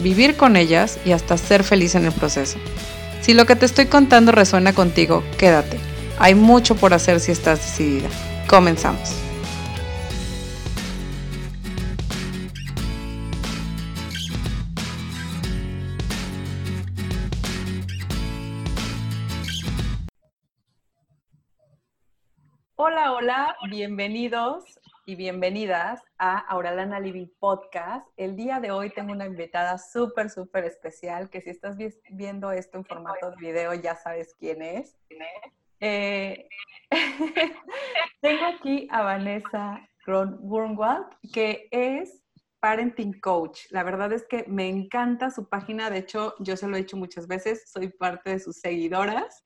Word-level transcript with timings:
vivir 0.00 0.36
con 0.36 0.56
ellas 0.56 0.98
y 1.04 1.12
hasta 1.12 1.36
ser 1.36 1.64
feliz 1.64 1.94
en 1.94 2.06
el 2.06 2.12
proceso. 2.12 2.58
Si 3.20 3.34
lo 3.34 3.46
que 3.46 3.56
te 3.56 3.66
estoy 3.66 3.86
contando 3.86 4.32
resuena 4.32 4.72
contigo, 4.72 5.22
quédate. 5.38 5.78
Hay 6.18 6.34
mucho 6.34 6.74
por 6.74 6.94
hacer 6.94 7.20
si 7.20 7.32
estás 7.32 7.60
decidida. 7.60 8.08
Comenzamos. 8.48 9.14
Hola, 22.76 23.12
hola, 23.12 23.56
bienvenidos 23.68 24.79
y 25.10 25.16
bienvenidas 25.16 26.04
a 26.18 26.38
Auralana 26.38 27.00
Living 27.00 27.26
Podcast. 27.40 28.06
El 28.16 28.36
día 28.36 28.60
de 28.60 28.70
hoy 28.70 28.90
tengo 28.90 29.10
una 29.10 29.26
invitada 29.26 29.76
súper, 29.76 30.30
súper 30.30 30.64
especial 30.66 31.28
que 31.28 31.40
si 31.40 31.50
estás 31.50 31.76
viendo 32.10 32.52
esto 32.52 32.78
en 32.78 32.84
formato 32.84 33.32
de 33.32 33.36
video 33.38 33.74
ya 33.74 33.96
sabes 33.96 34.36
quién 34.38 34.62
es. 34.62 34.96
Eh, 35.80 36.46
tengo 38.20 38.46
aquí 38.56 38.86
a 38.92 39.02
Vanessa 39.02 39.80
Grunwald, 40.06 41.08
que 41.32 41.66
es 41.72 42.22
Parenting 42.60 43.18
Coach. 43.18 43.62
La 43.70 43.82
verdad 43.82 44.12
es 44.12 44.24
que 44.28 44.44
me 44.46 44.68
encanta 44.68 45.32
su 45.32 45.48
página. 45.48 45.90
De 45.90 45.98
hecho, 45.98 46.36
yo 46.38 46.56
se 46.56 46.68
lo 46.68 46.76
he 46.76 46.82
dicho 46.82 46.96
muchas 46.96 47.26
veces, 47.26 47.68
soy 47.68 47.88
parte 47.88 48.30
de 48.30 48.38
sus 48.38 48.60
seguidoras 48.60 49.44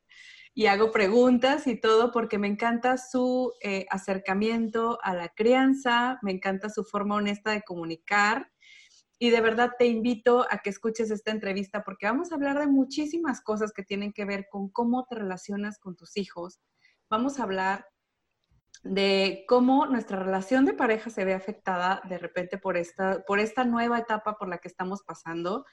y 0.55 0.67
hago 0.67 0.93
preguntas 0.93 1.67
y 1.67 1.79
todo 1.81 2.13
porque 2.13 2.39
me 2.39 2.47
encanta 2.47 2.97
su 2.97 3.53
eh, 3.61 3.87
acercamiento 3.91 4.99
a 5.03 5.15
la 5.15 5.29
crianza, 5.29 6.19
me 6.23 6.31
encanta 6.31 6.71
su 6.71 6.85
forma 6.85 7.17
honesta 7.17 7.51
de 7.51 7.63
comunicar 7.63 8.53
y 9.19 9.31
de 9.31 9.41
verdad 9.41 9.73
te 9.79 9.87
invito 9.87 10.47
a 10.49 10.59
que 10.59 10.71
escuches 10.71 11.11
esta 11.11 11.33
entrevista 11.33 11.83
porque 11.83 12.07
vamos 12.07 12.31
a 12.31 12.37
hablar 12.37 12.59
de 12.61 12.69
muchísimas 12.69 13.41
cosas 13.41 13.73
que 13.73 13.83
tienen 13.83 14.13
que 14.13 14.25
ver 14.25 14.47
con 14.49 14.69
cómo 14.69 15.07
te 15.07 15.17
relacionas 15.17 15.79
con 15.79 15.97
tus 15.97 16.17
hijos. 16.17 16.61
Vamos 17.11 17.41
a 17.41 17.43
hablar 17.43 17.87
de 18.85 19.45
cómo 19.49 19.87
nuestra 19.87 20.23
relación 20.23 20.67
de 20.67 20.75
pareja 20.75 21.11
se 21.11 21.25
ve 21.25 21.35
afectada 21.35 22.01
de 22.09 22.19
repente 22.19 22.59
por 22.59 22.77
esta, 22.77 23.25
por 23.25 23.41
esta 23.41 23.65
nueva 23.65 23.99
etapa 23.99 24.37
por 24.37 24.49
la 24.49 24.59
que 24.59 24.69
estamos 24.69 25.03
pasando. 25.03 25.65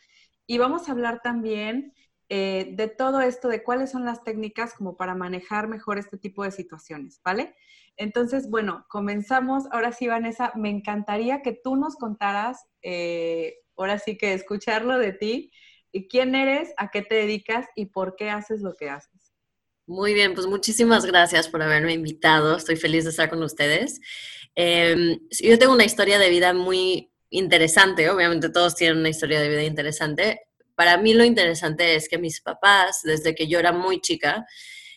Y 0.48 0.58
vamos 0.58 0.88
a 0.88 0.94
hablar 0.94 1.22
también 1.22 1.94
eh, 2.34 2.70
de 2.72 2.88
todo 2.88 3.20
esto, 3.20 3.50
de 3.50 3.62
cuáles 3.62 3.92
son 3.92 4.06
las 4.06 4.24
técnicas 4.24 4.74
como 4.74 4.96
para 4.96 5.16
manejar 5.16 5.68
mejor 5.68 5.98
este 5.98 6.18
tipo 6.18 6.46
de 6.46 6.52
situaciones, 6.52 7.20
¿vale? 7.26 7.58
Entonces, 7.98 8.50
bueno, 8.50 8.86
comenzamos. 8.88 9.66
Ahora 9.70 9.92
sí, 9.92 10.08
Vanessa, 10.08 10.54
me 10.56 10.70
encantaría 10.70 11.42
que 11.42 11.52
tú 11.52 11.76
nos 11.76 11.98
contaras, 11.98 12.66
eh, 12.84 13.56
ahora 13.76 14.00
sí 14.00 14.18
que 14.18 14.34
escucharlo 14.34 14.98
de 14.98 15.12
ti, 15.12 15.52
y 15.92 16.08
quién 16.08 16.34
eres, 16.34 16.74
a 16.78 16.90
qué 16.90 17.02
te 17.02 17.16
dedicas 17.16 17.68
y 17.76 17.88
por 17.88 18.16
qué 18.16 18.30
haces 18.30 18.62
lo 18.62 18.78
que 18.78 18.90
haces. 18.90 19.34
Muy 19.86 20.14
bien, 20.14 20.34
pues 20.34 20.48
muchísimas 20.48 21.06
gracias 21.06 21.50
por 21.50 21.62
haberme 21.62 21.92
invitado. 21.92 22.56
Estoy 22.56 22.78
feliz 22.78 23.04
de 23.04 23.10
estar 23.10 23.30
con 23.30 23.44
ustedes. 23.44 24.00
Em, 24.56 25.20
yo 25.38 25.60
tengo 25.60 25.74
una 25.74 25.84
historia 25.84 26.18
de 26.18 26.30
vida 26.30 26.54
muy 26.54 27.12
interesante, 27.30 28.10
obviamente 28.10 28.50
todos 28.50 28.76
tienen 28.76 29.00
una 29.00 29.10
historia 29.10 29.42
de 29.42 29.50
vida 29.50 29.64
interesante 29.64 30.40
para 30.82 30.98
mí 30.98 31.14
lo 31.14 31.24
interesante 31.24 31.94
es 31.94 32.10
que 32.10 32.18
mis 32.18 32.42
papás, 32.42 33.02
desde 33.04 33.36
que 33.36 33.48
yo 33.48 33.60
era 33.60 33.72
muy 33.72 34.02
chica, 34.02 34.48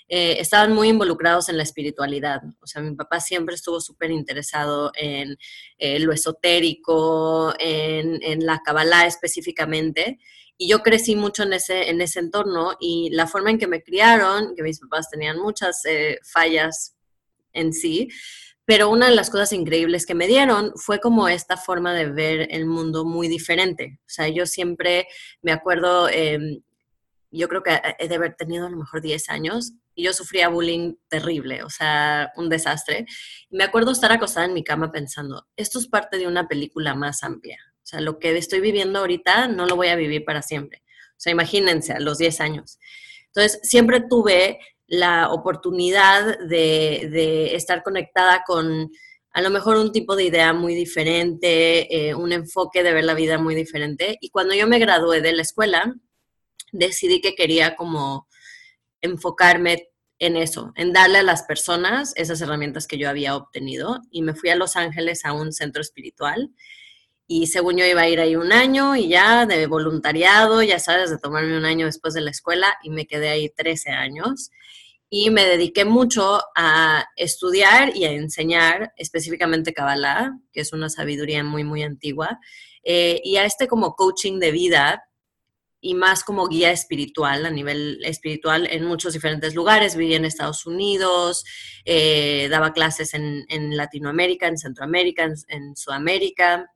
eh, 0.08 0.36
estaban 0.40 0.72
muy 0.72 0.88
involucrados 0.88 1.50
en 1.50 1.58
la 1.58 1.62
espiritualidad. 1.62 2.40
O 2.62 2.66
sea, 2.66 2.80
mi 2.80 2.96
papá 2.96 3.20
siempre 3.20 3.54
estuvo 3.54 3.82
súper 3.82 4.10
interesado 4.10 4.92
en 4.94 5.36
eh, 5.76 5.98
lo 5.98 6.14
esotérico, 6.14 7.52
en, 7.58 8.46
la 8.46 8.62
Kabbalah 8.64 9.06
específicamente. 9.06 10.18
Y 10.56 10.68
yo 10.68 10.82
crecí 10.82 11.16
mucho 11.16 11.42
en 11.42 11.52
ese, 11.52 11.90
en 11.90 12.00
ese 12.00 12.20
entorno 12.20 12.78
y 12.80 13.10
la 13.10 13.26
forma 13.26 13.50
en 13.50 13.58
que 13.58 13.66
me 13.66 13.82
criaron, 13.82 14.54
que 14.56 14.62
mis 14.62 14.80
papás 14.80 15.10
tenían 15.10 15.38
muchas 15.38 15.84
eh, 15.84 16.18
fallas 16.24 16.96
en 17.52 17.74
sí, 17.74 18.08
pero 18.64 18.88
una 18.88 19.08
de 19.08 19.14
las 19.14 19.30
cosas 19.30 19.52
increíbles 19.52 20.06
que 20.06 20.14
me 20.14 20.26
dieron 20.26 20.72
fue 20.76 21.00
como 21.00 21.28
esta 21.28 21.56
forma 21.56 21.92
de 21.92 22.10
ver 22.10 22.48
el 22.50 22.66
mundo 22.66 23.04
muy 23.04 23.28
diferente. 23.28 23.98
O 24.00 24.08
sea, 24.08 24.28
yo 24.28 24.46
siempre 24.46 25.06
me 25.42 25.52
acuerdo, 25.52 26.08
em, 26.08 26.62
yo 27.30 27.48
creo 27.48 27.62
que 27.62 27.80
he 27.98 28.08
de 28.08 28.14
haber 28.14 28.34
tenido 28.36 28.66
a 28.66 28.70
lo 28.70 28.76
mejor 28.76 29.02
10 29.02 29.28
años 29.28 29.72
y 29.94 30.04
yo 30.04 30.12
sufría 30.12 30.48
bullying 30.48 30.94
terrible, 31.08 31.62
o 31.62 31.70
sea, 31.70 32.32
un 32.36 32.48
desastre. 32.48 33.06
Me 33.50 33.64
acuerdo 33.64 33.92
estar 33.92 34.12
acostada 34.12 34.46
en 34.46 34.54
mi 34.54 34.64
cama 34.64 34.90
pensando, 34.90 35.46
esto 35.56 35.78
es 35.78 35.86
parte 35.86 36.18
de 36.18 36.26
una 36.26 36.48
película 36.48 36.94
más 36.94 37.22
amplia. 37.22 37.58
O 37.82 37.86
sea, 37.86 38.00
lo 38.00 38.18
que 38.18 38.36
estoy 38.36 38.60
viviendo 38.60 38.98
ahorita 39.00 39.48
no 39.48 39.66
lo 39.66 39.76
voy 39.76 39.88
a 39.88 39.96
vivir 39.96 40.24
para 40.24 40.40
siempre. 40.40 40.82
O 41.10 41.20
sea, 41.20 41.32
imagínense, 41.32 41.92
a 41.92 42.00
los 42.00 42.18
10 42.18 42.40
años. 42.40 42.78
Entonces, 43.26 43.60
siempre 43.62 44.00
tuve 44.08 44.58
la 44.86 45.30
oportunidad 45.30 46.38
de, 46.40 47.54
estar 47.54 47.82
conectada 47.82 48.42
con 48.46 48.90
a 49.32 49.42
lo 49.42 49.50
mejor 49.50 49.76
un 49.76 49.90
tipo 49.90 50.14
de 50.14 50.24
idea 50.24 50.52
muy 50.52 50.74
diferente, 50.74 52.08
eh, 52.08 52.14
un 52.14 52.32
enfoque 52.32 52.84
de 52.84 52.92
ver 52.92 53.04
la 53.04 53.14
vida 53.14 53.36
muy 53.36 53.56
diferente. 53.56 54.16
Y 54.20 54.30
cuando 54.30 54.54
yo 54.54 54.68
me 54.68 54.78
gradué 54.78 55.20
de 55.20 55.32
la 55.32 55.42
escuela, 55.42 55.92
decidí 56.70 57.20
que 57.20 57.34
quería 57.34 57.74
como 57.74 58.28
enfocarme 59.00 59.88
en 60.20 60.36
eso, 60.36 60.72
en 60.76 60.92
darle 60.92 61.18
a 61.18 61.22
las 61.24 61.42
personas 61.42 62.12
esas 62.16 62.40
herramientas 62.40 62.86
que 62.86 62.96
yo 62.96 63.08
había 63.08 63.36
obtenido. 63.36 64.00
Y 64.10 64.22
me 64.22 64.34
fui 64.34 64.50
a 64.50 64.56
Los 64.56 64.76
Ángeles 64.76 65.24
a 65.24 65.32
un 65.32 65.52
centro 65.52 65.82
espiritual. 65.82 66.50
Y 67.26 67.46
según 67.46 67.76
yo 67.76 67.86
iba 67.86 68.02
a 68.02 68.08
ir 68.08 68.20
ahí 68.20 68.36
un 68.36 68.52
año 68.52 68.96
y 68.96 69.08
ya 69.08 69.46
de 69.46 69.66
voluntariado, 69.66 70.62
ya 70.62 70.78
sabes, 70.78 71.10
de 71.10 71.18
tomarme 71.18 71.56
un 71.56 71.64
año 71.64 71.86
después 71.86 72.14
de 72.14 72.20
la 72.20 72.30
escuela 72.30 72.74
y 72.82 72.90
me 72.90 73.06
quedé 73.06 73.30
ahí 73.30 73.48
13 73.48 73.90
años 73.90 74.50
y 75.16 75.30
me 75.30 75.44
dediqué 75.44 75.84
mucho 75.84 76.40
a 76.56 77.06
estudiar 77.16 77.96
y 77.96 78.04
a 78.04 78.10
enseñar 78.10 78.92
específicamente 78.96 79.72
Kabbalah, 79.72 80.32
que 80.52 80.60
es 80.62 80.72
una 80.72 80.90
sabiduría 80.90 81.44
muy, 81.44 81.62
muy 81.62 81.84
antigua, 81.84 82.40
eh, 82.82 83.20
y 83.22 83.36
a 83.36 83.44
este 83.44 83.68
como 83.68 83.94
coaching 83.94 84.40
de 84.40 84.50
vida 84.50 85.04
y 85.80 85.94
más 85.94 86.24
como 86.24 86.48
guía 86.48 86.72
espiritual, 86.72 87.46
a 87.46 87.50
nivel 87.50 88.00
espiritual, 88.04 88.66
en 88.70 88.86
muchos 88.86 89.12
diferentes 89.12 89.54
lugares. 89.54 89.94
Viví 89.94 90.14
en 90.14 90.24
Estados 90.24 90.66
Unidos, 90.66 91.44
eh, 91.84 92.48
daba 92.50 92.72
clases 92.72 93.14
en, 93.14 93.76
Latinoamérica, 93.76 94.48
en 94.48 94.56
Centroamérica, 94.56 95.30
en, 95.48 95.76
Sudamérica, 95.76 96.72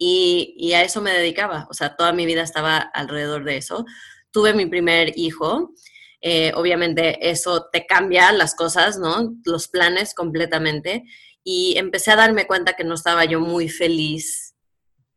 y, 0.00 0.54
y, 0.56 0.72
a 0.72 0.82
eso 0.82 1.00
me 1.00 1.12
dedicaba. 1.12 1.68
O 1.70 1.74
sea, 1.74 1.94
toda 1.94 2.12
mi 2.12 2.26
vida 2.26 2.42
estaba 2.42 2.78
alrededor 2.78 3.44
de 3.44 3.58
eso. 3.58 3.84
Tuve 4.32 4.54
mi 4.54 4.66
primer 4.66 5.12
hijo 5.16 5.74
eh, 6.22 6.52
obviamente 6.54 7.30
eso 7.30 7.68
te 7.72 7.86
cambia 7.86 8.30
las 8.32 8.54
cosas, 8.54 8.98
¿no? 8.98 9.36
Los 9.44 9.68
planes 9.68 10.14
completamente. 10.14 11.04
Y 11.42 11.76
empecé 11.78 12.10
a 12.10 12.16
darme 12.16 12.46
cuenta 12.46 12.74
que 12.74 12.84
no 12.84 12.94
estaba 12.94 13.24
yo 13.24 13.40
muy 13.40 13.68
feliz 13.68 14.54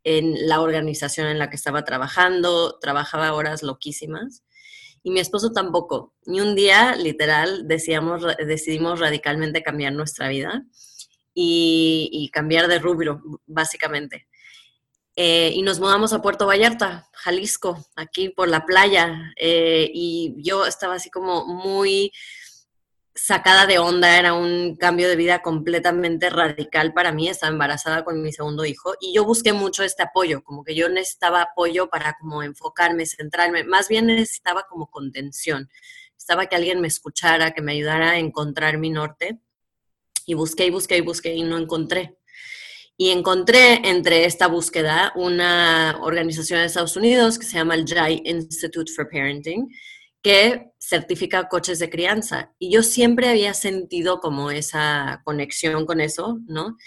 en 0.05 0.47
la 0.47 0.61
organización 0.61 1.27
en 1.27 1.39
la 1.39 1.49
que 1.49 1.55
estaba 1.55 1.83
trabajando, 1.83 2.79
trabajaba 2.79 3.33
horas 3.33 3.63
loquísimas. 3.63 4.43
Y 5.03 5.11
mi 5.11 5.19
esposo 5.19 5.51
tampoco. 5.51 6.13
Ni 6.25 6.39
un 6.39 6.55
día, 6.55 6.95
literal, 6.95 7.67
decíamos, 7.67 8.23
decidimos 8.37 8.99
radicalmente 9.01 9.63
cambiar 9.63 9.93
nuestra 9.93 10.29
vida 10.29 10.63
y, 11.33 12.09
y 12.13 12.29
cambiar 12.29 12.67
de 12.69 12.79
rubro, 12.79 13.21
básicamente. 13.45 14.27
Eh, 15.15 15.51
y 15.53 15.61
nos 15.61 15.79
mudamos 15.79 16.11
a 16.11 16.21
Puerto 16.21 16.47
Vallarta, 16.47 17.07
Jalisco, 17.13 17.77
aquí 17.95 18.29
por 18.29 18.47
la 18.47 18.65
playa. 18.65 19.33
Eh, 19.35 19.89
y 19.93 20.35
yo 20.37 20.65
estaba 20.65 20.95
así 20.95 21.09
como 21.11 21.45
muy 21.45 22.11
sacada 23.15 23.67
de 23.67 23.77
onda, 23.77 24.17
era 24.17 24.33
un 24.33 24.75
cambio 24.75 25.07
de 25.07 25.15
vida 25.15 25.41
completamente 25.43 26.29
radical 26.31 26.93
para 26.93 27.11
mí, 27.11 27.29
estaba 27.29 27.51
embarazada 27.51 28.03
con 28.03 28.21
mi 28.23 28.31
segundo 28.33 28.65
hijo 28.65 28.95
y 28.99 29.13
yo 29.13 29.23
busqué 29.23 29.53
mucho 29.53 29.83
este 29.83 30.01
apoyo, 30.03 30.43
como 30.43 30.63
que 30.63 30.73
yo 30.73 30.89
necesitaba 30.89 31.43
apoyo 31.43 31.89
para 31.89 32.17
como 32.19 32.41
enfocarme, 32.41 33.05
centrarme, 33.05 33.63
más 33.65 33.87
bien 33.87 34.07
necesitaba 34.07 34.65
como 34.67 34.89
contención, 34.89 35.69
estaba 36.17 36.47
que 36.47 36.55
alguien 36.55 36.81
me 36.81 36.87
escuchara, 36.87 37.51
que 37.51 37.61
me 37.61 37.73
ayudara 37.73 38.11
a 38.11 38.17
encontrar 38.17 38.79
mi 38.79 38.89
norte 38.89 39.39
y 40.25 40.33
busqué 40.33 40.65
y 40.65 40.71
busqué 40.71 40.97
y 40.97 41.01
busqué 41.01 41.35
y 41.35 41.43
no 41.43 41.57
encontré. 41.57 42.17
Y 42.95 43.09
encontré 43.09 43.87
entre 43.89 44.25
esta 44.25 44.47
búsqueda 44.47 45.11
una 45.15 45.99
organización 46.01 46.59
de 46.59 46.67
Estados 46.67 46.95
Unidos 46.95 47.39
que 47.39 47.45
se 47.45 47.57
llama 47.57 47.75
el 47.75 47.85
JAI 47.85 48.21
Institute 48.25 48.91
for 48.91 49.09
Parenting, 49.09 49.67
que 50.21 50.71
certifica 50.79 51.49
coches 51.49 51.79
de 51.79 51.89
crianza. 51.89 52.53
Y 52.59 52.71
yo 52.71 52.83
siempre 52.83 53.29
había 53.29 53.53
sentido 53.53 54.19
como 54.19 54.51
esa 54.51 55.21
conexión 55.25 55.85
con 55.85 55.99
eso, 56.01 56.39
¿no? 56.47 56.77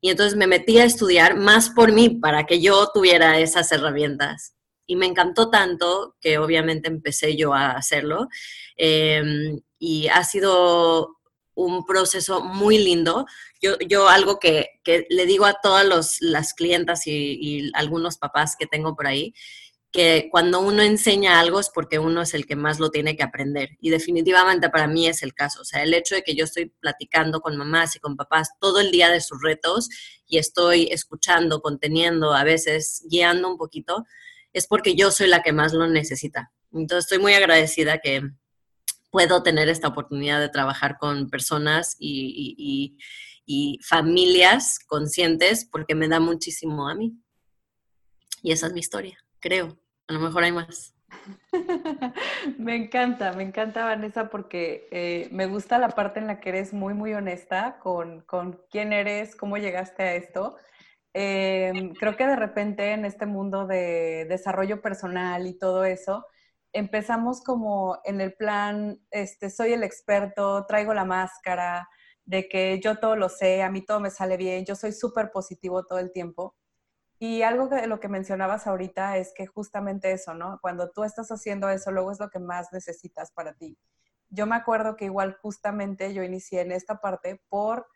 Y 0.00 0.10
entonces 0.10 0.36
me 0.36 0.46
metí 0.46 0.78
a 0.78 0.84
estudiar 0.84 1.36
más 1.36 1.70
por 1.70 1.92
mí, 1.92 2.08
para 2.08 2.46
que 2.46 2.60
yo 2.60 2.88
tuviera 2.92 3.38
esas 3.38 3.70
herramientas. 3.72 4.54
Y 4.86 4.96
me 4.96 5.06
encantó 5.06 5.50
tanto 5.50 6.16
que 6.20 6.38
obviamente 6.38 6.88
empecé 6.88 7.36
yo 7.36 7.52
a 7.52 7.72
hacerlo. 7.72 8.28
Em, 8.76 9.60
y 9.78 10.08
ha 10.08 10.24
sido 10.24 11.19
un 11.54 11.84
proceso 11.84 12.42
muy 12.42 12.78
lindo. 12.78 13.26
Yo, 13.60 13.78
yo 13.80 14.08
algo 14.08 14.38
que, 14.38 14.80
le 15.08 15.26
digo 15.26 15.44
a 15.46 15.58
todas 15.62 16.18
las 16.20 16.54
clientas 16.54 17.06
y, 17.06 17.38
y, 17.40 17.70
algunos 17.74 18.18
papás 18.18 18.56
que 18.58 18.66
tengo 18.66 18.94
por 18.94 19.06
ahí, 19.06 19.34
que 19.92 20.28
cuando 20.30 20.60
uno 20.60 20.82
enseña 20.82 21.40
algo 21.40 21.58
es 21.58 21.68
porque 21.68 21.98
uno 21.98 22.22
es 22.22 22.34
el 22.34 22.46
que 22.46 22.54
más 22.54 22.78
lo 22.78 22.90
tiene 22.90 23.16
que 23.16 23.24
aprender. 23.24 23.70
Y 23.80 23.90
definitivamente 23.90 24.70
para 24.70 24.86
mí 24.86 25.08
es 25.08 25.22
el 25.22 25.34
caso. 25.34 25.62
O 25.62 25.64
sea, 25.64 25.82
el 25.82 25.92
hecho 25.94 26.14
de 26.14 26.22
que 26.22 26.34
yo 26.34 26.44
estoy 26.44 26.66
platicando 26.80 27.40
con 27.40 27.56
mamás 27.56 27.96
y 27.96 27.98
con 27.98 28.16
papás 28.16 28.50
todo 28.60 28.80
el 28.80 28.92
día 28.92 29.10
de 29.10 29.20
sus 29.20 29.42
retos 29.42 29.88
y 30.26 30.38
estoy 30.38 30.88
escuchando, 30.92 31.60
conteniendo, 31.60 32.32
a 32.34 32.44
veces 32.44 33.04
guiando 33.10 33.48
un 33.48 33.56
poquito, 33.56 34.04
es 34.52 34.66
porque 34.66 34.94
yo 34.94 35.10
soy 35.10 35.26
la 35.26 35.42
que 35.42 35.52
más 35.52 35.72
lo 35.72 35.86
necesita. 35.88 36.52
Entonces 36.72 37.06
estoy 37.06 37.18
muy 37.18 37.34
agradecida 37.34 37.98
que 37.98 38.22
puedo 39.10 39.42
tener 39.42 39.68
esta 39.68 39.88
oportunidad 39.88 40.40
de 40.40 40.48
trabajar 40.48 40.98
con 40.98 41.28
personas 41.28 41.96
y, 41.98 42.96
familias 43.82 44.78
conscientes 44.86 45.68
porque 45.70 45.96
me 45.96 46.06
da 46.06 46.20
muchísimo 46.20 46.88
a 46.88 46.94
mí. 46.94 47.18
Y 48.42 48.52
esa 48.52 48.68
es 48.68 48.72
mi 48.72 48.80
historia 48.80 49.18
creo. 49.40 49.78
A 50.06 50.12
lo 50.12 50.20
mejor 50.20 50.44
hay 50.44 50.52
más. 50.52 50.94
me 52.58 52.76
encanta, 52.76 53.32
me 53.32 53.42
encanta 53.42 53.84
Vanessa 53.84 54.30
porque 54.30 54.86
eh, 54.92 55.28
me 55.32 55.46
gusta 55.46 55.78
la 55.78 55.88
parte 55.90 56.20
en 56.20 56.26
la 56.26 56.40
que 56.40 56.50
eres 56.50 56.72
muy, 56.72 56.94
muy 56.94 57.14
honesta 57.14 57.78
con, 57.80 58.20
con 58.22 58.60
quién 58.70 58.92
eres, 58.92 59.34
cómo 59.34 59.56
llegaste 59.56 60.02
a 60.02 60.14
esto. 60.14 60.56
Em, 61.12 61.92
creo 61.94 62.16
que 62.16 62.26
de 62.26 62.36
repente 62.36 62.92
en 62.92 63.04
este 63.04 63.26
mundo 63.26 63.66
de 63.66 64.26
desarrollo 64.28 64.80
personal 64.80 65.48
y 65.48 65.58
todo 65.58 65.84
eso, 65.84 66.24
empezamos 66.72 67.42
como 67.42 67.98
en 68.04 68.20
el 68.20 68.34
plan, 68.34 69.00
este, 69.10 69.50
soy 69.50 69.72
el 69.72 69.82
experto, 69.82 70.66
traigo 70.66 70.94
la 70.94 71.04
máscara, 71.04 71.88
de 72.24 72.48
que 72.48 72.80
yo 72.80 72.98
todo 72.98 73.16
lo 73.16 73.28
sé, 73.28 73.62
a 73.62 73.70
mí 73.70 73.84
todo 73.84 74.00
me 74.00 74.10
sale 74.10 74.36
bien, 74.36 74.64
yo 74.64 74.76
soy 74.76 74.92
súper 74.92 75.32
positivo 75.32 75.84
todo 75.84 75.98
el 75.98 76.12
tiempo. 76.12 76.54
Y 77.18 77.42
algo 77.42 77.68
de 77.68 77.86
lo 77.86 78.00
que 78.00 78.08
mencionabas 78.08 78.66
ahorita 78.66 79.18
es 79.18 79.32
que 79.34 79.46
justamente 79.46 80.12
eso, 80.12 80.32
¿no? 80.34 80.58
Cuando 80.62 80.90
tú 80.90 81.04
estás 81.04 81.28
haciendo 81.30 81.68
eso, 81.68 81.90
luego 81.90 82.12
es 82.12 82.20
lo 82.20 82.30
que 82.30 82.38
más 82.38 82.72
necesitas 82.72 83.32
para 83.32 83.54
ti. 83.54 83.76
Yo 84.30 84.46
me 84.46 84.56
acuerdo 84.56 84.96
que 84.96 85.06
igual 85.06 85.36
justamente 85.42 86.14
yo 86.14 86.22
inicié 86.22 86.62
en 86.62 86.72
esta 86.72 87.00
parte 87.00 87.42
por 87.48 87.86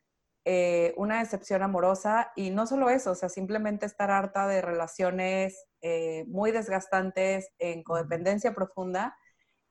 eh, 0.45 0.93
una 0.99 1.21
decepción 1.21 1.63
amorosa 1.63 2.33
y 2.37 2.51
no 2.51 2.67
solo 2.67 2.91
eso, 2.91 3.13
o 3.13 3.15
sea, 3.15 3.31
simplemente 3.31 3.87
estar 3.87 4.11
harta 4.11 4.47
de 4.47 4.61
relaciones 4.61 5.65
eh, 5.87 6.25
muy 6.29 6.51
desgastantes 6.51 7.51
en 7.59 7.83
codependencia 7.83 8.55
profunda 8.55 9.15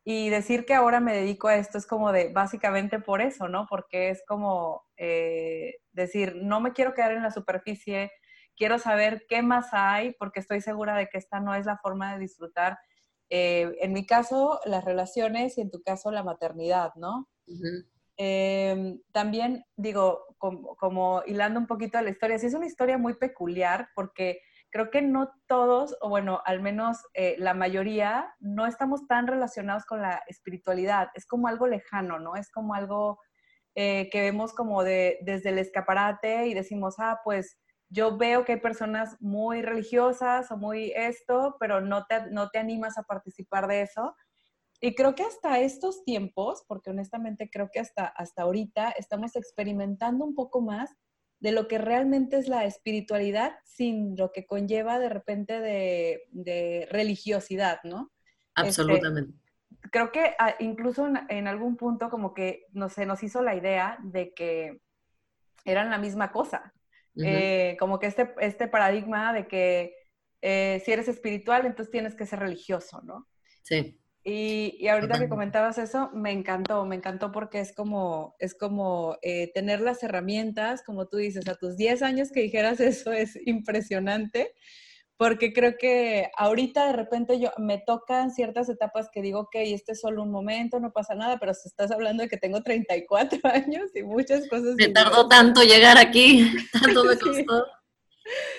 y 0.04 0.30
decir 0.30 0.64
que 0.66 0.76
ahora 0.76 1.00
me 1.00 1.12
dedico 1.12 1.48
a 1.48 1.56
esto 1.56 1.80
es 1.80 1.88
como 1.88 2.12
de 2.12 2.32
básicamente 2.32 3.00
por 3.00 3.20
eso, 3.20 3.48
¿no? 3.48 3.66
Porque 3.68 4.12
es 4.12 4.22
como 4.28 4.84
eh, 4.96 5.74
decir, 5.92 6.36
no 6.36 6.60
me 6.60 6.74
quiero 6.74 6.94
quedar 6.94 7.14
en 7.14 7.24
la 7.24 7.32
superficie, 7.32 8.12
quiero 8.56 8.78
saber 8.78 9.26
qué 9.28 9.42
más 9.42 9.70
hay, 9.72 10.14
porque 10.20 10.40
estoy 10.40 10.62
segura 10.62 10.96
de 10.96 11.08
que 11.08 11.18
esta 11.18 11.40
no 11.40 11.56
es 11.56 11.66
la 11.66 11.80
forma 11.80 12.14
de 12.14 12.20
disfrutar. 12.20 12.78
Eh, 13.32 13.76
en 13.82 13.92
mi 13.92 14.06
caso, 14.06 14.60
las 14.66 14.86
relaciones 14.86 15.58
y 15.58 15.62
en 15.62 15.72
tu 15.72 15.82
caso, 15.82 16.12
la 16.12 16.22
maternidad, 16.22 16.94
¿no? 16.94 17.28
Em, 18.18 19.02
también 19.12 19.66
digo, 19.78 20.28
como, 20.38 21.24
hilando 21.26 21.60
un 21.60 21.66
poquito 21.66 21.98
a 21.98 22.04
la 22.04 22.12
historia, 22.12 22.38
sí 22.38 22.46
es 22.46 22.54
una 22.54 22.68
historia 22.68 23.00
muy 23.00 23.16
peculiar 23.16 23.90
porque 23.96 24.42
creo 24.74 24.90
que 24.90 25.04
no 25.04 25.32
todos, 25.48 25.96
o 26.02 26.10
bueno, 26.10 26.42
al 26.46 26.60
menos 26.60 26.98
eh, 27.14 27.36
la 27.38 27.54
mayoría, 27.54 28.34
no 28.40 28.66
estamos 28.66 29.06
tan 29.08 29.28
relacionados 29.28 29.86
con 29.86 30.02
la 30.02 30.24
espiritualidad. 30.28 31.10
Es 31.14 31.28
como 31.28 31.48
algo 31.48 31.68
lejano, 31.68 32.18
¿no? 32.18 32.36
Es 32.36 32.50
como 32.50 32.74
algo 32.74 33.20
eh, 33.76 34.10
que 34.12 34.22
vemos 34.22 34.52
como 34.52 34.84
de, 34.84 35.20
desde 35.22 35.50
el 35.52 35.60
escaparate 35.60 36.48
y 36.48 36.56
decimos, 36.56 36.96
ah, 36.98 37.22
pues 37.24 37.60
yo 37.90 38.18
veo 38.18 38.46
que 38.46 38.54
hay 38.54 38.60
personas 38.60 39.16
muy 39.22 39.62
religiosas 39.62 40.50
o 40.50 40.58
muy 40.58 40.92
esto, 40.96 41.56
pero 41.60 41.80
no 41.80 42.08
te, 42.08 42.32
no 42.32 42.50
te 42.50 42.58
animas 42.58 42.98
a 42.98 43.04
participar 43.04 43.68
de 43.68 43.84
eso. 43.84 44.16
Y 44.82 44.96
creo 44.96 45.14
que 45.14 45.22
hasta 45.22 45.60
estos 45.60 46.04
tiempos, 46.04 46.66
porque 46.68 46.90
honestamente 46.90 47.48
creo 47.52 47.70
que 47.72 47.80
hasta, 47.80 48.08
hasta 48.08 48.42
ahorita 48.42 48.90
estamos 48.98 49.36
experimentando 49.36 50.26
un 50.26 50.34
poco 50.34 50.62
más 50.62 50.90
de 51.44 51.52
lo 51.52 51.68
que 51.68 51.78
realmente 51.78 52.38
es 52.38 52.48
la 52.48 52.64
espiritualidad 52.64 53.56
sin 53.66 54.16
lo 54.16 54.32
que 54.32 54.46
conlleva 54.46 54.98
de 54.98 55.10
repente 55.10 55.60
de, 55.60 56.88
religiosidad, 56.90 57.82
¿no? 57.84 58.14
Este, 58.56 58.82
Absolutamente. 58.82 59.34
creo 59.92 60.14
que 60.14 60.36
ah, 60.40 60.56
incluso 60.60 61.06
en, 61.28 61.48
algún 61.50 61.76
punto 61.76 62.10
como 62.10 62.34
que 62.34 62.68
no, 62.72 62.88
se 62.88 63.06
nos 63.06 63.24
hizo 63.24 63.42
la 63.42 63.56
idea 63.56 63.98
de 64.04 64.34
que 64.34 64.80
eran 65.66 65.90
la 65.90 65.98
misma 65.98 66.32
cosa. 66.32 66.74
Eh, 67.18 67.76
como 67.78 68.00
que 68.00 68.08
este, 68.08 68.34
este 68.40 68.68
paradigma 68.70 69.34
de 69.34 69.48
que 69.48 69.96
eh, 70.42 70.82
si 70.86 70.94
eres 70.94 71.10
espiritual, 71.10 71.66
entonces 71.66 71.92
tienes 71.92 72.16
que 72.16 72.26
ser 72.26 72.40
religioso, 72.40 73.02
¿no? 73.04 73.28
Sí. 73.64 74.00
Y, 74.26 74.78
y 74.80 74.88
ahorita 74.88 75.20
que 75.20 75.28
comentabas 75.28 75.78
eso, 75.78 76.10
me 76.14 76.32
encantó, 76.32 76.86
me 76.86 76.96
encantó 76.96 77.32
porque 77.32 77.60
es 77.60 77.74
como, 77.74 78.36
es 78.40 78.56
como 78.56 79.18
eh, 79.22 79.52
tener 79.54 79.82
las 79.82 80.02
herramientas, 80.02 80.82
como 80.84 81.08
tú 81.08 81.18
dices, 81.18 81.48
a 81.50 81.56
tus 81.56 81.76
10 81.76 82.02
años 82.04 82.32
que 82.32 82.42
dijeras 82.42 82.80
eso 82.80 83.12
es 83.12 83.38
impresionante 83.46 84.54
porque 85.18 85.54
creo 85.54 85.78
que 85.80 86.30
ahorita 86.36 86.88
de 86.88 86.94
repente 86.94 87.40
yo 87.40 87.52
me 87.58 87.78
tocan 87.78 88.32
ciertas 88.32 88.68
etapas 88.70 89.10
que 89.10 89.22
digo, 89.22 89.42
ok, 89.42 89.56
este 89.56 89.94
es 89.94 90.02
solo 90.02 90.24
un 90.24 90.32
momento, 90.32 90.80
no 90.80 90.92
pasa 90.92 91.16
nada, 91.16 91.38
pero 91.40 91.54
si 91.54 91.68
estás 91.68 91.92
hablando 91.92 92.24
de 92.24 92.30
que 92.30 92.38
tengo 92.38 92.62
34 92.62 93.40
años 93.54 93.92
y 93.96 94.04
muchas 94.04 94.48
cosas. 94.50 94.76
Me 94.78 94.90
tardó 94.90 95.28
tanto 95.28 95.64
llegar 95.64 95.98
aquí, 95.98 96.52
tanto 96.74 97.04
me 97.06 97.18
costó. 97.18 97.66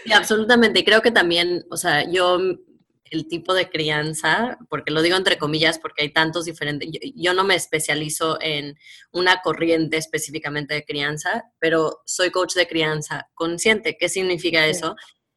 Sí. 0.04 0.12
absolutamente, 0.12 0.80
y 0.80 0.84
creo 0.84 1.02
que 1.02 1.10
también, 1.10 1.64
o 1.70 1.76
sea, 1.76 2.08
yo 2.08 2.38
el 3.10 3.28
tipo 3.28 3.54
de 3.54 3.68
crianza, 3.68 4.58
porque 4.68 4.90
lo 4.90 5.02
digo 5.02 5.16
entre 5.16 5.38
comillas, 5.38 5.78
porque 5.78 6.02
hay 6.02 6.12
tantos 6.12 6.46
diferentes, 6.46 6.88
yo, 7.14 7.34
no 7.34 7.44
me 7.44 7.54
especializo 7.54 8.38
en 8.40 8.76
una 9.12 9.40
corriente 9.42 9.96
específicamente 9.96 10.74
de 10.74 10.84
crianza, 10.84 11.44
pero 11.58 12.02
soy 12.06 12.30
coach 12.30 12.54
de 12.54 12.66
crianza 12.66 13.28
consciente. 13.34 13.96
¿Qué 13.98 14.08
significa 14.08 14.66
eso? 14.66 14.96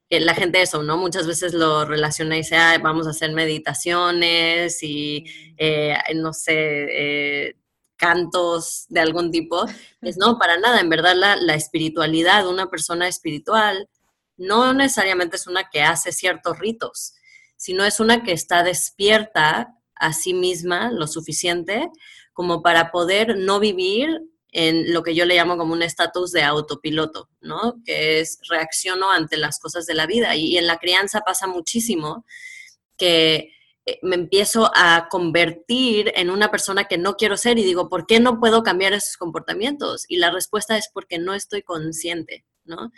que 0.09 0.21
la 0.21 0.33
gente 0.33 0.61
eso, 0.61 0.83
¿no? 0.83 0.95
Muchas 0.97 1.27
veces 1.27 1.53
lo 1.53 1.83
relaciona 1.83 2.35
y 2.35 2.39
dice, 2.39 2.55
vamos 2.81 3.07
a 3.07 3.09
hacer 3.09 3.33
meditaciones 3.33 4.81
y, 4.81 5.25
eh, 5.57 5.97
no 6.15 6.31
sé, 6.31 6.53
eh, 7.49 7.55
cantos 7.97 8.85
de 8.87 9.01
algún 9.01 9.31
tipo. 9.31 9.65
Es 10.01 10.17
no, 10.17 10.39
para 10.39 10.57
nada, 10.57 10.79
en 10.79 10.89
verdad 10.89 11.13
la, 11.15 11.35
la 11.35 11.55
espiritualidad 11.55 12.47
una 12.47 12.69
persona 12.69 13.07
espiritual 13.09 13.89
no 14.37 14.73
necesariamente 14.73 15.35
es 15.35 15.47
una 15.47 15.69
que 15.69 15.81
hace 15.81 16.11
ciertos 16.11 16.59
ritos, 16.59 17.15
sino 17.57 17.83
es 17.83 17.99
una 17.99 18.23
que 18.23 18.31
está 18.31 18.63
despierta 18.63 19.75
a 19.95 20.13
sí 20.13 20.33
misma 20.33 20.91
lo 20.91 21.07
suficiente 21.07 21.89
como 22.33 22.61
para 22.61 22.91
poder 22.91 23.37
no 23.37 23.59
vivir 23.59 24.21
en 24.51 24.93
lo 24.93 25.03
que 25.03 25.13
yo 25.13 25.25
le 25.25 25.35
llamo 25.35 25.57
como 25.57 25.73
un 25.73 25.83
estatus 25.83 26.31
de 26.31 26.43
autopiloto, 26.43 27.29
¿no? 27.41 27.81
Que 27.83 28.21
es 28.21 28.39
reacciono 28.49 29.11
ante 29.11 29.37
las 29.37 29.59
cosas 29.59 29.85
de 29.85 29.93
la 29.93 30.05
vida. 30.05 30.35
Y 30.35 30.57
en 30.57 30.67
la 30.67 30.77
crianza 30.77 31.21
pasa 31.21 31.47
muchísimo 31.47 32.25
que 32.95 33.51
eh, 33.85 33.99
me 34.01 34.15
empiezo 34.15 34.71
a 34.75 35.07
convertir 35.09 36.11
en 36.15 36.29
una 36.29 36.51
persona 36.51 36.85
que 36.85 36.97
no 36.97 37.15
quiero 37.15 37.37
ser 37.37 37.57
y 37.57 37.63
digo, 37.63 37.89
¿por 37.89 38.05
qué 38.05 38.19
no 38.19 38.39
puedo 38.39 38.63
cambiar 38.63 38.93
esos 38.93 39.17
comportamientos? 39.17 40.05
Y 40.07 40.17
la 40.17 40.31
respuesta 40.31 40.77
es 40.77 40.89
porque 40.93 41.19
no 41.19 41.33
estoy 41.33 41.61
consciente, 41.61 42.45
¿no? 42.67 42.91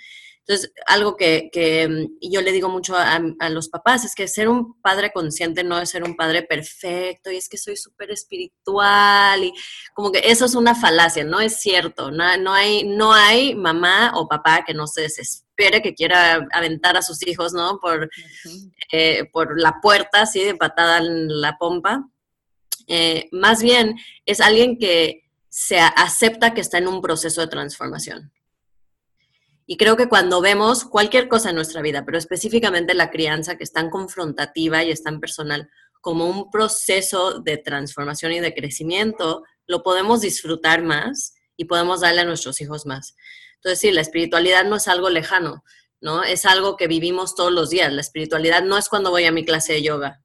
Entonces, 0.50 0.74
algo 0.88 1.16
que, 1.16 1.88
mm, 1.88 2.28
yo 2.28 2.42
le 2.42 2.52
digo 2.52 2.70
mucho 2.70 2.96
a, 2.98 3.20
los 3.50 3.70
papás 3.70 4.04
es 4.04 4.16
que 4.16 4.28
ser 4.28 4.50
un 4.50 4.82
padre 4.82 5.12
consciente 5.12 5.64
no 5.64 5.80
es 5.80 5.92
ser 5.92 6.04
un 6.04 6.16
padre 6.16 6.42
perfecto 6.42 7.30
y 7.30 7.38
es 7.38 7.48
que 7.48 7.60
soy 7.60 7.78
súper 7.78 8.10
espiritual 8.10 9.44
y 9.44 9.54
como 9.94 10.12
que 10.12 10.24
eso 10.26 10.46
es 10.46 10.56
una 10.56 10.74
falacia, 10.74 11.24
no 11.24 11.40
es 11.40 11.58
cierto. 11.60 12.10
No, 12.10 12.36
no, 12.38 12.52
hay, 12.52 12.84
no 12.84 13.14
hay 13.14 13.54
mamá 13.54 14.14
o 14.16 14.28
papá 14.28 14.64
que 14.66 14.74
no 14.74 14.88
se 14.88 15.02
desespere, 15.02 15.84
que 15.84 15.94
quiera 15.94 16.48
aventar 16.52 16.98
a 16.98 17.04
sus 17.04 17.22
hijos, 17.28 17.54
¿no? 17.54 17.80
Por, 17.80 18.10
eh, 18.92 19.26
por 19.32 19.62
la 19.62 19.80
puerta, 19.84 20.22
así 20.22 20.44
de 20.44 20.56
patada 20.56 20.98
en 20.98 21.42
la 21.42 21.60
pompa. 21.60 22.10
Eh, 22.88 23.30
más 23.32 23.62
bien 23.62 24.00
es 24.26 24.42
alguien 24.42 24.80
que 24.80 25.30
se 25.48 25.80
acepta 25.80 26.56
que 26.56 26.62
está 26.62 26.80
en 26.80 26.88
un 26.88 27.02
proceso 27.02 27.42
de 27.42 27.48
transformación 27.48 28.32
Y 29.72 29.78
creo 29.78 29.96
que 29.96 30.10
cuando 30.10 30.42
vemos 30.42 30.84
cualquier 30.84 31.28
cosa 31.28 31.52
en 31.52 31.56
nuestra 31.56 31.84
vida, 31.84 32.04
pero 32.04 32.18
específicamente 32.18 32.96
la 32.96 33.12
crianza 33.12 33.56
que 33.56 33.64
es 33.64 33.72
tan 33.72 33.92
confrontativa 33.92 34.84
y 34.84 34.90
es 34.90 35.04
tan 35.04 35.20
personal, 35.20 35.70
como 36.02 36.26
un 36.26 36.50
proceso 36.50 37.40
de 37.40 37.58
transformación 37.58 38.32
y 38.32 38.40
de 38.40 38.56
crecimiento, 38.56 39.44
lo 39.68 39.84
podemos 39.84 40.22
disfrutar 40.22 40.82
más 40.82 41.36
y 41.56 41.66
podemos 41.66 42.02
darle 42.02 42.22
a 42.22 42.26
nuestros 42.26 42.60
hijos 42.62 42.88
más. 42.88 43.16
Entonces, 43.58 43.80
sí, 43.80 43.92
la 43.92 44.02
espiritualidad 44.02 44.66
no 44.66 44.78
es 44.78 44.88
algo 44.88 45.12
lejano, 45.12 45.64
¿no? 46.02 46.24
Es 46.24 46.48
algo 46.48 46.76
que 46.76 46.88
vivimos 46.88 47.36
todos 47.36 47.52
los 47.52 47.70
días. 47.70 47.94
La 47.94 48.02
espiritualidad 48.02 48.64
no 48.64 48.76
es 48.76 48.90
cuando 48.90 49.12
voy 49.12 49.26
a 49.26 49.32
mi 49.32 49.46
clase 49.46 49.74
de 49.74 49.84
yoga, 49.84 50.24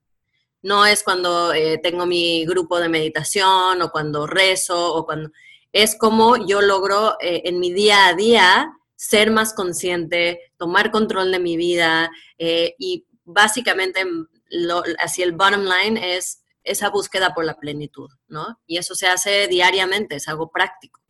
no 0.63 0.87
es 0.87 1.03
cuando 1.03 1.53
eh, 1.53 1.77
tengo 1.77 2.07
mi 2.07 2.47
grupo 2.47 2.79
de 2.79 2.89
meditación 2.89 3.79
o 3.79 3.91
cuando 3.91 4.25
rezo 4.25 4.95
o 4.95 5.05
cuando... 5.05 5.29
Es 5.71 5.95
como 5.95 6.47
yo 6.47 6.63
logro 6.63 7.17
eh, 7.21 7.43
en 7.45 7.59
mi 7.59 7.71
día 7.71 8.07
a 8.07 8.15
día 8.15 8.71
ser 8.95 9.31
más 9.31 9.53
consciente, 9.53 10.39
tomar 10.57 10.91
control 10.91 11.31
de 11.31 11.39
mi 11.39 11.57
vida 11.57 12.09
eh, 12.37 12.75
y 12.79 13.05
básicamente 13.23 14.03
lo, 14.49 14.83
así 14.99 15.21
el 15.21 15.33
bottom 15.33 15.65
line 15.65 16.17
es 16.17 16.43
esa 16.63 16.89
búsqueda 16.89 17.33
por 17.33 17.45
la 17.45 17.57
plenitud, 17.57 18.09
¿no? 18.27 18.59
Y 18.65 18.77
eso 18.77 18.95
se 18.95 19.07
hace 19.07 19.47
diariamente, 19.47 20.15
es 20.15 20.27
algo 20.27 20.51
práctico. 20.51 21.01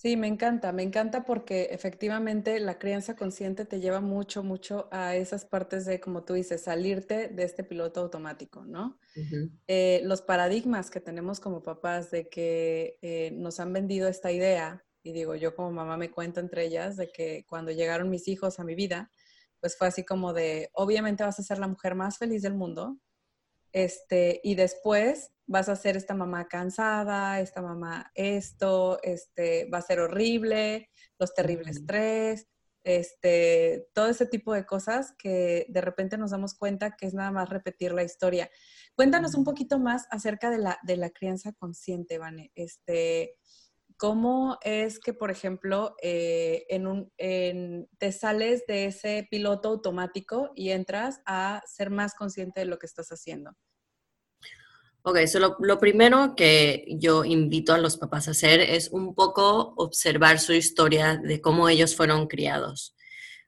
Sí, 0.00 0.16
me 0.16 0.28
encanta, 0.28 0.72
me 0.72 0.82
encanta 0.82 1.24
porque 1.24 1.68
efectivamente 1.72 2.58
la 2.58 2.78
crianza 2.78 3.16
consciente 3.16 3.66
te 3.66 3.80
lleva 3.80 4.00
mucho, 4.00 4.42
mucho 4.42 4.88
a 4.90 5.14
esas 5.14 5.44
partes 5.44 5.84
de, 5.84 6.00
como 6.00 6.24
tú 6.24 6.32
dices, 6.32 6.62
salirte 6.62 7.28
de 7.28 7.42
este 7.44 7.64
piloto 7.64 8.00
automático, 8.00 8.64
¿no? 8.64 8.98
Eh, 9.66 10.00
los 10.04 10.22
paradigmas 10.22 10.90
que 10.90 11.00
tenemos 11.00 11.38
como 11.38 11.62
papás 11.62 12.10
de 12.10 12.30
que 12.30 12.96
eh, 13.02 13.32
nos 13.34 13.60
han 13.60 13.74
vendido 13.74 14.08
esta 14.08 14.32
idea, 14.32 14.82
y 15.02 15.12
digo, 15.12 15.34
yo 15.34 15.54
como 15.54 15.70
mamá 15.70 15.96
me 15.96 16.10
cuento 16.10 16.40
entre 16.40 16.64
ellas, 16.64 16.96
de 16.96 17.10
que 17.10 17.44
cuando 17.48 17.72
llegaron 17.72 18.10
mis 18.10 18.28
hijos 18.28 18.60
a 18.60 18.64
mi 18.64 18.74
vida, 18.74 19.10
pues 19.60 19.76
fue 19.76 19.88
así 19.88 20.04
como 20.04 20.32
de, 20.32 20.70
obviamente 20.72 21.24
vas 21.24 21.38
a 21.38 21.42
ser 21.42 21.58
la 21.58 21.68
mujer 21.68 21.94
más 21.94 22.18
feliz 22.18 22.42
del 22.42 22.54
mundo, 22.54 22.98
este, 23.72 24.40
y 24.42 24.54
después 24.54 25.32
vas 25.46 25.68
a 25.68 25.76
ser 25.76 25.96
esta 25.96 26.14
mamá 26.14 26.48
cansada, 26.48 27.40
esta 27.40 27.62
mamá 27.62 28.10
esto, 28.14 29.00
este, 29.02 29.68
va 29.68 29.78
a 29.78 29.82
ser 29.82 30.00
horrible, 30.00 30.90
los 31.18 31.34
terribles 31.34 31.84
tres, 31.86 32.46
este, 32.82 33.88
todo 33.92 34.08
ese 34.08 34.26
tipo 34.26 34.54
de 34.54 34.64
cosas 34.64 35.12
que 35.18 35.66
de 35.68 35.80
repente 35.80 36.16
nos 36.16 36.30
damos 36.30 36.54
cuenta 36.54 36.96
que 36.96 37.06
es 37.06 37.14
nada 37.14 37.30
más 37.30 37.48
repetir 37.48 37.92
la 37.92 38.02
historia. 38.02 38.50
Cuéntanos 38.94 39.34
un 39.34 39.44
poquito 39.44 39.78
más 39.78 40.06
acerca 40.10 40.50
de 40.50 40.58
la, 40.58 40.78
de 40.82 40.96
la 40.96 41.10
crianza 41.10 41.52
consciente, 41.52 42.18
Vane. 42.18 42.52
Este, 42.54 43.36
¿Cómo 44.00 44.56
es 44.62 44.98
que, 44.98 45.12
por 45.12 45.30
ejemplo, 45.30 45.94
eh, 46.00 46.64
te 47.98 48.12
sales 48.12 48.64
de 48.66 48.86
ese 48.86 49.28
piloto 49.30 49.68
automático 49.68 50.52
y 50.56 50.70
entras 50.70 51.20
a 51.26 51.60
ser 51.66 51.90
más 51.90 52.14
consciente 52.14 52.60
de 52.60 52.66
lo 52.66 52.78
que 52.78 52.86
estás 52.86 53.10
haciendo? 53.10 53.50
Ok, 55.02 55.26
so 55.26 55.38
lo, 55.38 55.78
primero 55.78 56.34
que 56.34 56.86
yo 56.98 57.26
invito 57.26 57.74
a 57.74 57.78
los 57.78 57.98
papás 57.98 58.26
a 58.26 58.30
hacer 58.30 58.60
es 58.60 58.88
un 58.88 59.14
poco 59.14 59.74
observar 59.76 60.38
su 60.38 60.54
historia 60.54 61.20
de 61.22 61.42
cómo 61.42 61.68
ellos 61.68 61.94
fueron 61.94 62.26
criados. 62.26 62.94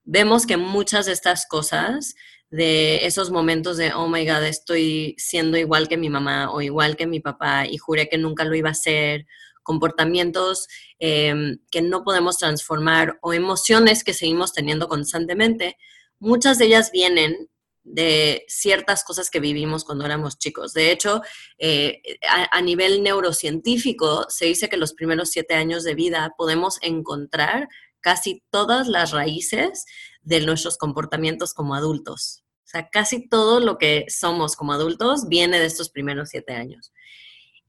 Vemos 0.05 0.45
que 0.45 0.59
muchas 0.59 1.07
de 1.07 1.13
estas 1.13 1.47
cosas, 1.47 2.15
de 2.51 3.07
esos 3.07 3.31
momentos 3.31 3.79
de, 3.79 3.95
oh 3.95 4.07
my 4.07 4.27
God, 4.27 4.45
estoy 4.45 5.15
siendo 5.17 5.57
igual 5.57 5.89
que 5.89 5.97
mi 5.97 6.11
mamá 6.11 6.51
o 6.53 6.61
igual 6.61 6.95
que 6.95 7.07
mi 7.07 7.21
papá 7.21 7.67
y 7.67 7.79
juré 7.79 8.11
que 8.11 8.19
nunca 8.19 8.45
lo 8.45 8.55
iba 8.55 8.69
a 8.69 8.73
hacer, 8.73 9.25
comportamientos 9.63 10.69
em, 10.99 11.59
que 11.71 11.83
no 11.83 12.05
podemos 12.05 12.37
transformar 12.39 13.19
o 13.23 13.33
emociones 13.33 14.05
que 14.05 14.15
seguimos 14.15 14.53
teniendo 14.53 14.89
constantemente, 14.89 15.77
muchas 16.19 16.59
de 16.59 16.67
ellas 16.67 16.91
vienen 16.93 17.49
de 17.85 18.45
ciertas 18.47 19.03
cosas 19.03 19.29
que 19.29 19.41
vivimos 19.41 19.85
cuando 19.85 20.05
éramos 20.05 20.39
chicos. 20.39 20.73
De 20.73 20.93
hecho, 20.93 21.21
eh, 21.59 22.01
a, 22.29 22.57
a, 22.57 22.61
nivel 22.63 23.03
neurocientífico, 23.03 24.27
se 24.29 24.47
dice 24.47 24.69
que 24.69 24.77
los 24.77 24.93
primeros 24.93 25.31
siete 25.31 25.55
años 25.55 25.83
de 25.83 25.95
vida 25.95 26.33
podemos 26.37 26.79
encontrar 26.83 27.69
casi 28.01 28.43
todas 28.51 28.87
las 28.89 29.11
raíces 29.11 29.85
de 30.23 30.41
nuestros 30.41 30.77
comportamientos 30.77 31.55
como 31.55 31.75
adultos. 31.75 32.45
O 32.65 32.69
sea, 32.73 32.89
casi 32.89 33.29
todo 33.29 33.61
lo 33.61 33.79
que 33.79 34.07
somos 34.09 34.57
como 34.57 34.73
adultos 34.73 35.29
viene 35.29 35.59
de 35.59 35.67
estos 35.67 35.91
primeros 35.91 36.31
siete 36.31 36.55
años. 36.55 36.93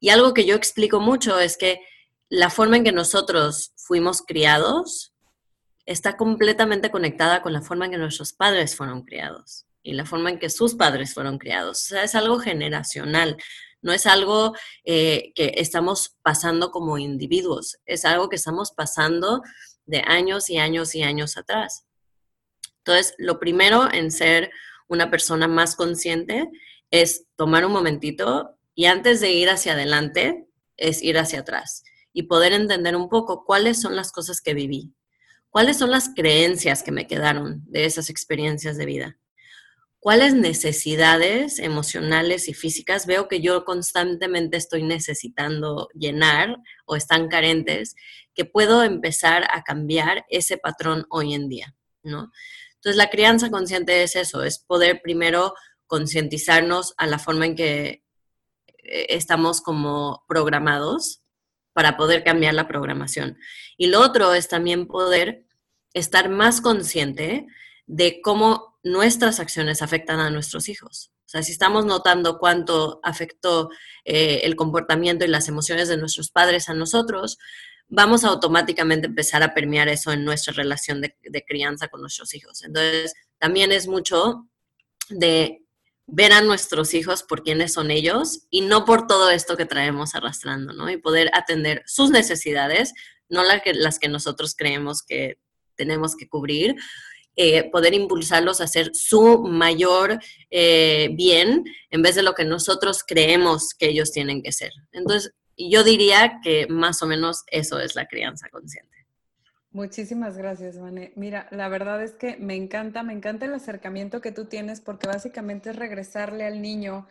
Y 0.04 0.10
algo 0.10 0.34
que 0.34 0.46
yo 0.46 0.54
explico 0.54 1.00
mucho 1.00 1.40
es 1.40 1.56
que 1.56 1.80
la 2.28 2.50
forma 2.50 2.76
en 2.76 2.84
que 2.84 2.92
nosotros 2.92 3.72
fuimos 3.78 4.22
criados 4.22 5.14
está 5.86 6.18
completamente 6.18 6.92
conectada 6.92 7.42
con 7.42 7.54
la 7.54 7.62
forma 7.62 7.86
en 7.86 7.92
que 7.92 7.98
nuestros 7.98 8.34
padres 8.34 8.76
fueron 8.76 9.04
criados 9.04 9.66
y 9.82 9.94
la 9.94 10.04
forma 10.04 10.30
en 10.30 10.40
que 10.40 10.50
sus 10.50 10.76
padres 10.76 11.14
fueron 11.14 11.38
criados. 11.38 11.84
O 11.84 11.86
sea, 11.86 12.04
es 12.04 12.16
algo 12.16 12.38
generacional, 12.40 13.38
no 13.82 13.94
es 13.94 14.06
algo 14.06 14.54
eh, 14.84 15.32
que 15.36 15.54
estamos 15.56 16.18
pasando 16.22 16.70
como 16.72 16.98
individuos, 16.98 17.78
es 17.86 18.04
algo 18.04 18.28
que 18.28 18.36
estamos 18.36 18.74
pasando 18.74 19.42
de 19.86 20.04
años 20.06 20.50
y 20.50 20.58
años 20.58 20.96
y 20.96 21.04
años 21.04 21.38
atrás. 21.38 21.86
Entonces, 22.80 23.16
lo 23.20 23.40
primero 23.40 23.88
en 23.90 24.12
ser 24.12 24.52
una 24.90 25.10
persona 25.10 25.48
más 25.48 25.78
consciente 25.78 26.50
es 26.92 27.26
tomar 27.38 27.66
un 27.66 27.72
momentito 27.72 28.58
y 28.76 28.86
antes 28.86 29.22
de 29.22 29.32
ir 29.32 29.50
hacia 29.50 29.74
adelante, 29.74 30.48
es 30.78 31.04
ir 31.04 31.18
hacia 31.18 31.40
atrás 31.40 31.84
y 32.14 32.24
poder 32.24 32.54
entender 32.54 32.96
un 32.96 33.10
poco 33.10 33.44
cuáles 33.46 33.82
son 33.82 33.96
las 33.96 34.12
cosas 34.12 34.42
que 34.42 34.54
viví, 34.54 34.94
cuáles 35.50 35.78
son 35.78 35.92
las 35.92 36.10
creencias 36.16 36.84
que 36.84 36.92
me 36.92 37.08
quedaron 37.08 37.64
de 37.66 37.86
esas 37.86 38.10
experiencias 38.10 38.78
de 38.78 38.86
vida, 38.86 39.18
cuáles 40.00 40.34
necesidades 40.34 41.60
emocionales 41.60 42.50
y 42.50 42.54
físicas 42.54 43.06
veo 43.06 43.28
que 43.28 43.40
yo 43.40 43.64
constantemente 43.64 44.58
estoy 44.58 44.84
necesitando 44.84 45.90
llenar 45.94 46.58
o 46.86 46.96
están 46.96 47.30
carentes, 47.30 47.96
que 48.36 48.46
puedo 48.46 48.84
empezar 48.84 49.48
a 49.52 49.64
cambiar 49.64 50.26
ese 50.30 50.58
patrón 50.58 51.06
hoy 51.10 51.34
en 51.34 51.50
día, 51.50 51.76
¿no? 52.04 52.32
Entonces 52.76 52.98
la 52.98 53.10
crianza 53.10 53.50
consciente 53.50 54.04
es 54.04 54.16
eso, 54.18 54.44
es 54.44 54.60
poder 54.60 55.02
primero 55.02 55.54
concientizarnos 55.88 56.94
a 56.98 57.08
la 57.08 57.18
forma 57.18 57.46
en 57.46 57.56
que 57.56 58.03
estamos 58.84 59.62
como 59.62 60.24
programados 60.28 61.22
para 61.74 61.98
poder 61.98 62.24
cambiar 62.24 62.54
la 62.54 62.68
programación. 62.68 63.38
Y 63.78 63.88
lo 63.88 64.02
otro 64.02 64.34
es 64.34 64.48
también 64.48 64.88
poder 64.88 65.46
estar 65.94 66.30
más 66.30 66.62
consciente 66.62 67.48
de 67.88 68.22
cómo 68.22 68.78
nuestras 68.84 69.40
acciones 69.40 69.82
afectan 69.82 70.20
a 70.20 70.30
nuestros 70.30 70.70
hijos. 70.70 71.12
O 71.26 71.30
sea, 71.34 71.42
si 71.42 71.52
estamos 71.52 71.86
notando 71.86 72.38
cuánto 72.38 73.00
afectó 73.04 73.70
eh, 74.06 74.42
el 74.44 74.56
comportamiento 74.56 75.26
y 75.26 75.30
las 75.30 75.48
emociones 75.48 75.88
de 75.88 75.98
nuestros 75.98 76.30
padres 76.30 76.70
a 76.70 76.74
nosotros, 76.74 77.40
vamos 77.88 78.24
a 78.24 78.30
automáticamente 78.30 79.08
empezar 79.08 79.42
a 79.42 79.54
permear 79.54 79.90
eso 79.90 80.12
en 80.12 80.26
nuestra 80.26 80.54
relación 80.54 81.02
de 81.02 81.46
crianza 81.48 81.88
con 81.88 82.02
nuestros 82.02 82.34
hijos. 82.36 82.64
Entonces, 82.64 83.14
también 83.40 83.72
es 83.72 83.88
mucho 83.88 84.48
de 85.10 85.63
ver 86.08 86.34
a 86.34 86.42
nuestros 86.42 86.94
hijos 86.94 87.24
por 87.24 87.44
quiénes 87.44 87.74
son 87.74 87.92
ellos 87.92 88.42
y 88.50 88.62
no 88.62 88.86
por 88.86 89.08
todo 89.08 89.30
esto 89.30 89.58
que 89.58 89.66
traemos 89.66 90.16
arrastrando, 90.16 90.74
¿no? 90.74 90.90
Y 90.90 90.98
poder 90.98 91.30
atender 91.34 91.84
sus 91.86 92.10
necesidades, 92.10 92.94
no 93.30 93.44
las 93.44 93.62
que, 93.62 93.74
las 93.74 94.00
que 94.00 94.10
nosotros 94.10 94.56
creemos 94.56 95.02
que 95.02 95.38
tenemos 95.76 96.16
que 96.16 96.28
cubrir, 96.28 96.76
eh, 97.36 97.70
poder 97.72 97.96
impulsarlos 97.96 98.62
a 98.62 98.66
hacer 98.66 98.92
su 98.94 99.40
mayor 99.40 100.20
eh, 100.52 101.10
bien 101.14 101.64
en 101.90 102.02
vez 102.04 102.14
de 102.16 102.22
lo 102.22 102.36
que 102.36 102.46
nosotros 102.46 103.04
creemos 103.06 103.74
que 103.74 103.88
ellos 103.88 104.12
tienen 104.12 104.44
que 104.44 104.52
ser. 104.52 104.72
Entonces, 104.92 105.34
yo 105.58 105.84
diría 105.84 106.40
que 106.44 106.68
más 106.68 107.02
o 107.02 107.08
menos 107.08 107.44
eso 107.48 107.80
es 107.80 107.96
la 107.96 108.08
crianza 108.08 108.50
consciente. 108.50 109.03
Muchísimas 109.74 110.38
gracias, 110.38 110.80
Vane. 110.80 111.14
Mira, 111.16 111.48
la 111.50 111.68
verdad 111.68 112.04
es 112.04 112.12
que 112.12 112.38
me 112.38 112.56
encanta, 112.56 113.02
me 113.02 113.14
encanta 113.14 113.46
el 113.46 113.56
acercamiento 113.56 114.22
que 114.22 114.32
tú 114.32 114.46
tienes 114.46 114.82
porque 114.82 115.08
básicamente 115.08 115.72
es 115.72 115.76
regresarle 115.76 116.46
al 116.46 116.62
niño 116.62 117.08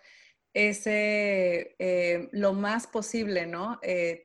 ese, 0.54 1.75
eh, 1.81 2.28
lo 2.31 2.52
más 2.52 2.87
posible, 2.87 3.47
¿no? 3.47 3.81
Eh, 3.83 4.23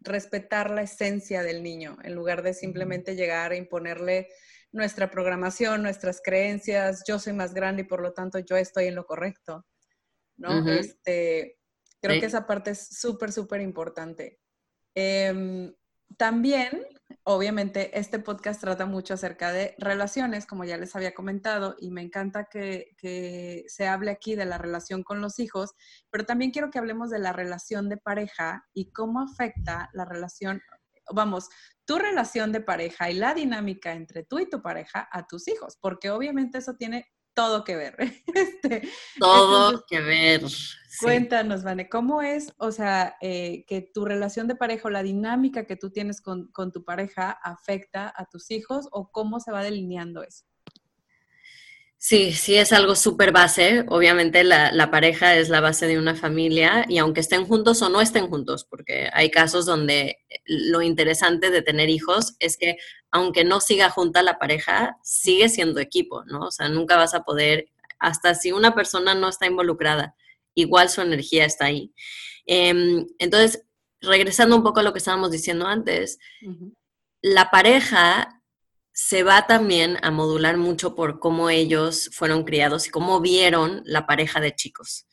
respetar 0.00 0.70
la 0.70 0.82
esencia 0.82 1.44
del 1.44 1.62
niño 1.62 1.98
en 2.02 2.16
lugar 2.16 2.42
de 2.42 2.52
simplemente 2.52 3.14
llegar 3.14 3.52
a 3.52 3.56
imponerle 3.56 4.28
nuestra 4.72 5.08
programación, 5.08 5.80
nuestras 5.80 6.20
creencias, 6.20 7.04
yo 7.06 7.20
soy 7.20 7.32
más 7.32 7.54
grande 7.54 7.82
y 7.82 7.86
por 7.86 8.02
lo 8.02 8.12
tanto 8.12 8.40
yo 8.40 8.56
estoy 8.56 8.86
en 8.86 8.96
lo 8.96 9.06
correcto, 9.06 9.66
¿no? 10.36 10.68
este, 10.68 11.58
creo 12.00 12.18
que 12.18 12.26
esa 12.26 12.44
parte 12.44 12.72
es 12.72 12.88
súper, 12.88 13.30
súper 13.30 13.60
importante. 13.60 14.40
Em, 14.94 15.72
también 16.16 16.86
obviamente 17.24 17.98
este 17.98 18.18
podcast 18.18 18.60
trata 18.60 18.86
mucho 18.86 19.14
acerca 19.14 19.52
de 19.52 19.74
relaciones, 19.78 20.46
como 20.46 20.64
ya 20.64 20.76
les 20.76 20.94
había 20.96 21.14
comentado, 21.14 21.76
y 21.78 21.90
me 21.90 22.02
encanta 22.02 22.46
que, 22.50 22.94
se 23.66 23.86
hable 23.86 24.10
aquí 24.10 24.34
de 24.34 24.46
la 24.46 24.58
relación 24.58 25.02
con 25.02 25.20
los 25.20 25.38
hijos, 25.38 25.74
pero 26.10 26.24
también 26.24 26.50
quiero 26.50 26.70
que 26.70 26.78
hablemos 26.78 27.10
de 27.10 27.18
la 27.18 27.32
relación 27.32 27.88
de 27.88 27.96
pareja 27.96 28.66
y 28.72 28.92
cómo 28.92 29.20
afecta 29.20 29.90
la 29.92 30.04
relación, 30.04 30.62
vamos, 31.14 31.48
tu 31.84 31.98
relación 31.98 32.52
de 32.52 32.60
pareja 32.60 33.10
y 33.10 33.14
la 33.14 33.34
dinámica 33.34 33.92
entre 33.92 34.24
tú 34.24 34.38
y 34.38 34.48
tu 34.48 34.62
pareja 34.62 35.08
a 35.12 35.26
tus 35.26 35.48
hijos, 35.48 35.76
porque 35.80 36.10
obviamente 36.10 36.58
eso 36.58 36.74
tiene 36.74 37.06
todo 37.38 37.62
que 37.62 37.76
ver. 37.76 37.96
Este, 38.34 38.88
todo 39.18 39.84
que 39.88 40.00
ver. 40.00 40.42
Cuéntanos, 41.00 41.62
Vane, 41.62 41.88
¿cómo 41.88 42.20
es, 42.20 42.52
o 42.58 42.72
sea, 42.72 43.16
eh, 43.20 43.64
que 43.68 43.80
tu 43.80 44.04
relación 44.04 44.48
de 44.48 44.56
pareja 44.56 44.88
o 44.88 44.90
la 44.90 45.04
dinámica 45.04 45.64
que 45.64 45.76
tú 45.76 45.90
tienes 45.90 46.20
con, 46.20 46.48
con 46.48 46.72
tu 46.72 46.84
pareja 46.84 47.30
afecta 47.30 48.12
a 48.16 48.24
tus 48.26 48.50
hijos 48.50 48.88
o 48.90 49.12
cómo 49.12 49.38
se 49.38 49.52
va 49.52 49.62
delineando 49.62 50.24
eso? 50.24 50.47
Sí, 52.00 52.32
sí 52.32 52.54
es 52.54 52.72
algo 52.72 52.94
súper 52.94 53.32
base. 53.32 53.84
Obviamente 53.88 54.44
la, 54.44 54.90
pareja 54.90 55.34
es 55.34 55.48
la 55.48 55.60
base 55.60 55.86
de 55.88 55.98
una 55.98 56.14
familia 56.14 56.86
y 56.88 56.98
aunque 56.98 57.20
estén 57.20 57.44
juntos 57.44 57.82
o 57.82 57.88
no 57.88 58.00
estén 58.00 58.28
juntos, 58.28 58.64
porque 58.64 59.10
hay 59.12 59.30
casos 59.32 59.66
donde 59.66 60.18
lo 60.46 60.80
interesante 60.80 61.50
de 61.50 61.60
tener 61.60 61.90
hijos 61.90 62.36
es 62.38 62.56
que 62.56 62.76
aunque 63.10 63.42
no 63.42 63.60
siga 63.60 63.90
junta 63.90 64.22
la 64.22 64.38
pareja, 64.38 64.96
sigue 65.02 65.48
siendo 65.48 65.80
equipo, 65.80 66.24
¿no? 66.26 66.46
O 66.46 66.50
sea, 66.52 66.68
nunca 66.68 66.96
vas 66.96 67.14
a 67.14 67.24
poder, 67.24 67.68
hasta 67.98 68.34
si 68.36 68.52
una 68.52 68.74
persona 68.76 69.14
no 69.16 69.28
está 69.28 69.46
involucrada, 69.46 70.14
igual 70.54 70.90
su 70.90 71.00
energía 71.00 71.46
está 71.46 71.66
ahí. 71.66 71.92
Em, 72.46 73.06
entonces, 73.18 73.64
regresando 74.00 74.56
un 74.56 74.62
poco 74.62 74.80
a 74.80 74.82
lo 74.84 74.92
que 74.92 74.98
estábamos 74.98 75.32
diciendo 75.32 75.66
antes, 75.66 76.18
la 77.22 77.50
pareja 77.50 78.37
se 79.00 79.22
va 79.22 79.46
también 79.46 79.96
a 80.02 80.10
modular 80.10 80.56
mucho 80.56 80.96
por 80.96 81.20
cómo 81.20 81.50
ellos 81.50 82.10
fueron 82.12 82.42
criados 82.42 82.88
y 82.88 82.90
cómo 82.90 83.20
vieron 83.20 83.80
la 83.84 84.08
pareja 84.08 84.40
de 84.40 84.56
chicos. 84.56 85.06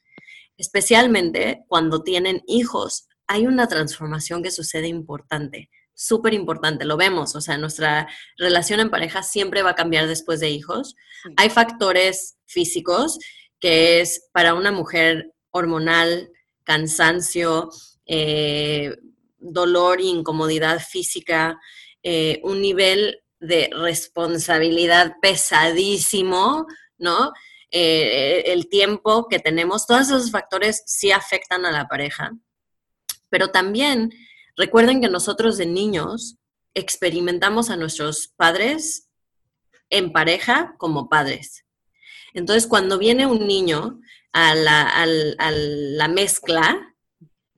Especialmente 0.57 1.63
cuando 1.67 2.01
tienen 2.01 2.41
hijos, 2.47 3.07
hay 3.27 3.45
una 3.45 3.67
transformación 3.67 4.41
que 4.41 4.49
sucede 4.49 4.87
importante, 4.87 5.69
súper 5.93 6.33
importante, 6.33 6.83
lo 6.83 6.97
vemos, 6.97 7.35
o 7.35 7.41
sea, 7.41 7.59
nuestra 7.59 8.07
relación 8.37 8.79
en 8.79 8.89
pareja 8.89 9.21
siempre 9.21 9.61
va 9.61 9.69
a 9.69 9.75
cambiar 9.75 10.07
después 10.07 10.39
de 10.39 10.49
hijos. 10.49 10.95
Hay 11.37 11.51
factores 11.51 12.39
físicos 12.47 13.19
que 13.59 14.01
es 14.01 14.29
para 14.31 14.55
una 14.55 14.71
mujer 14.71 15.31
hormonal, 15.51 16.31
cansancio, 16.63 17.69
eh, 18.07 18.95
dolor 19.37 19.99
e 19.99 20.05
incomodidad 20.05 20.79
física, 20.79 21.59
eh, 22.01 22.41
un 22.43 22.61
nivel 22.61 23.21
de 23.45 23.69
responsabilidad 23.73 25.15
pesadísimo, 25.21 26.65
¿no? 26.97 27.33
Eh, 27.71 28.43
el 28.47 28.69
tiempo 28.69 29.27
que 29.27 29.39
tenemos, 29.39 29.85
todos 29.85 30.03
esos 30.03 30.31
factores 30.31 30.83
sí 30.85 31.11
afectan 31.11 31.65
a 31.65 31.71
la 31.71 31.87
pareja, 31.87 32.31
pero 33.29 33.49
también 33.49 34.13
recuerden 34.55 35.01
que 35.01 35.09
nosotros 35.09 35.57
de 35.57 35.65
niños 35.65 36.37
experimentamos 36.73 37.69
a 37.69 37.77
nuestros 37.77 38.27
padres 38.27 39.09
en 39.89 40.11
pareja 40.11 40.75
como 40.77 41.09
padres. 41.09 41.65
Entonces, 42.33 42.67
cuando 42.67 42.97
viene 42.97 43.25
un 43.25 43.47
niño 43.47 43.99
a 44.31 44.55
la, 44.55 44.89
a 44.89 45.51
la 45.51 46.07
mezcla, 46.07 46.95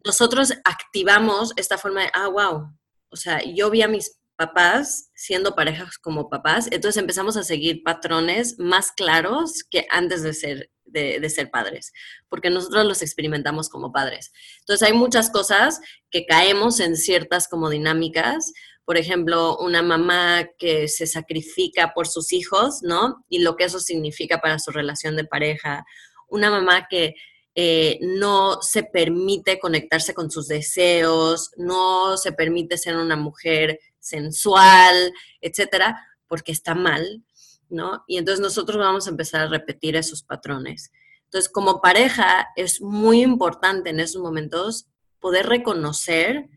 nosotros 0.04 0.54
activamos 0.64 1.52
esta 1.58 1.78
forma 1.78 2.04
de, 2.04 2.12
ah, 2.14 2.28
wow, 2.28 2.72
o 3.10 3.16
sea, 3.16 3.44
yo 3.44 3.70
vi 3.70 3.82
a 3.82 3.88
mis 3.88 4.17
papás 4.38 5.10
siendo 5.16 5.56
parejas 5.56 5.98
como 5.98 6.30
papás, 6.30 6.68
entonces 6.72 7.02
empezamos 7.02 7.36
a 7.36 7.44
seguir 7.44 7.84
patrones 7.84 8.58
más 8.60 8.92
claros 8.92 9.64
que 9.70 9.88
antes 9.90 10.22
de 10.22 10.34
ser, 10.34 10.72
de, 10.86 11.30
ser 11.30 11.50
padres, 11.50 11.92
porque 12.30 12.50
nosotros 12.50 12.86
los 12.86 13.02
experimentamos 13.02 13.68
como 13.68 13.92
padres. 13.92 14.32
Entonces 14.60 14.88
hay 14.88 14.94
muchas 14.94 15.30
cosas 15.30 15.82
que 16.12 16.26
caemos 16.26 16.80
en 16.80 16.96
ciertas 16.96 17.48
como 17.48 17.70
dinámicas, 17.70 18.54
por 18.86 18.96
ejemplo, 18.96 19.58
una 19.58 19.82
mamá 19.82 20.48
que 20.58 20.88
se 20.88 21.08
sacrifica 21.08 21.92
por 21.94 22.08
sus 22.08 22.32
hijos, 22.32 22.80
¿no? 22.84 23.26
Y 23.28 23.40
lo 23.40 23.58
que 23.58 23.66
eso 23.66 23.80
significa 23.80 24.40
para 24.40 24.60
su 24.60 24.72
relación 24.72 25.18
de 25.18 25.26
pareja, 25.26 25.84
una 26.30 26.50
mamá 26.50 26.88
que 26.90 27.16
eh, 27.60 27.98
no 28.02 28.62
se 28.62 28.84
permite 28.84 29.58
conectarse 29.58 30.14
con 30.14 30.30
sus 30.30 30.48
deseos, 30.48 31.50
no 31.58 32.16
se 32.16 32.32
permite 32.32 32.78
ser 32.78 32.96
una 32.96 33.16
mujer 33.16 33.80
sensual, 34.00 35.12
etcétera, 35.42 36.00
porque 36.28 36.52
está 36.52 36.76
mal, 36.76 37.26
¿no? 37.68 38.04
Y 38.06 38.20
entonces 38.20 38.42
nosotros 38.42 38.78
vamos 38.78 39.08
a 39.08 39.10
empezar 39.10 39.42
a 39.42 39.48
repetir 39.48 39.96
esos 39.96 40.22
patrones. 40.22 40.92
Entonces, 41.24 41.50
como 41.50 41.82
pareja, 41.82 42.48
es 42.56 42.80
muy 42.80 43.24
importante 43.24 43.90
en 43.90 44.02
esos 44.02 44.22
momentos 44.22 44.86
poder 45.20 45.48
reconocer 45.48 46.48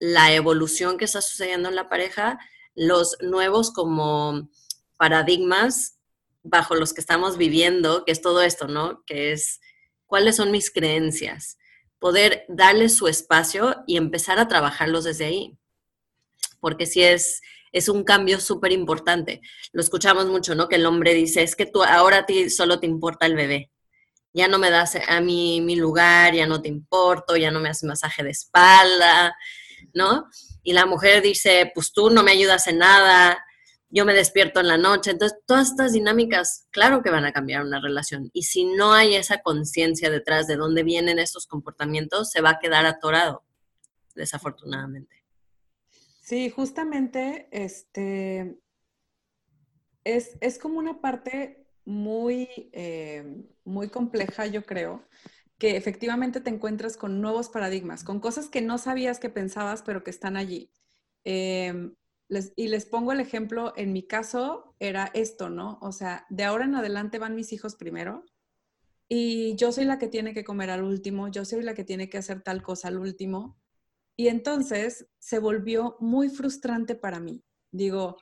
la 0.00 0.34
evolución 0.34 0.98
que 0.98 1.04
está 1.04 1.22
sucediendo 1.22 1.68
en 1.68 1.76
la 1.76 1.88
pareja, 1.88 2.40
los 2.74 3.16
nuevos 3.20 3.70
como 3.70 4.50
paradigmas 4.96 5.96
bajo 6.42 6.74
los 6.74 6.92
que 6.92 7.00
estamos 7.00 7.38
viviendo, 7.38 8.04
que 8.04 8.10
es 8.10 8.20
todo 8.20 8.42
esto, 8.42 8.66
¿no? 8.66 9.04
Que 9.06 9.30
es 9.30 9.60
cuáles 10.14 10.36
son 10.36 10.52
mis 10.52 10.70
creencias, 10.70 11.58
poder 11.98 12.44
darles 12.46 12.94
su 12.94 13.08
espacio 13.08 13.82
y 13.84 13.96
empezar 13.96 14.38
a 14.38 14.46
trabajarlos 14.46 15.02
desde 15.02 15.24
ahí 15.24 15.58
porque 16.64 16.86
sí 16.86 17.02
es, 17.02 17.42
es 17.72 17.90
un 17.90 18.04
cambio 18.04 18.40
súper 18.40 18.72
importante. 18.72 19.42
Lo 19.72 19.82
escuchamos 19.82 20.28
mucho, 20.28 20.54
¿no? 20.54 20.66
Que 20.66 20.76
el 20.76 20.86
hombre 20.86 21.12
dice, 21.12 21.42
es 21.42 21.56
que 21.56 21.66
tú 21.66 21.82
ahora 21.82 22.20
a 22.20 22.24
ti 22.26 22.48
solo 22.48 22.80
te 22.80 22.86
importa 22.86 23.26
el 23.26 23.34
bebé. 23.34 23.70
Ya 24.32 24.48
no 24.48 24.58
me 24.58 24.70
das 24.70 24.96
a 25.06 25.20
mí 25.20 25.60
mi 25.60 25.76
lugar, 25.76 26.32
ya 26.32 26.46
no 26.46 26.62
te 26.62 26.68
importo, 26.68 27.36
ya 27.36 27.50
no 27.50 27.60
me 27.60 27.68
haces 27.68 27.84
masaje 27.84 28.22
de 28.22 28.30
espalda, 28.30 29.36
¿no? 29.92 30.30
Y 30.62 30.72
la 30.72 30.86
mujer 30.86 31.20
dice, 31.20 31.70
pues 31.74 31.92
tú 31.92 32.08
no 32.08 32.22
me 32.22 32.30
ayudas 32.30 32.66
en 32.66 32.78
nada, 32.78 33.44
yo 33.94 34.04
me 34.04 34.12
despierto 34.12 34.58
en 34.58 34.66
la 34.66 34.76
noche. 34.76 35.12
Entonces, 35.12 35.38
todas 35.46 35.70
estas 35.70 35.92
dinámicas, 35.92 36.66
claro 36.72 37.00
que 37.00 37.10
van 37.10 37.24
a 37.24 37.32
cambiar 37.32 37.62
una 37.62 37.80
relación. 37.80 38.28
Y 38.32 38.42
si 38.42 38.64
no 38.64 38.92
hay 38.92 39.14
esa 39.14 39.38
conciencia 39.38 40.10
detrás 40.10 40.48
de 40.48 40.56
dónde 40.56 40.82
vienen 40.82 41.20
estos 41.20 41.46
comportamientos, 41.46 42.32
se 42.32 42.40
va 42.40 42.50
a 42.50 42.58
quedar 42.58 42.86
atorado, 42.86 43.44
desafortunadamente. 44.16 45.22
Sí, 46.20 46.50
justamente, 46.50 47.46
este, 47.52 48.58
es, 50.02 50.58
como 50.58 50.80
una 50.80 51.00
parte 51.00 51.64
muy, 51.84 52.48
eh, 52.72 53.44
muy 53.62 53.90
compleja, 53.90 54.46
yo 54.46 54.64
creo, 54.64 55.06
que 55.56 55.76
efectivamente 55.76 56.40
te 56.40 56.50
encuentras 56.50 56.96
con 56.96 57.20
nuevos 57.20 57.48
paradigmas, 57.48 58.02
con 58.02 58.18
cosas 58.18 58.48
que 58.48 58.60
no 58.60 58.76
sabías 58.76 59.20
que 59.20 59.28
pensabas, 59.28 59.82
pero 59.82 60.02
que 60.02 60.10
están 60.10 60.36
allí. 60.36 60.72
Y 62.56 62.68
les 62.68 62.86
pongo 62.86 63.12
el 63.12 63.20
ejemplo, 63.20 63.72
en 63.76 63.92
mi 63.92 64.06
caso 64.06 64.74
era 64.78 65.10
esto, 65.14 65.50
¿no? 65.50 65.78
O 65.80 65.92
sea, 65.92 66.26
de 66.30 66.44
ahora 66.44 66.64
en 66.64 66.74
adelante 66.74 67.18
van 67.18 67.34
mis 67.34 67.52
hijos 67.52 67.76
primero 67.76 68.24
y 69.08 69.54
yo 69.56 69.72
soy 69.72 69.84
la 69.84 69.98
que 69.98 70.08
tiene 70.08 70.34
que 70.34 70.44
comer 70.44 70.70
al 70.70 70.82
último, 70.82 71.28
yo 71.28 71.44
soy 71.44 71.62
la 71.62 71.74
que 71.74 71.84
tiene 71.84 72.08
que 72.08 72.18
hacer 72.18 72.42
tal 72.42 72.62
cosa 72.62 72.88
al 72.88 72.98
último. 72.98 73.58
Y 74.16 74.28
entonces 74.28 75.06
se 75.18 75.38
volvió 75.38 75.96
muy 76.00 76.28
frustrante 76.28 76.94
para 76.94 77.20
mí. 77.20 77.44
Digo, 77.72 78.16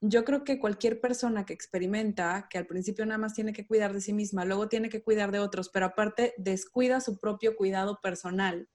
yo 0.00 0.24
creo 0.24 0.44
que 0.44 0.58
cualquier 0.58 1.00
persona 1.00 1.46
que 1.46 1.54
experimenta, 1.54 2.48
que 2.50 2.58
al 2.58 2.66
principio 2.66 3.06
nada 3.06 3.18
más 3.18 3.34
tiene 3.34 3.52
que 3.52 3.66
cuidar 3.66 3.92
de 3.92 4.00
sí 4.00 4.12
misma, 4.12 4.44
luego 4.44 4.68
tiene 4.68 4.88
que 4.88 5.02
cuidar 5.02 5.32
de 5.32 5.38
otros, 5.38 5.70
pero 5.70 5.86
aparte 5.86 6.34
descuida 6.36 7.00
su 7.00 7.18
propio 7.18 7.56
cuidado 7.56 7.98
personal, 8.02 8.68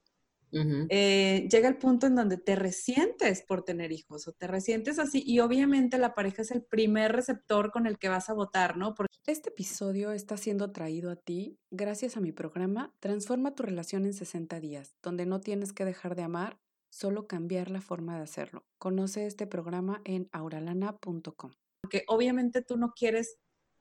eh, 0.53 1.47
llega 1.49 1.69
el 1.69 1.77
punto 1.77 2.07
en 2.07 2.15
donde 2.15 2.37
te 2.37 2.55
resientes 2.55 3.41
por 3.41 3.63
tener 3.63 3.91
hijos 3.91 4.27
o 4.27 4.33
te 4.33 4.47
resientes 4.47 4.99
así 4.99 5.23
y 5.25 5.39
obviamente 5.39 5.97
la 5.97 6.13
pareja 6.13 6.41
es 6.41 6.51
el 6.51 6.63
primer 6.63 7.13
receptor 7.13 7.71
con 7.71 7.87
el 7.87 7.97
que 7.97 8.09
vas 8.09 8.29
a 8.29 8.33
votar, 8.33 8.77
¿no? 8.77 8.93
Porque 8.93 9.15
este 9.27 9.49
episodio 9.49 10.11
está 10.11 10.35
siendo 10.35 10.71
traído 10.71 11.11
a 11.11 11.15
ti 11.15 11.57
gracias 11.69 12.17
a 12.17 12.21
mi 12.21 12.31
programa 12.31 12.93
Transforma 12.99 13.55
tu 13.55 13.63
relación 13.63 14.05
en 14.05 14.13
60 14.13 14.59
días, 14.59 14.95
donde 15.01 15.25
no 15.25 15.41
tienes 15.41 15.73
que 15.73 15.85
dejar 15.85 16.15
de 16.15 16.23
amar, 16.23 16.59
solo 16.89 17.27
cambiar 17.27 17.71
la 17.71 17.81
forma 17.81 18.17
de 18.17 18.23
hacerlo. 18.23 18.65
Conoce 18.77 19.25
este 19.25 19.47
programa 19.47 20.01
en 20.05 20.29
auralana.com. 20.31 21.51
Porque 21.81 22.03
obviamente 22.07 22.61
tú 22.61 22.77
no 22.77 22.93
quieres 22.93 23.37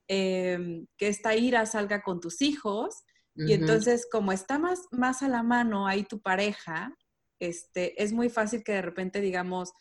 em, 0.09 0.87
que 0.96 1.09
esta 1.09 1.37
ira 1.37 1.66
salga 1.66 2.02
con 2.02 2.20
tus 2.20 2.42
hijos, 2.42 3.04
y 3.36 3.52
entonces, 3.52 4.06
como 4.10 4.32
está 4.32 4.58
más, 4.58 4.80
más 4.90 5.22
a 5.22 5.28
la 5.28 5.42
mano 5.42 5.86
ahí 5.86 6.04
tu 6.04 6.20
pareja, 6.20 6.94
este, 7.38 8.02
es 8.02 8.12
muy 8.12 8.28
fácil 8.28 8.62
que 8.62 8.72
de 8.72 8.82
repente 8.82 9.20
digamos, 9.20 9.72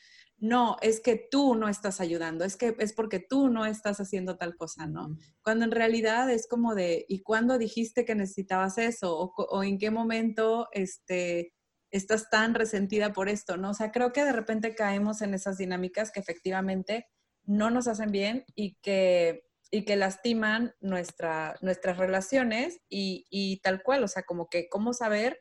no, 0.41 0.77
es 0.81 1.01
que 1.01 1.27
tú 1.29 1.55
no 1.55 1.67
estás 1.67 1.99
ayudando, 1.99 2.45
es 2.45 2.55
que 2.55 2.75
es 2.79 2.93
porque 2.93 3.19
tú 3.19 3.49
no 3.49 3.65
estás 3.65 3.99
haciendo 3.99 4.37
tal 4.37 4.55
cosa, 4.55 4.87
¿no? 4.87 5.17
Cuando 5.43 5.65
en 5.65 5.71
realidad 5.71 6.29
es 6.29 6.47
como 6.47 6.75
de, 6.75 7.05
¿y 7.09 7.21
cuándo 7.23 7.57
dijiste 7.57 8.05
que 8.05 8.15
necesitabas 8.15 8.77
eso? 8.77 9.33
¿O, 9.35 9.63
en 9.63 9.77
qué 9.77 9.91
momento 9.91 10.69
este, 10.71 11.53
estás 11.91 12.29
tan 12.29 12.53
resentida 12.53 13.11
por 13.11 13.27
esto, 13.27 13.57
¿no? 13.57 13.71
O 13.71 13.73
sea, 13.73 13.91
creo 13.91 14.13
que 14.13 14.23
de 14.23 14.31
repente 14.31 14.75
caemos 14.75 15.21
en 15.21 15.33
esas 15.33 15.57
dinámicas 15.57 16.11
que 16.11 16.21
efectivamente 16.21 17.07
no 17.43 17.69
nos 17.69 17.87
hacen 17.87 18.11
bien 18.11 18.45
y 18.55 18.75
que 18.75 19.48
y 19.71 19.85
que 19.85 19.95
lastiman 19.95 20.73
nuestra, 20.79 21.55
nuestras 21.61 21.97
relaciones 21.97 22.79
y, 22.89 23.59
tal 23.63 23.83
cual, 23.83 24.03
o 24.03 24.07
sea, 24.07 24.23
como 24.23 24.49
que 24.49 24.69
cómo 24.69 24.93
saber 24.93 25.39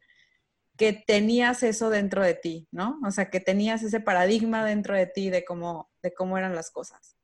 que 0.76 0.92
tenías 0.92 1.62
eso 1.62 1.90
dentro 1.90 2.22
de 2.22 2.34
ti, 2.34 2.68
¿no? 2.70 3.00
O 3.04 3.10
sea, 3.10 3.30
que 3.30 3.40
tenías 3.40 3.82
ese 3.82 4.00
paradigma 4.00 4.64
dentro 4.64 4.94
de 4.94 5.06
ti 5.06 5.28
de 5.30 5.44
cómo, 5.44 5.90
de 6.02 6.14
cómo 6.14 6.38
eran 6.38 6.54
las 6.54 6.70
cosas. 6.70 7.16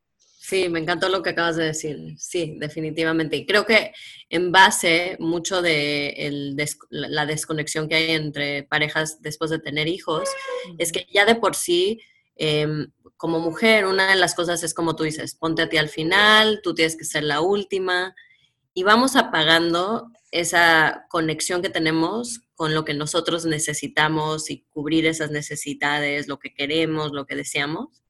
Sí, 0.47 0.69
me 0.69 0.79
encantó 0.79 1.09
lo 1.09 1.23
que 1.23 1.31
acabas 1.31 1.57
de 1.57 1.65
decir. 1.65 2.17
Sí, 2.19 2.57
definitivamente. 2.59 3.37
Y 3.37 3.47
creo 3.47 3.65
que 3.65 3.93
en 4.29 4.53
base 4.53 5.17
mucho 5.19 5.63
de 5.63 6.53
la 6.91 7.25
desconexión 7.25 7.89
que 7.89 7.95
hay 7.95 8.11
entre 8.11 8.65
parejas 8.65 9.23
después 9.23 9.51
de 9.51 9.59
tener 9.59 9.89
hijos, 9.89 10.29
es 10.77 10.93
que 10.93 11.07
ya 11.11 11.25
de 11.25 11.37
por 11.37 11.55
sí, 11.55 12.03
em, 12.37 12.91
como 13.17 13.41
mujer, 13.41 13.87
una 13.87 14.09
de 14.09 14.17
las 14.17 14.35
cosas 14.35 14.63
es 14.63 14.75
como 14.75 14.97
tú 14.97 15.05
dices, 15.05 15.35
ponte 15.35 15.63
a 15.63 15.69
ti 15.69 15.77
al 15.77 15.89
final, 15.89 16.61
tú 16.63 16.75
tienes 16.75 16.97
que 16.97 17.05
ser 17.05 17.25
la 17.25 17.41
última, 17.41 18.15
y 18.75 18.83
vamos 18.83 19.15
apagando 19.15 20.11
esa 20.33 21.07
conexión 21.09 21.63
que 21.63 21.71
tenemos 21.71 22.41
con 22.57 22.75
lo 22.75 22.85
que 22.85 22.93
nosotros 22.93 23.47
necesitamos 23.47 24.51
y 24.51 24.65
cubrir 24.69 25.07
esas 25.07 25.31
necesidades, 25.31 26.27
lo 26.27 26.41
que 26.41 26.53
queremos, 26.53 27.13
lo 27.13 27.25
que 27.25 27.37
deseamos. 27.37 28.03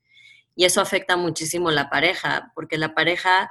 Y 0.56 0.64
eso 0.64 0.80
afecta 0.80 1.16
muchísimo 1.16 1.70
la 1.70 1.90
pareja, 1.90 2.50
porque 2.54 2.78
la 2.78 2.94
pareja 2.94 3.50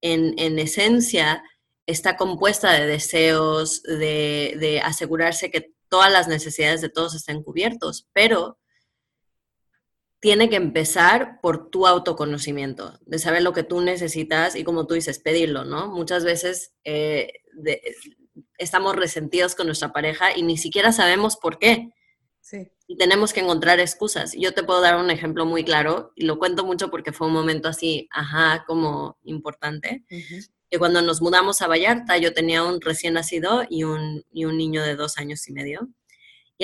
en, 0.00 0.58
esencia 0.58 1.42
está 1.86 2.16
compuesta 2.16 2.72
de 2.72 2.86
deseos, 2.86 3.82
de, 3.82 4.56
de 4.58 4.80
asegurarse 4.80 5.50
que 5.50 5.74
todas 5.88 6.10
las 6.10 6.28
necesidades 6.28 6.80
de 6.80 6.88
todos 6.88 7.14
estén 7.14 7.42
cubiertos, 7.42 8.08
pero 8.14 8.58
tiene 10.24 10.48
que 10.48 10.56
empezar 10.56 11.38
por 11.42 11.68
tu 11.68 11.86
autoconocimiento, 11.86 12.98
de 13.04 13.18
saber 13.18 13.42
lo 13.42 13.52
que 13.52 13.62
tú 13.62 13.82
necesitas 13.82 14.56
y 14.56 14.64
como 14.64 14.86
tú 14.86 14.94
dices, 14.94 15.18
pedirlo, 15.18 15.66
¿no? 15.66 15.88
Muchas 15.88 16.24
veces 16.24 16.72
eh, 16.82 17.42
estamos 18.56 18.96
resentidos 18.96 19.54
con 19.54 19.66
nuestra 19.66 19.92
pareja 19.92 20.34
y 20.34 20.42
ni 20.42 20.56
siquiera 20.56 20.92
sabemos 20.92 21.36
por 21.36 21.58
qué. 21.58 21.90
Sí. 22.40 22.72
Y 22.86 22.96
tenemos 22.96 23.34
que 23.34 23.40
encontrar 23.40 23.80
excusas. 23.80 24.32
Yo 24.34 24.54
te 24.54 24.62
puedo 24.62 24.80
dar 24.80 24.96
un 24.96 25.10
ejemplo 25.10 25.44
muy 25.44 25.62
claro 25.62 26.14
y 26.16 26.24
lo 26.24 26.38
cuento 26.38 26.64
mucho 26.64 26.90
porque 26.90 27.12
fue 27.12 27.26
un 27.26 27.34
momento 27.34 27.68
así, 27.68 28.08
ajá, 28.10 28.64
como 28.66 29.18
importante. 29.24 30.06
Que 30.70 30.78
cuando 30.78 31.02
nos 31.02 31.20
mudamos 31.20 31.60
a 31.60 31.66
Vallarta, 31.66 32.16
yo 32.16 32.32
tenía 32.32 32.64
un 32.64 32.80
recién 32.80 33.12
nacido 33.12 33.64
y 33.68 33.84
un, 33.84 34.24
y 34.32 34.46
un 34.46 34.56
niño 34.56 34.82
de 34.84 34.96
dos 34.96 35.18
años 35.18 35.46
y 35.48 35.52
medio. 35.52 35.86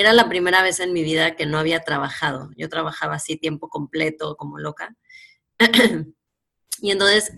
Era 0.00 0.14
la 0.14 0.30
primera 0.30 0.62
vez 0.62 0.80
en 0.80 0.94
mi 0.94 1.02
vida 1.02 1.36
que 1.36 1.44
no 1.44 1.58
había 1.58 1.80
trabajado. 1.80 2.50
Yo 2.56 2.70
trabajaba 2.70 3.16
así 3.16 3.36
tiempo 3.36 3.68
completo, 3.68 4.34
como 4.36 4.56
loca. 4.56 4.96
y 6.80 6.90
entonces 6.90 7.34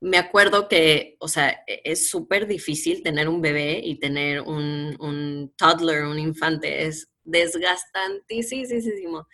me 0.00 0.18
acuerdo 0.18 0.68
que, 0.68 1.16
o 1.18 1.26
sea, 1.26 1.64
e-, 1.66 1.82
es 1.84 2.08
súper 2.08 2.46
difícil 2.46 3.02
tener 3.02 3.28
un 3.28 3.40
bebé 3.40 3.80
y 3.82 3.98
tener 3.98 4.42
un, 4.42 4.96
un 5.00 5.52
toddler, 5.56 6.04
un 6.04 6.20
infante. 6.20 6.86
Es 6.86 7.08
desgastantísimo. 7.24 9.26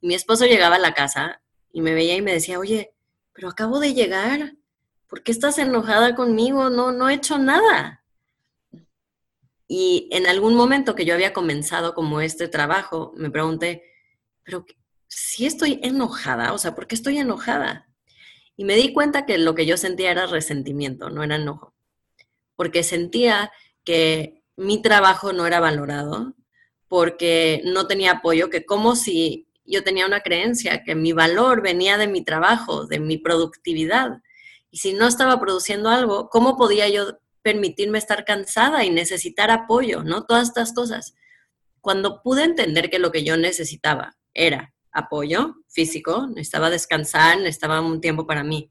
Mi 0.00 0.14
esposo 0.14 0.46
llegaba 0.46 0.76
a 0.76 0.80
la 0.80 0.94
casa 0.94 1.40
y 1.72 1.80
me 1.80 1.94
veía 1.94 2.16
y 2.16 2.22
me 2.22 2.32
decía, 2.32 2.58
oye, 2.58 2.92
pero 3.32 3.48
acabo 3.48 3.78
de 3.78 3.94
llegar. 3.94 4.56
¿Por 5.06 5.22
qué 5.22 5.30
estás 5.30 5.58
enojada 5.58 6.16
conmigo? 6.16 6.70
No, 6.70 6.90
no 6.90 7.08
he 7.08 7.14
hecho 7.14 7.38
nada. 7.38 7.99
Y 9.72 10.08
en 10.10 10.26
algún 10.26 10.56
momento 10.56 10.96
que 10.96 11.04
yo 11.04 11.14
había 11.14 11.32
comenzado 11.32 11.94
como 11.94 12.20
este 12.20 12.48
trabajo, 12.48 13.12
me 13.16 13.30
pregunté, 13.30 13.84
pero 14.42 14.66
si 15.06 15.46
estoy 15.46 15.78
enojada, 15.84 16.52
o 16.52 16.58
sea, 16.58 16.74
¿por 16.74 16.88
qué 16.88 16.96
estoy 16.96 17.18
enojada? 17.18 17.86
Y 18.56 18.64
me 18.64 18.74
di 18.74 18.92
cuenta 18.92 19.26
que 19.26 19.38
lo 19.38 19.54
que 19.54 19.66
yo 19.66 19.76
sentía 19.76 20.10
era 20.10 20.26
resentimiento, 20.26 21.08
no 21.08 21.22
era 21.22 21.36
enojo, 21.36 21.72
porque 22.56 22.82
sentía 22.82 23.52
que 23.84 24.42
mi 24.56 24.82
trabajo 24.82 25.32
no 25.32 25.46
era 25.46 25.60
valorado, 25.60 26.34
porque 26.88 27.62
no 27.64 27.86
tenía 27.86 28.14
apoyo, 28.14 28.50
que 28.50 28.66
como 28.66 28.96
si 28.96 29.46
yo 29.64 29.84
tenía 29.84 30.04
una 30.04 30.22
creencia 30.22 30.82
que 30.82 30.96
mi 30.96 31.12
valor 31.12 31.62
venía 31.62 31.96
de 31.96 32.08
mi 32.08 32.24
trabajo, 32.24 32.86
de 32.88 32.98
mi 32.98 33.18
productividad. 33.18 34.20
Y 34.72 34.78
si 34.78 34.94
no 34.94 35.06
estaba 35.06 35.38
produciendo 35.38 35.90
algo, 35.90 36.28
¿cómo 36.28 36.56
podía 36.56 36.88
yo 36.88 37.19
permitirme 37.42 37.98
estar 37.98 38.24
cansada 38.24 38.84
y 38.84 38.90
necesitar 38.90 39.50
apoyo, 39.50 40.02
¿no? 40.02 40.24
Todas 40.24 40.48
estas 40.48 40.72
cosas. 40.72 41.14
Cuando 41.80 42.22
pude 42.22 42.44
entender 42.44 42.90
que 42.90 42.98
lo 42.98 43.10
que 43.10 43.24
yo 43.24 43.36
necesitaba 43.36 44.16
era 44.34 44.74
apoyo 44.92 45.56
físico, 45.68 46.26
necesitaba 46.28 46.70
descansar, 46.70 47.38
necesitaba 47.38 47.80
un 47.80 48.00
tiempo 48.00 48.26
para 48.26 48.44
mí, 48.44 48.70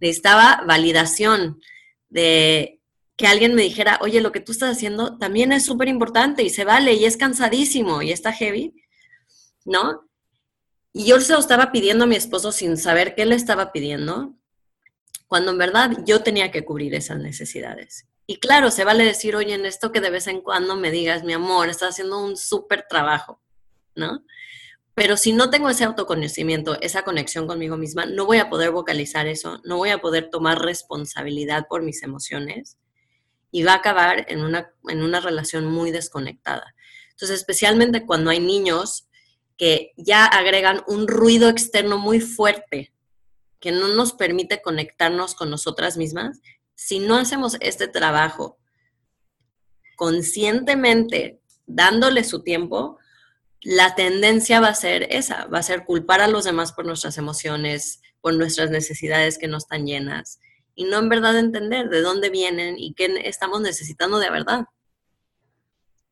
necesitaba 0.00 0.62
validación 0.66 1.60
de 2.08 2.80
que 3.16 3.26
alguien 3.26 3.54
me 3.54 3.62
dijera, 3.62 3.98
oye, 4.00 4.22
lo 4.22 4.32
que 4.32 4.40
tú 4.40 4.52
estás 4.52 4.76
haciendo 4.76 5.18
también 5.18 5.52
es 5.52 5.64
súper 5.66 5.88
importante 5.88 6.42
y 6.42 6.48
se 6.48 6.64
vale 6.64 6.94
y 6.94 7.04
es 7.04 7.18
cansadísimo 7.18 8.00
y 8.00 8.12
está 8.12 8.32
heavy, 8.32 8.74
¿no? 9.66 10.08
Y 10.92 11.04
yo 11.04 11.20
se 11.20 11.34
lo 11.34 11.38
estaba 11.38 11.70
pidiendo 11.70 12.04
a 12.04 12.06
mi 12.06 12.16
esposo 12.16 12.50
sin 12.50 12.76
saber 12.78 13.14
qué 13.14 13.26
le 13.26 13.34
estaba 13.34 13.72
pidiendo 13.72 14.39
cuando 15.30 15.52
en 15.52 15.58
verdad 15.58 15.92
yo 16.04 16.24
tenía 16.24 16.50
que 16.50 16.64
cubrir 16.64 16.92
esas 16.92 17.18
necesidades. 17.20 18.04
Y 18.26 18.40
claro, 18.40 18.72
se 18.72 18.82
vale 18.82 19.04
decir, 19.04 19.36
oye, 19.36 19.54
en 19.54 19.64
esto 19.64 19.92
que 19.92 20.00
de 20.00 20.10
vez 20.10 20.26
en 20.26 20.40
cuando 20.40 20.74
me 20.74 20.90
digas, 20.90 21.22
mi 21.22 21.32
amor, 21.32 21.68
estás 21.68 21.90
haciendo 21.90 22.20
un 22.20 22.36
súper 22.36 22.86
trabajo, 22.88 23.40
¿no? 23.94 24.24
Pero 24.92 25.16
si 25.16 25.32
no 25.32 25.48
tengo 25.48 25.70
ese 25.70 25.84
autoconocimiento, 25.84 26.80
esa 26.80 27.04
conexión 27.04 27.46
conmigo 27.46 27.76
misma, 27.76 28.06
no 28.06 28.26
voy 28.26 28.38
a 28.38 28.50
poder 28.50 28.72
vocalizar 28.72 29.28
eso, 29.28 29.60
no 29.62 29.76
voy 29.76 29.90
a 29.90 29.98
poder 29.98 30.30
tomar 30.30 30.58
responsabilidad 30.62 31.66
por 31.68 31.84
mis 31.84 32.02
emociones 32.02 32.76
y 33.52 33.62
va 33.62 33.74
a 33.74 33.76
acabar 33.76 34.26
en 34.28 34.42
una, 34.42 34.72
en 34.88 35.00
una 35.00 35.20
relación 35.20 35.64
muy 35.66 35.92
desconectada. 35.92 36.74
Entonces, 37.10 37.38
especialmente 37.38 38.04
cuando 38.04 38.30
hay 38.30 38.40
niños 38.40 39.06
que 39.56 39.92
ya 39.96 40.24
agregan 40.24 40.82
un 40.88 41.06
ruido 41.06 41.48
externo 41.48 41.98
muy 41.98 42.18
fuerte 42.20 42.92
que 43.60 43.72
no 43.72 43.88
nos 43.88 44.14
permite 44.14 44.62
conectarnos 44.62 45.34
con 45.34 45.50
nosotras 45.50 45.96
mismas, 45.96 46.40
si 46.74 46.98
no 46.98 47.16
hacemos 47.16 47.56
este 47.60 47.88
trabajo 47.88 48.58
conscientemente, 49.96 51.40
dándole 51.66 52.24
su 52.24 52.42
tiempo, 52.42 52.98
la 53.60 53.94
tendencia 53.94 54.60
va 54.60 54.68
a 54.68 54.74
ser 54.74 55.06
esa, 55.10 55.44
va 55.46 55.58
a 55.58 55.62
ser 55.62 55.84
culpar 55.84 56.22
a 56.22 56.28
los 56.28 56.44
demás 56.44 56.72
por 56.72 56.86
nuestras 56.86 57.18
emociones, 57.18 58.00
por 58.22 58.34
nuestras 58.34 58.70
necesidades 58.70 59.36
que 59.36 59.46
no 59.46 59.58
están 59.58 59.84
llenas, 59.84 60.40
y 60.74 60.84
no 60.84 60.98
en 60.98 61.10
verdad 61.10 61.38
entender 61.38 61.90
de 61.90 62.00
dónde 62.00 62.30
vienen 62.30 62.78
y 62.78 62.94
qué 62.94 63.20
estamos 63.24 63.60
necesitando 63.60 64.18
de 64.18 64.30
verdad. 64.30 64.64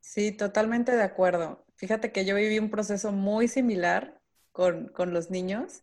Sí, 0.01 0.33
totalmente 0.33 0.93
de 0.93 1.03
acuerdo. 1.03 1.65
Fíjate 1.77 2.13
que 2.13 2.27
yo 2.27 2.35
viví 2.35 2.59
un 2.59 2.71
proceso 2.71 3.13
muy 3.13 3.49
similar 3.49 4.21
con, 4.53 4.89
con 4.89 5.15
los 5.15 5.31
niños 5.31 5.83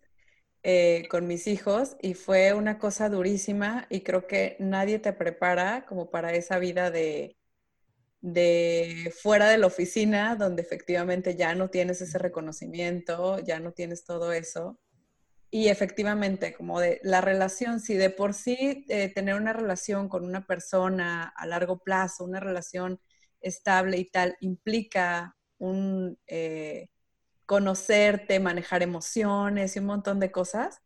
eh, 0.68 1.08
con 1.12 1.28
mis 1.28 1.46
hijos 1.46 1.96
y 2.02 2.16
fue 2.16 2.56
una 2.56 2.80
cosa 2.80 3.08
durísima 3.08 3.86
y 3.92 4.02
creo 4.02 4.26
que 4.26 4.56
nadie 4.60 4.98
te 4.98 5.14
prepara 5.14 5.86
como 5.86 6.10
para 6.10 6.34
esa 6.34 6.58
vida 6.58 6.90
de, 6.90 7.38
de 8.22 9.14
fuera 9.22 9.48
de 9.48 9.60
la 9.60 9.68
oficina, 9.68 10.36
donde 10.36 10.64
efectivamente 10.64 11.36
ya 11.36 11.54
no 11.54 11.70
tienes 11.70 12.02
ese 12.02 12.18
reconocimiento, 12.18 13.38
ya 13.42 13.60
no 13.60 13.74
tienes 13.74 14.06
todo 14.06 14.34
eso. 14.34 14.80
Y 15.52 15.68
efectivamente, 15.68 16.56
como 16.56 16.80
de 16.80 17.00
la 17.04 17.22
relación, 17.22 17.80
si 17.80 17.94
de 17.94 18.10
por 18.10 18.34
sí 18.34 18.86
eh, 18.90 19.14
tener 19.14 19.36
una 19.36 19.54
relación 19.54 20.10
con 20.10 20.26
una 20.26 20.48
persona 20.48 21.32
a 21.38 21.46
largo 21.46 21.78
plazo, 21.78 22.24
una 22.24 22.40
relación 22.40 23.00
estable 23.40 24.00
y 24.00 24.10
tal, 24.10 24.36
implica 24.40 25.36
un, 25.60 26.18
eh, 26.26 26.88
conocerte, 27.46 28.40
manejar 28.40 28.84
emociones 28.84 29.76
y 29.76 29.80
un 29.80 29.86
montón 29.86 30.20
de 30.20 30.32
cosas, 30.32 30.82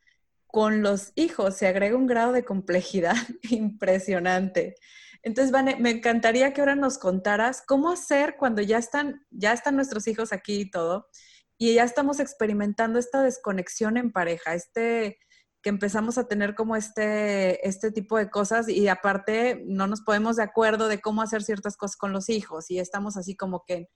con 0.47 0.81
los 0.81 1.11
hijos 1.15 1.55
se 1.55 1.67
agrega 1.67 1.95
un 1.95 2.07
grado 2.07 2.31
de 2.31 2.43
complejidad 2.43 3.15
impresionante. 3.49 4.75
Entonces, 5.21 5.51
Vane, 5.51 5.75
me 5.75 5.91
encantaría 5.91 6.53
que 6.53 6.61
ahora 6.61 6.75
nos 6.75 6.97
contaras 6.97 7.61
cómo 7.65 7.91
hacer 7.91 8.35
cuando 8.37 8.61
ya 8.61 8.77
están, 8.77 9.25
ya 9.31 9.53
están 9.53 9.75
nuestros 9.75 10.07
hijos 10.07 10.31
aquí 10.31 10.61
y 10.61 10.71
todo, 10.71 11.09
y 11.57 11.75
ya 11.75 11.83
estamos 11.83 12.19
experimentando 12.19 12.99
esta 12.99 13.21
desconexión 13.21 13.97
en 13.97 14.11
pareja, 14.11 14.53
este 14.55 15.19
que 15.61 15.69
empezamos 15.69 16.17
a 16.17 16.27
tener 16.27 16.55
como 16.55 16.75
este, 16.75 17.67
este 17.67 17.91
tipo 17.91 18.17
de 18.17 18.29
cosas 18.29 18.69
y 18.69 18.87
aparte 18.87 19.61
no 19.65 19.87
nos 19.87 20.01
podemos 20.01 20.37
de 20.37 20.43
acuerdo 20.43 20.87
de 20.87 21.01
cómo 21.01 21.21
hacer 21.21 21.43
ciertas 21.43 21.75
cosas 21.75 21.97
con 21.97 22.13
los 22.13 22.29
hijos 22.29 22.71
y 22.71 22.79
estamos 22.79 23.17
así 23.17 23.35
como 23.35 23.63
que 23.67 23.89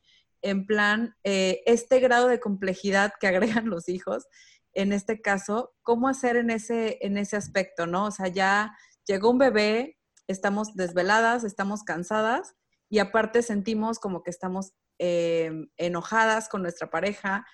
en 0.43 0.65
plan, 0.67 1.15
eh, 1.23 1.61
este 1.65 1.99
grado 1.99 2.27
de 2.27 2.39
complejidad 2.39 3.13
que 3.19 3.27
agregan 3.27 3.65
los 3.69 3.89
hijos, 3.89 4.27
en 4.73 4.91
este 4.91 5.21
caso, 5.21 5.73
¿cómo 5.81 6.07
hacer 6.07 6.35
en 6.35 6.49
ese, 6.49 6.97
en 7.01 7.17
ese 7.17 7.37
aspecto, 7.37 7.87
no? 7.87 8.05
O 8.05 8.11
sea, 8.11 8.27
ya 8.27 8.75
llegó 9.05 9.29
un 9.29 9.37
bebé, 9.37 9.97
estamos 10.27 10.75
desveladas, 10.75 11.43
estamos 11.43 11.83
cansadas 11.83 12.55
y 12.89 12.99
aparte 12.99 13.41
sentimos 13.41 13.99
como 13.99 14.23
que 14.23 14.31
estamos 14.31 14.73
em, 14.97 15.69
enojadas 15.77 16.49
con 16.49 16.63
nuestra 16.63 16.89
pareja, 16.89 17.45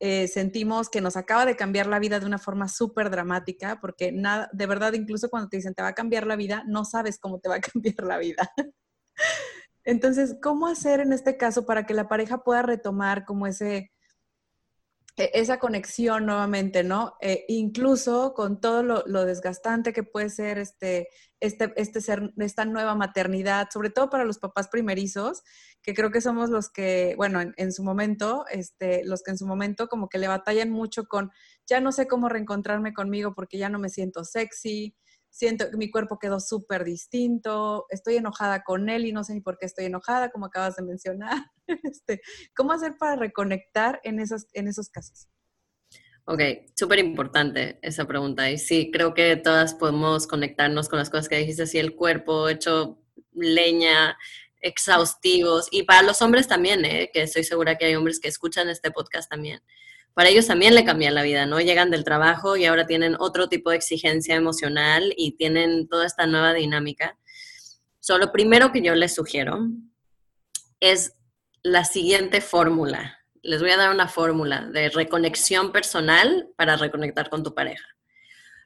eh, 0.00 0.28
sentimos 0.28 0.88
que 0.88 1.00
nos 1.00 1.16
acaba 1.16 1.44
de 1.44 1.56
cambiar 1.56 1.88
la 1.88 1.98
vida 1.98 2.20
de 2.20 2.26
una 2.26 2.38
forma 2.38 2.68
súper 2.68 3.10
dramática, 3.10 3.80
porque 3.80 4.12
nada, 4.12 4.48
de 4.52 4.66
verdad, 4.66 4.92
incluso 4.92 5.28
cuando 5.28 5.48
te 5.48 5.56
dicen 5.56 5.74
te 5.74 5.82
va 5.82 5.88
a 5.88 5.94
cambiar 5.94 6.26
la 6.26 6.36
vida, 6.36 6.62
no 6.68 6.84
sabes 6.84 7.18
cómo 7.18 7.40
te 7.40 7.48
va 7.48 7.56
a 7.56 7.60
cambiar 7.72 8.04
la 8.04 8.18
vida. 8.18 8.52
Entonces, 9.88 10.36
¿cómo 10.42 10.66
hacer 10.66 11.00
en 11.00 11.14
este 11.14 11.38
caso 11.38 11.64
para 11.64 11.86
que 11.86 11.94
la 11.94 12.08
pareja 12.08 12.44
pueda 12.44 12.60
retomar 12.60 13.24
como 13.24 13.46
ese, 13.46 13.90
e, 15.16 15.30
esa 15.32 15.58
conexión 15.58 16.26
nuevamente, 16.26 16.84
¿no? 16.84 17.14
Eh, 17.22 17.46
incluso 17.48 18.34
con 18.34 18.60
todo 18.60 18.82
lo, 18.82 19.24
desgastante 19.24 19.94
que 19.94 20.02
puede 20.02 20.28
ser 20.28 20.58
este, 20.58 21.08
este, 21.40 21.72
este 21.76 22.02
ser, 22.02 22.34
esta 22.36 22.66
nueva 22.66 22.94
maternidad, 22.96 23.68
sobre 23.72 23.88
todo 23.88 24.10
para 24.10 24.26
los 24.26 24.38
papás 24.38 24.68
primerizos, 24.68 25.42
que 25.80 25.94
creo 25.94 26.10
que 26.10 26.20
somos 26.20 26.50
los 26.50 26.68
que, 26.68 27.14
bueno, 27.16 27.40
en, 27.40 27.72
su 27.72 27.82
momento, 27.82 28.44
este, 28.50 29.06
los 29.06 29.22
que 29.22 29.30
en 29.30 29.38
su 29.38 29.46
momento 29.46 29.88
como 29.88 30.10
que 30.10 30.18
le 30.18 30.28
batallan 30.28 30.68
mucho 30.68 31.04
con, 31.04 31.30
ya 31.66 31.80
no 31.80 31.92
sé 31.92 32.06
cómo 32.06 32.28
reencontrarme 32.28 32.92
conmigo 32.92 33.32
porque 33.34 33.56
ya 33.56 33.70
no 33.70 33.78
me 33.78 33.88
siento 33.88 34.22
sexy, 34.22 34.94
siento 35.30 35.70
que 35.70 35.76
mi 35.76 35.90
cuerpo 35.90 36.18
quedó 36.18 36.40
súper 36.40 36.84
distinto, 36.84 37.86
estoy 37.90 38.16
enojada 38.16 38.62
con 38.64 38.88
él 38.88 39.06
y 39.06 39.12
no 39.12 39.24
sé 39.24 39.34
ni 39.34 39.40
por 39.40 39.58
qué 39.58 39.66
estoy 39.66 39.86
enojada, 39.86 40.30
como 40.30 40.46
acabas 40.46 40.76
de 40.76 40.82
mencionar. 40.82 41.36
Este, 41.84 42.22
¿Cómo 42.56 42.72
hacer 42.72 42.96
para 42.98 43.16
reconectar 43.16 44.00
en 44.02 44.20
esos, 44.20 44.46
en 44.54 44.68
esos 44.68 44.88
casos? 44.88 45.28
Ok, 46.24 46.40
súper 46.74 46.98
importante 46.98 47.78
esa 47.82 48.06
pregunta. 48.06 48.50
Y 48.50 48.56
sí, 48.56 48.90
creo 48.90 49.12
que 49.12 49.36
todas 49.36 49.74
podemos 49.74 50.26
conectarnos 50.26 50.88
con 50.88 50.98
las 50.98 51.10
cosas 51.10 51.28
que 51.28 51.36
dijiste, 51.36 51.64
así 51.64 51.78
el 51.78 51.94
cuerpo 51.94 52.48
hecho 52.48 53.02
leña, 53.34 54.16
exhaustivos. 54.62 55.68
Y 55.70 55.82
para 55.82 56.02
los 56.02 56.22
hombres 56.22 56.48
también, 56.48 56.86
¿eh? 56.86 57.10
que 57.12 57.20
estoy 57.20 57.44
segura 57.44 57.76
que 57.76 57.84
hay 57.84 57.94
hombres 57.94 58.18
que 58.18 58.28
escuchan 58.28 58.70
este 58.70 58.90
podcast 58.90 59.30
también 59.30 59.60
para 60.14 60.30
ellos 60.30 60.46
también 60.46 60.74
le 60.74 60.84
cambia 60.84 61.10
la 61.10 61.22
vida, 61.22 61.46
¿no? 61.46 61.60
Llegan 61.60 61.90
del 61.90 62.04
trabajo 62.04 62.56
y 62.56 62.64
ahora 62.64 62.86
tienen 62.86 63.16
otro 63.18 63.48
tipo 63.48 63.70
de 63.70 63.76
exigencia 63.76 64.34
emocional 64.34 65.14
y 65.16 65.36
tienen 65.36 65.88
toda 65.88 66.06
esta 66.06 66.26
nueva 66.26 66.54
dinámica. 66.54 67.16
So, 68.00 68.18
lo 68.18 68.32
primero 68.32 68.72
que 68.72 68.82
yo 68.82 68.94
les 68.94 69.14
sugiero 69.14 69.68
es 70.80 71.14
la 71.62 71.84
siguiente 71.84 72.40
fórmula. 72.40 73.18
Les 73.42 73.60
voy 73.60 73.70
a 73.70 73.76
dar 73.76 73.90
una 73.90 74.08
fórmula 74.08 74.66
de 74.72 74.88
reconexión 74.90 75.72
personal 75.72 76.48
para 76.56 76.76
reconectar 76.76 77.30
con 77.30 77.42
tu 77.42 77.54
pareja. 77.54 77.84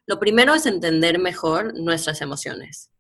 Lo 0.07 0.19
primero 0.19 0.55
es 0.55 0.67
entender 0.67 1.19
mejor 1.19 1.75
nuestras 1.79 2.21
emociones. 2.23 2.91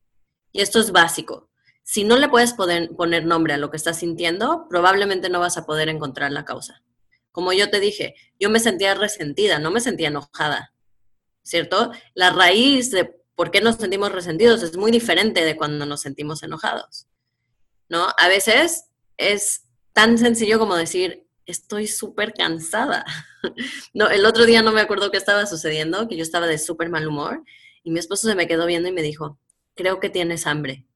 Y 0.52 0.60
esto 0.60 0.78
es 0.78 0.92
básico. 0.92 1.50
Si 1.82 2.04
no 2.04 2.16
le 2.16 2.28
puedes 2.28 2.54
poner 2.54 3.24
nombre 3.24 3.54
a 3.54 3.58
lo 3.58 3.70
que 3.70 3.76
estás 3.76 3.98
sintiendo, 3.98 4.66
probablemente 4.68 5.28
no 5.28 5.40
vas 5.40 5.56
a 5.56 5.66
poder 5.66 5.88
encontrar 5.88 6.30
la 6.30 6.44
causa. 6.44 6.82
Como 7.32 7.52
yo 7.52 7.70
te 7.70 7.80
dije, 7.80 8.14
yo 8.38 8.50
me 8.50 8.60
sentía 8.60 8.94
resentida, 8.94 9.58
no 9.58 9.70
me 9.70 9.80
sentía 9.80 10.08
enojada, 10.08 10.72
¿cierto? 11.42 11.92
La 12.14 12.30
raíz 12.30 12.90
de 12.90 13.16
por 13.34 13.50
qué 13.50 13.60
nos 13.60 13.76
sentimos 13.76 14.12
resentidos 14.12 14.62
es 14.62 14.76
muy 14.76 14.92
diferente 14.92 15.44
de 15.44 15.56
cuando 15.56 15.86
nos 15.86 16.02
sentimos 16.02 16.42
enojados, 16.42 17.08
¿no? 17.88 18.06
A 18.18 18.28
veces 18.28 18.84
es 19.16 19.64
tan 19.92 20.18
sencillo 20.18 20.58
como 20.58 20.76
decir, 20.76 21.26
estoy 21.46 21.86
súper 21.86 22.32
cansada. 22.32 23.04
no, 23.94 24.08
el 24.08 24.24
otro 24.26 24.46
día 24.46 24.62
no 24.62 24.72
me 24.72 24.80
acuerdo 24.80 25.10
qué 25.10 25.16
estaba 25.16 25.46
sucediendo, 25.46 26.08
que 26.08 26.16
yo 26.16 26.22
estaba 26.22 26.46
de 26.46 26.58
súper 26.58 26.88
mal 26.88 27.06
humor 27.06 27.42
y 27.82 27.90
mi 27.90 27.98
esposo 27.98 28.28
se 28.28 28.34
me 28.34 28.46
quedó 28.46 28.66
viendo 28.66 28.88
y 28.88 28.92
me 28.92 29.02
dijo, 29.02 29.38
creo 29.74 30.00
que 30.00 30.10
tienes 30.10 30.46
hambre. 30.46 30.86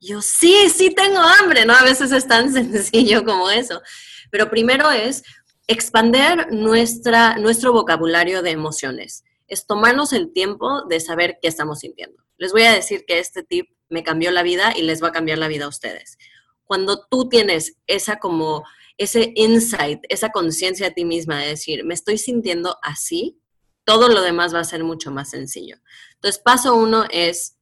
Yo, 0.00 0.22
sí, 0.22 0.70
sí 0.70 0.94
tengo 0.94 1.20
hambre, 1.20 1.64
¿no? 1.64 1.74
A 1.74 1.82
veces 1.82 2.12
es 2.12 2.26
tan 2.28 2.52
sencillo 2.52 3.24
como 3.24 3.50
eso. 3.50 3.82
Pero 4.30 4.50
primero 4.50 4.90
es 4.90 5.24
expander 5.68 6.50
nuestra, 6.50 7.36
nuestro 7.36 7.72
vocabulario 7.72 8.42
de 8.42 8.50
emociones. 8.50 9.24
Es 9.46 9.66
tomarnos 9.66 10.12
el 10.12 10.32
tiempo 10.32 10.82
de 10.88 10.98
saber 10.98 11.38
qué 11.40 11.48
estamos 11.48 11.80
sintiendo. 11.80 12.24
Les 12.38 12.52
voy 12.52 12.62
a 12.62 12.72
decir 12.72 13.04
que 13.06 13.18
este 13.18 13.42
tip 13.42 13.68
me 13.88 14.02
cambió 14.02 14.30
la 14.30 14.42
vida 14.42 14.72
y 14.76 14.82
les 14.82 15.02
va 15.02 15.08
a 15.08 15.12
cambiar 15.12 15.38
la 15.38 15.48
vida 15.48 15.66
a 15.66 15.68
ustedes. 15.68 16.18
Cuando 16.64 17.06
tú 17.10 17.28
tienes 17.28 17.76
esa 17.86 18.18
como 18.18 18.64
ese 18.96 19.32
insight, 19.36 20.00
esa 20.08 20.30
conciencia 20.30 20.88
de 20.88 20.94
ti 20.94 21.04
misma 21.04 21.38
de 21.38 21.48
decir, 21.48 21.84
me 21.84 21.94
estoy 21.94 22.18
sintiendo 22.18 22.76
así, 22.82 23.40
todo 23.84 24.08
lo 24.08 24.22
demás 24.22 24.54
va 24.54 24.60
a 24.60 24.64
ser 24.64 24.84
mucho 24.84 25.10
más 25.10 25.30
sencillo. 25.30 25.76
Entonces, 26.14 26.40
paso 26.42 26.74
uno 26.74 27.04
es 27.10 27.56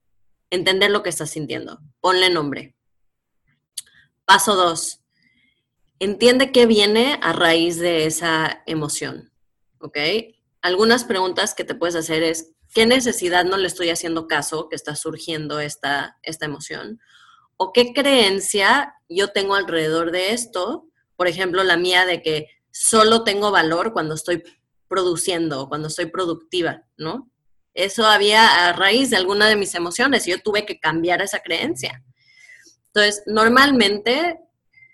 entender 0.51 0.91
lo 0.91 1.03
que 1.03 1.11
estás 1.11 1.31
sintiendo. 1.31 1.81
Ponle 2.01 2.31
nombre. 2.31 2.75
Paso 4.25 4.57
dos, 4.57 5.01
entiende 5.99 6.53
qué 6.53 6.67
viene 6.67 7.19
a 7.23 7.33
raíz 7.33 7.79
de 7.79 8.07
esa 8.07 8.63
emoción, 8.67 9.33
¿ok? 9.81 9.99
Algunas 10.61 11.05
preguntas 11.05 11.55
que 11.55 11.65
te 11.65 11.75
puedes 11.75 11.97
hacer 11.97 12.23
es, 12.23 12.53
¿qué 12.75 12.87
necesidad 12.87 13.45
no 13.45 13.57
le 13.57 13.67
estoy 13.67 13.91
haciendo 13.91 14.27
caso 14.27 14.69
que 14.69 14.77
está 14.77 14.97
surgiendo 14.97 15.61
esta, 15.61 16.19
esta 16.23 16.45
emoción? 16.45 17.01
¿O 17.57 17.73
qué 17.73 17.93
creencia 17.95 18.95
yo 19.09 19.29
tengo 19.29 19.55
alrededor 19.55 20.11
de 20.11 20.33
esto? 20.33 20.89
Por 21.17 21.29
ejemplo, 21.29 21.63
la 21.65 21.77
mía 21.77 22.05
de 22.05 22.23
que 22.23 22.49
solo 22.71 23.25
tengo 23.25 23.51
valor 23.51 23.93
cuando 23.93 24.15
estoy 24.15 24.43
produciendo, 24.89 25.69
cuando 25.69 25.89
estoy 25.89 26.07
productiva, 26.07 26.85
¿no? 26.99 27.31
Eso 27.73 28.07
había 28.07 28.69
a 28.69 28.73
raíz 28.73 29.11
de 29.11 29.17
alguna 29.17 29.49
de 29.49 29.57
mis 29.57 29.75
emociones 29.75 30.27
y 30.27 30.31
yo 30.31 30.43
tuve 30.43 30.65
que 30.67 30.79
cambiar 30.79 31.23
esa 31.23 31.41
creencia. 31.41 32.03
Entonces, 32.87 33.23
normalmente 33.27 34.41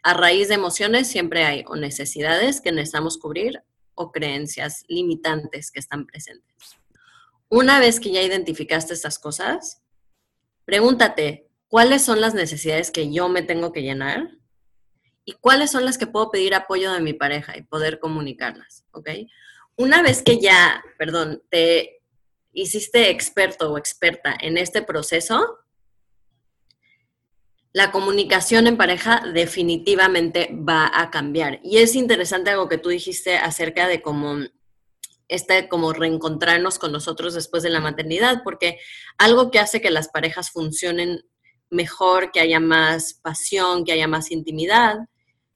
a 0.02 0.14
raíz 0.14 0.48
de 0.48 0.54
emociones 0.54 1.08
siempre 1.08 1.44
hay 1.44 1.64
o 1.66 1.76
necesidades 1.76 2.60
que 2.60 2.72
necesitamos 2.72 3.18
cubrir 3.18 3.62
o 3.94 4.10
creencias 4.10 4.84
limitantes 4.88 5.70
que 5.70 5.80
están 5.80 6.06
presentes. 6.06 6.76
Una 7.48 7.78
vez 7.78 8.00
que 8.00 8.10
ya 8.10 8.22
identificaste 8.22 8.94
estas 8.94 9.18
cosas, 9.18 9.82
pregúntate, 10.64 11.48
¿cuáles 11.68 12.02
son 12.02 12.20
las 12.20 12.34
necesidades 12.34 12.90
que 12.90 13.12
yo 13.12 13.28
me 13.28 13.42
tengo 13.42 13.72
que 13.72 13.82
llenar? 13.82 14.38
¿Y 15.24 15.34
cuáles 15.34 15.70
son 15.70 15.84
las 15.84 15.98
que 15.98 16.06
puedo 16.06 16.30
pedir 16.30 16.54
apoyo 16.54 16.92
de 16.92 17.00
mi 17.00 17.12
pareja 17.12 17.56
y 17.56 17.62
poder 17.62 18.00
comunicarlas? 18.00 18.84
¿Ok? 18.92 19.10
Una 19.76 20.02
vez 20.02 20.22
que 20.22 20.40
ya, 20.40 20.82
perdón, 20.98 21.42
te 21.48 22.02
hiciste 22.52 23.10
experto 23.10 23.72
o 23.72 23.78
experta 23.78 24.36
en 24.40 24.58
este 24.58 24.82
proceso, 24.82 25.58
la 27.72 27.90
comunicación 27.90 28.66
en 28.66 28.76
pareja 28.76 29.22
definitivamente 29.32 30.50
va 30.52 30.90
a 30.92 31.10
cambiar. 31.10 31.60
Y 31.62 31.78
es 31.78 31.94
interesante 31.94 32.50
algo 32.50 32.68
que 32.68 32.78
tú 32.78 32.90
dijiste 32.90 33.36
acerca 33.36 33.88
de 33.88 34.02
cómo 34.02 34.36
este 35.28 35.68
como 35.68 35.94
reencontrarnos 35.94 36.78
con 36.78 36.92
nosotros 36.92 37.32
después 37.32 37.62
de 37.62 37.70
la 37.70 37.80
maternidad, 37.80 38.42
porque 38.44 38.78
algo 39.16 39.50
que 39.50 39.58
hace 39.58 39.80
que 39.80 39.90
las 39.90 40.08
parejas 40.08 40.50
funcionen 40.50 41.22
mejor, 41.70 42.30
que 42.32 42.40
haya 42.40 42.60
más 42.60 43.14
pasión, 43.14 43.84
que 43.84 43.92
haya 43.92 44.06
más 44.06 44.30
intimidad, 44.30 44.98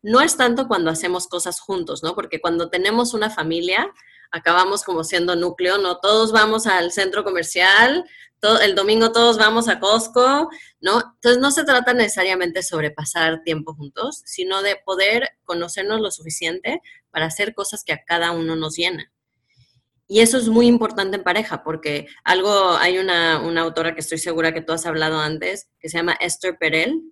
no 0.02 0.22
es 0.22 0.36
tanto 0.38 0.66
cuando 0.68 0.90
hacemos 0.90 1.26
cosas 1.28 1.60
juntos, 1.60 2.02
¿no? 2.02 2.14
Porque 2.14 2.40
cuando 2.40 2.70
tenemos 2.70 3.12
una 3.12 3.28
familia, 3.28 3.92
acabamos 4.30 4.82
como 4.82 5.04
siendo 5.04 5.36
núcleo, 5.36 5.76
¿no? 5.76 5.98
Todos 5.98 6.32
vamos 6.32 6.66
al 6.66 6.92
centro 6.92 7.22
comercial, 7.24 8.04
el 8.62 8.74
domingo 8.74 9.12
todos 9.12 9.38
vamos 9.38 9.68
a 9.68 9.80
Costco, 9.80 10.50
¿no? 10.80 11.14
Entonces 11.14 11.40
no 11.40 11.50
se 11.50 11.64
trata 11.64 11.94
necesariamente 11.94 12.62
sobre 12.62 12.90
pasar 12.90 13.42
tiempo 13.42 13.74
juntos, 13.74 14.22
sino 14.24 14.62
de 14.62 14.76
poder 14.76 15.30
conocernos 15.44 16.00
lo 16.00 16.10
suficiente 16.10 16.80
para 17.10 17.26
hacer 17.26 17.54
cosas 17.54 17.82
que 17.82 17.92
a 17.92 18.04
cada 18.04 18.32
uno 18.32 18.56
nos 18.56 18.76
llena. 18.76 19.12
Y 20.08 20.20
eso 20.20 20.38
es 20.38 20.48
muy 20.48 20.66
importante 20.66 21.16
en 21.16 21.24
pareja, 21.24 21.64
porque 21.64 22.06
algo, 22.22 22.76
hay 22.76 22.98
una, 22.98 23.36
autora 23.60 23.94
que 23.94 24.00
estoy 24.00 24.18
segura 24.18 24.54
que 24.54 24.60
tú 24.60 24.72
has 24.72 24.86
hablado 24.86 25.18
antes, 25.18 25.68
que 25.80 25.88
se 25.88 25.96
llama 25.98 26.16
Esther 26.20 26.56
Perel, 26.58 27.02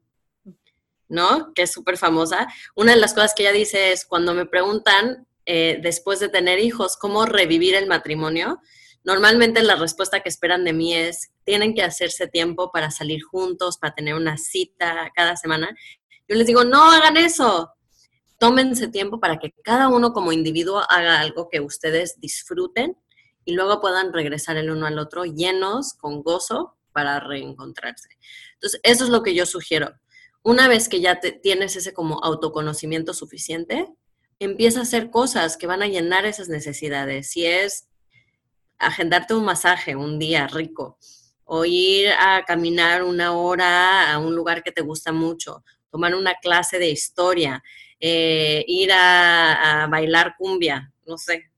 ¿no? 1.09 1.53
Que 1.55 1.63
es 1.63 1.73
súper 1.73 1.97
famosa. 1.97 2.47
Una 2.77 2.93
de 2.93 3.01
las 3.01 3.13
cosas 3.13 3.35
que 3.35 3.43
ella 3.43 3.53
dice 3.53 3.93
es, 3.93 4.05
cuando 4.05 4.33
me 4.33 4.47
preguntan, 4.47 5.27
eh, 5.45 5.81
después 5.83 6.21
de 6.21 6.29
tener 6.29 6.61
hijos, 6.61 6.97
cómo 6.97 7.27
revivir 7.27 7.75
el 7.75 7.89
matrimonio, 7.89 8.61
Normalmente 9.05 9.63
la 9.63 9.77
respuesta 9.77 10.21
que 10.21 10.31
esperan 10.31 10.65
de 10.65 10.73
mí 10.73 10.95
es, 10.95 11.31
tienen 11.45 11.75
que 11.75 11.83
hacerse 11.83 12.27
tiempo 12.27 12.73
para 12.73 12.91
salir 12.91 13.23
juntos, 13.23 13.77
para 13.77 13.95
tener 13.95 14.15
una 14.15 14.39
cita 14.39 15.13
cada 15.15 15.37
semana. 15.37 15.77
Yo 16.27 16.37
les 16.37 16.47
digo, 16.47 16.65
no 16.65 16.91
hagan 16.91 17.19
eso. 17.19 17.71
Tómense 18.39 18.89
tiempo 18.89 19.21
para 19.21 19.39
que 19.39 19.53
cada 19.63 19.89
uno 19.89 20.15
como 20.15 20.33
individuo 20.33 20.83
haga 20.89 21.21
algo 21.21 21.51
que 21.51 21.61
ustedes 21.61 22.19
disfruten 22.19 22.97
y 23.45 23.53
luego 23.53 23.81
puedan 23.83 24.13
regresar 24.13 24.57
el 24.57 24.71
uno 24.71 24.87
al 24.87 24.99
otro 24.99 25.25
llenos, 25.25 25.93
con 25.93 26.23
gozo, 26.23 26.77
para 26.93 27.21
reencontrarse. 27.21 28.09
Entonces, 28.55 28.81
eso 28.83 29.05
es 29.05 29.11
lo 29.11 29.23
que 29.23 29.35
yo 29.35 29.45
sugiero. 29.45 29.95
Una 30.43 30.67
vez 30.67 30.89
que 30.89 31.01
ya 31.01 31.21
tienes 31.21 31.77
ese 31.77 31.93
como 31.93 32.23
autoconocimiento 32.25 33.13
suficiente, 33.13 33.93
empieza 34.39 34.81
a 34.81 34.85
hacer 34.85 35.11
cosas 35.11 35.59
que 35.59 35.67
van 35.67 35.83
a 35.83 35.89
llenar 35.89 36.25
esas 36.25 36.49
necesidades. 36.49 37.31
Si 37.31 37.45
es 37.45 37.89
agendarte 38.87 39.35
un 39.35 39.45
masaje 39.45 39.97
un 39.97 40.19
día 40.19 40.47
rico 40.47 40.99
o 41.45 41.65
ir 41.65 42.09
a 42.19 42.45
caminar 42.45 43.03
una 43.03 43.33
hora 43.33 44.13
a 44.13 44.19
un 44.19 44.35
lugar 44.35 44.63
que 44.63 44.73
te 44.73 44.81
gusta 44.81 45.13
mucho, 45.13 45.63
tomar 45.91 46.15
una 46.15 46.35
clase 46.35 46.79
de 46.79 46.89
historia, 46.89 47.63
eh, 48.01 48.65
ir 48.67 48.91
a, 48.93 49.87
bailar 49.91 50.35
cumbia, 50.39 50.93
no 51.07 51.19
sé. 51.19 51.51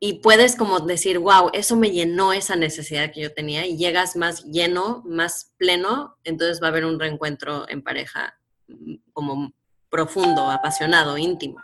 y 0.00 0.14
puedes 0.20 0.56
como 0.56 0.80
decir, 0.80 1.18
wow, 1.18 1.50
eso 1.54 1.76
me 1.76 1.90
llenó 1.90 2.32
esa 2.32 2.56
necesidad 2.56 3.10
que 3.10 3.22
yo 3.22 3.32
tenía 3.32 3.66
y 3.66 3.78
llegas 3.78 4.16
más 4.16 4.44
lleno, 4.44 5.02
más 5.06 5.54
pleno, 5.56 6.18
entonces 6.24 6.60
va 6.62 6.66
a 6.66 6.70
haber 6.70 6.84
un 6.84 7.00
reencuentro 7.00 7.66
en 7.68 7.82
pareja 7.82 8.38
mm, 8.68 8.96
como 9.12 9.54
profundo, 9.88 10.50
apasionado, 10.50 11.16
íntimo. 11.16 11.60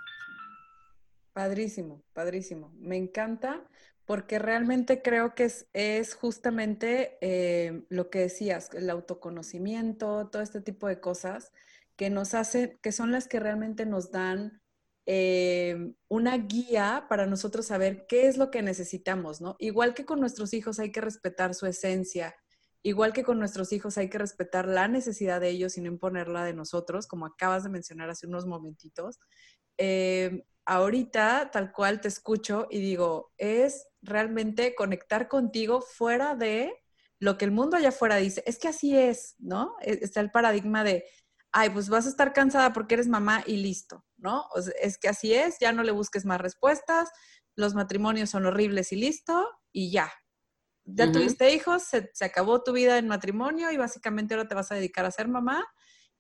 Padrísimo, 1.33 2.03
padrísimo. 2.13 2.73
Me 2.79 2.97
encanta 2.97 3.67
porque 4.05 4.41
realmente 4.41 5.03
creo 5.03 5.37
que 5.37 5.49
es, 5.73 6.15
justamente 6.15 7.17
eh, 7.21 7.85
lo 7.89 8.11
que 8.11 8.19
decías, 8.19 8.71
el 8.75 8.91
autoconocimiento, 8.91 10.29
todo 10.31 10.43
este 10.43 10.61
tipo 10.61 10.89
de 10.89 10.99
cosas 10.99 11.53
que 11.95 12.11
nos 12.11 12.35
hacen, 12.35 12.77
que 12.83 12.91
son 12.91 13.13
las 13.13 13.29
que 13.29 13.39
realmente 13.39 13.87
nos 13.87 14.11
dan 14.11 14.61
eh, 15.07 15.95
una 16.09 16.37
guía 16.39 17.07
para 17.09 17.27
nosotros 17.27 17.67
saber 17.67 18.07
qué 18.09 18.27
es 18.27 18.37
lo 18.37 18.51
que 18.51 18.63
necesitamos, 18.63 19.41
¿no? 19.41 19.55
Igual 19.61 19.95
que 19.95 20.05
con 20.05 20.19
nuestros 20.19 20.55
hijos 20.55 20.81
hay 20.81 20.91
que 20.91 21.01
respetar 21.01 21.55
su 21.55 21.67
esencia, 21.67 22.35
igual 22.83 23.13
que 23.13 23.23
con 23.23 23.39
nuestros 23.39 23.73
hijos 23.73 23.97
hay 23.97 24.09
que 24.11 24.19
respetar 24.19 24.67
la 24.67 24.89
necesidad 24.89 25.41
de 25.41 25.51
ellos 25.51 25.77
y 25.79 25.83
no 25.83 25.89
imponerla 25.89 26.45
de 26.45 26.55
nosotros, 26.55 27.07
como 27.07 27.27
acabas 27.27 27.63
de 27.63 27.71
mencionar 27.71 28.11
hace 28.11 28.27
unos 28.27 28.47
momentitos. 28.47 29.21
Eh, 29.79 30.45
ahorita, 30.67 31.51
tal 31.53 31.73
cual 31.73 32.01
te 32.01 32.09
escucho 32.09 32.67
y 32.71 32.81
digo, 32.81 33.33
es 33.39 33.87
realmente 34.03 34.75
conectar 34.75 35.29
contigo 35.29 35.81
fuera 35.81 36.35
de 36.35 36.73
lo 37.19 37.37
que 37.37 37.45
el 37.45 37.51
mundo 37.51 37.77
allá 37.77 37.91
afuera 37.91 38.17
dice. 38.17 38.43
Es 38.47 38.59
que 38.59 38.69
así 38.69 38.97
es, 38.97 39.35
¿no? 39.39 39.75
E, 39.83 39.99
está 40.03 40.21
el 40.21 40.31
paradigma 40.31 40.85
de, 40.85 41.05
ay, 41.53 41.71
pues 41.71 41.89
vas 41.89 42.07
a 42.07 42.11
estar 42.11 42.33
cansada 42.33 42.73
porque 42.73 42.95
eres 42.95 43.09
mamá 43.09 43.43
y 43.47 43.57
listo, 43.57 44.05
¿no? 44.17 44.47
es 44.81 44.99
que 44.99 45.09
así 45.09 45.35
es, 45.35 45.57
ya 45.61 45.73
no 45.73 45.83
le 45.83 45.93
busques 45.93 46.25
más 46.25 46.41
respuestas, 46.41 47.11
los 47.57 47.75
matrimonios 47.75 48.31
son 48.31 48.47
horribles 48.47 48.93
y 48.93 48.97
listo, 48.97 49.49
y 49.73 49.91
ya. 49.91 50.13
Ya 50.85 51.13
tuviste 51.13 51.53
hijos, 51.53 51.85
se, 51.85 52.25
acabó 52.25 52.63
tu 52.63 52.73
vida 52.73 52.99
en 52.99 53.07
matrimonio 53.07 53.71
y 53.71 53.77
básicamente 53.77 54.35
ahora 54.35 54.49
te 54.49 54.55
vas 54.55 54.73
a 54.73 54.75
dedicar 54.75 55.05
a 55.05 55.11
ser 55.11 55.29
mamá 55.29 55.65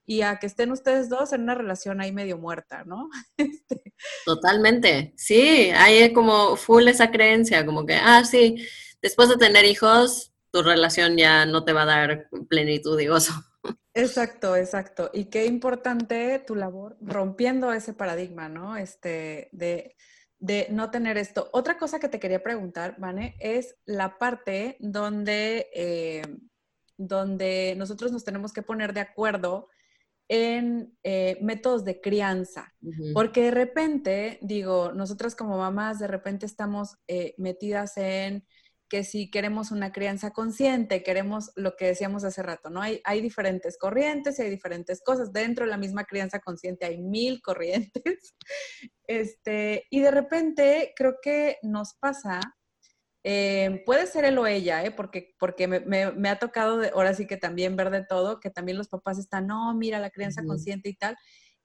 y 0.06 0.22
a 0.22 0.38
que 0.38 0.46
estén 0.46 0.72
ustedes 0.72 1.08
dos 1.08 1.32
en 1.32 1.42
una 1.42 1.54
relación 1.54 2.00
ahí 2.00 2.12
medio 2.12 2.38
muerta, 2.38 2.84
¿no? 2.84 3.08
Este. 3.36 3.94
Totalmente, 4.24 5.12
sí, 5.16 5.70
hay 5.74 6.12
como 6.12 6.56
full 6.56 6.88
esa 6.88 7.10
creencia, 7.10 7.64
como 7.66 7.86
que, 7.86 7.94
ah, 7.94 8.24
sí, 8.24 8.66
después 9.02 9.28
de 9.28 9.36
tener 9.36 9.64
hijos, 9.64 10.32
tu 10.50 10.62
relación 10.62 11.16
ya 11.16 11.46
no 11.46 11.64
te 11.64 11.72
va 11.72 11.82
a 11.82 11.86
dar 11.86 12.28
plenitud 12.48 12.98
y 12.98 13.06
gozo. 13.06 13.32
Exacto, 13.94 14.56
exacto. 14.56 15.10
Y 15.12 15.26
qué 15.26 15.46
importante 15.46 16.38
tu 16.46 16.54
labor 16.54 16.96
rompiendo 17.00 17.72
ese 17.72 17.92
paradigma, 17.92 18.48
¿no? 18.48 18.76
Este, 18.76 19.48
de, 19.52 19.96
de 20.38 20.68
no 20.70 20.90
tener 20.90 21.18
esto. 21.18 21.50
Otra 21.52 21.76
cosa 21.76 21.98
que 21.98 22.08
te 22.08 22.20
quería 22.20 22.42
preguntar, 22.42 22.96
Vane, 22.98 23.36
es 23.40 23.76
la 23.84 24.18
parte 24.18 24.76
donde, 24.78 25.68
eh, 25.74 26.22
donde 26.96 27.74
nosotros 27.76 28.12
nos 28.12 28.24
tenemos 28.24 28.52
que 28.52 28.62
poner 28.62 28.92
de 28.92 29.00
acuerdo 29.00 29.68
en 30.32 30.96
eh, 31.02 31.38
métodos 31.42 31.84
de 31.84 32.00
crianza, 32.00 32.72
porque 33.14 33.42
de 33.42 33.50
repente, 33.50 34.38
digo, 34.42 34.92
nosotras 34.92 35.34
como 35.34 35.58
mamás 35.58 35.98
de 35.98 36.06
repente 36.06 36.46
estamos 36.46 36.94
eh, 37.08 37.34
metidas 37.36 37.96
en 37.96 38.46
que 38.88 39.02
si 39.02 39.28
queremos 39.28 39.72
una 39.72 39.90
crianza 39.90 40.30
consciente, 40.30 41.02
queremos 41.02 41.50
lo 41.56 41.74
que 41.74 41.86
decíamos 41.86 42.22
hace 42.22 42.44
rato, 42.44 42.70
¿no? 42.70 42.80
Hay, 42.80 43.00
hay 43.02 43.20
diferentes 43.20 43.76
corrientes 43.76 44.38
y 44.38 44.42
hay 44.42 44.50
diferentes 44.50 45.02
cosas. 45.02 45.32
Dentro 45.32 45.64
de 45.64 45.70
la 45.72 45.76
misma 45.76 46.04
crianza 46.04 46.38
consciente 46.38 46.86
hay 46.86 46.98
mil 46.98 47.42
corrientes. 47.42 48.34
Este, 49.06 49.88
y 49.90 49.98
de 50.02 50.12
repente 50.12 50.92
creo 50.94 51.16
que 51.20 51.58
nos 51.62 51.94
pasa, 51.94 52.38
eh, 53.22 53.82
puede 53.84 54.06
ser 54.06 54.24
él 54.24 54.38
o 54.38 54.46
ella, 54.46 54.84
¿eh? 54.84 54.90
porque, 54.90 55.34
porque 55.38 55.68
me, 55.68 56.28
ha 56.28 56.38
tocado 56.38 56.82
ahora 56.94 57.14
sí 57.14 57.26
que 57.26 57.36
también 57.36 57.76
ver 57.76 57.90
de 57.90 58.04
todo, 58.04 58.40
que 58.40 58.50
también 58.50 58.78
los 58.78 58.88
papás 58.88 59.18
están, 59.18 59.46
no, 59.46 59.74
mira 59.74 59.98
la 59.98 60.10
crianza 60.10 60.44
consciente 60.44 60.88
y 60.88 60.94
tal. 60.94 61.16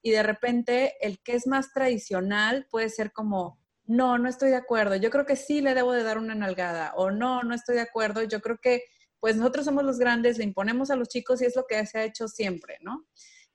Y 0.02 0.10
de 0.10 0.22
repente 0.22 0.94
el 1.00 1.20
que 1.22 1.34
es 1.34 1.46
más 1.46 1.72
tradicional 1.72 2.66
puede 2.70 2.90
ser 2.90 3.12
como, 3.12 3.58
no, 3.84 4.18
no 4.18 4.28
estoy 4.28 4.50
de 4.50 4.56
acuerdo, 4.56 4.96
yo 4.96 5.10
creo 5.10 5.24
que 5.24 5.36
sí 5.36 5.60
le 5.60 5.74
debo 5.74 5.92
de 5.92 6.02
dar 6.02 6.18
una 6.18 6.34
nalgada, 6.34 6.92
o 6.96 7.10
no, 7.10 7.42
no 7.42 7.54
estoy 7.54 7.76
de 7.76 7.82
acuerdo, 7.82 8.22
yo 8.22 8.40
creo 8.40 8.58
que 8.58 8.82
pues 9.18 9.36
nosotros 9.36 9.64
somos 9.64 9.82
los 9.82 9.98
grandes, 9.98 10.38
le 10.38 10.44
imponemos 10.44 10.90
a 10.90 10.96
los 10.96 11.08
chicos 11.08 11.40
y 11.40 11.46
es 11.46 11.56
lo 11.56 11.66
que 11.66 11.84
se 11.86 11.98
ha 11.98 12.04
hecho 12.04 12.28
siempre, 12.28 12.76
¿no? 12.82 13.06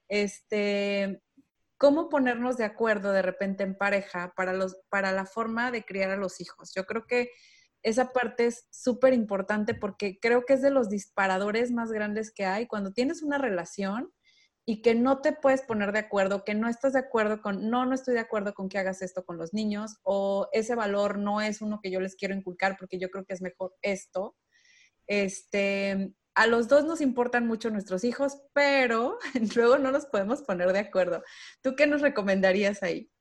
Este, 0.08 1.22
¿cómo 1.78 2.10
ponernos 2.10 2.58
de 2.58 2.66
acuerdo 2.66 3.12
de 3.12 3.22
repente 3.22 3.64
en 3.64 3.78
pareja 3.78 4.34
para, 4.36 4.54
los, 4.54 4.76
para 4.90 5.12
la 5.12 5.26
forma 5.26 5.72
de 5.72 5.86
criar 5.86 6.12
a 6.12 6.18
los 6.18 6.42
hijos? 6.42 6.74
Yo 6.76 6.86
creo 6.86 7.06
que 7.06 7.30
esa 7.84 8.12
parte 8.12 8.48
es 8.48 8.68
súper 8.72 9.14
importante 9.14 9.74
porque 9.74 10.20
creo 10.20 10.46
que 10.46 10.54
es 10.54 10.62
de 10.62 10.72
los 10.72 10.90
disparadores 10.90 11.72
más 11.72 11.92
grandes 11.92 12.32
que 12.32 12.46
hay. 12.46 12.68
Cuando 12.68 12.94
tienes 12.94 13.24
una 13.24 13.38
relación, 13.38 14.12
y 14.66 14.82
que 14.82 14.96
no 14.96 15.22
te 15.22 15.34
puedes 15.34 15.64
poner 15.64 15.92
de 15.92 16.00
acuerdo, 16.00 16.44
que 16.44 16.54
no 16.54 16.70
estás 16.70 16.94
de 16.94 17.00
acuerdo 17.00 17.42
con, 17.42 17.70
no, 17.70 17.86
no 17.86 17.96
estoy 17.96 18.14
de 18.14 18.20
acuerdo 18.20 18.54
con 18.54 18.70
que 18.70 18.78
hagas 18.78 19.02
esto 19.02 19.26
con 19.26 19.38
los 19.38 19.54
niños 19.54 19.98
o 20.04 20.48
ese 20.54 20.76
valor 20.76 21.18
no 21.18 21.42
es 21.42 21.62
uno 21.62 21.80
que 21.82 21.92
yo 21.92 22.00
les 22.00 22.16
quiero 22.16 22.36
inculcar 22.36 22.78
porque 22.78 23.00
yo 23.00 23.10
creo 23.10 23.26
que 23.26 23.34
es 23.34 23.42
mejor 23.42 23.76
esto. 23.82 24.36
Este, 25.08 26.14
a 26.36 26.48
los 26.48 26.68
dos 26.68 26.86
nos 26.86 27.02
importan 27.02 27.48
mucho 27.48 27.70
nuestros 27.72 28.04
hijos, 28.04 28.38
pero 28.54 29.18
luego 29.56 29.78
no 29.78 29.92
nos 29.92 30.06
podemos 30.06 30.44
poner 30.44 30.72
de 30.74 30.80
acuerdo. 30.80 31.24
¿Tú 31.62 31.76
qué 31.76 31.88
nos 31.88 32.02
recomendarías 32.02 32.84
ahí? 32.84 33.12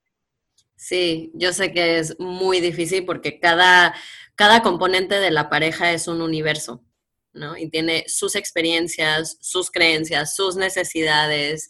Sí, 0.81 1.29
yo 1.35 1.53
sé 1.53 1.73
que 1.73 1.99
es 1.99 2.19
muy 2.19 2.59
difícil 2.59 3.05
porque 3.05 3.39
cada, 3.39 3.93
cada 4.33 4.63
componente 4.63 5.19
de 5.19 5.29
la 5.29 5.47
pareja 5.47 5.91
es 5.91 6.07
un 6.07 6.23
universo. 6.23 6.83
¿no? 7.33 7.55
Y 7.55 7.69
tiene 7.69 8.03
sus 8.07 8.35
experiencias, 8.35 9.37
sus 9.41 9.69
creencias, 9.69 10.35
sus 10.35 10.55
necesidades 10.55 11.69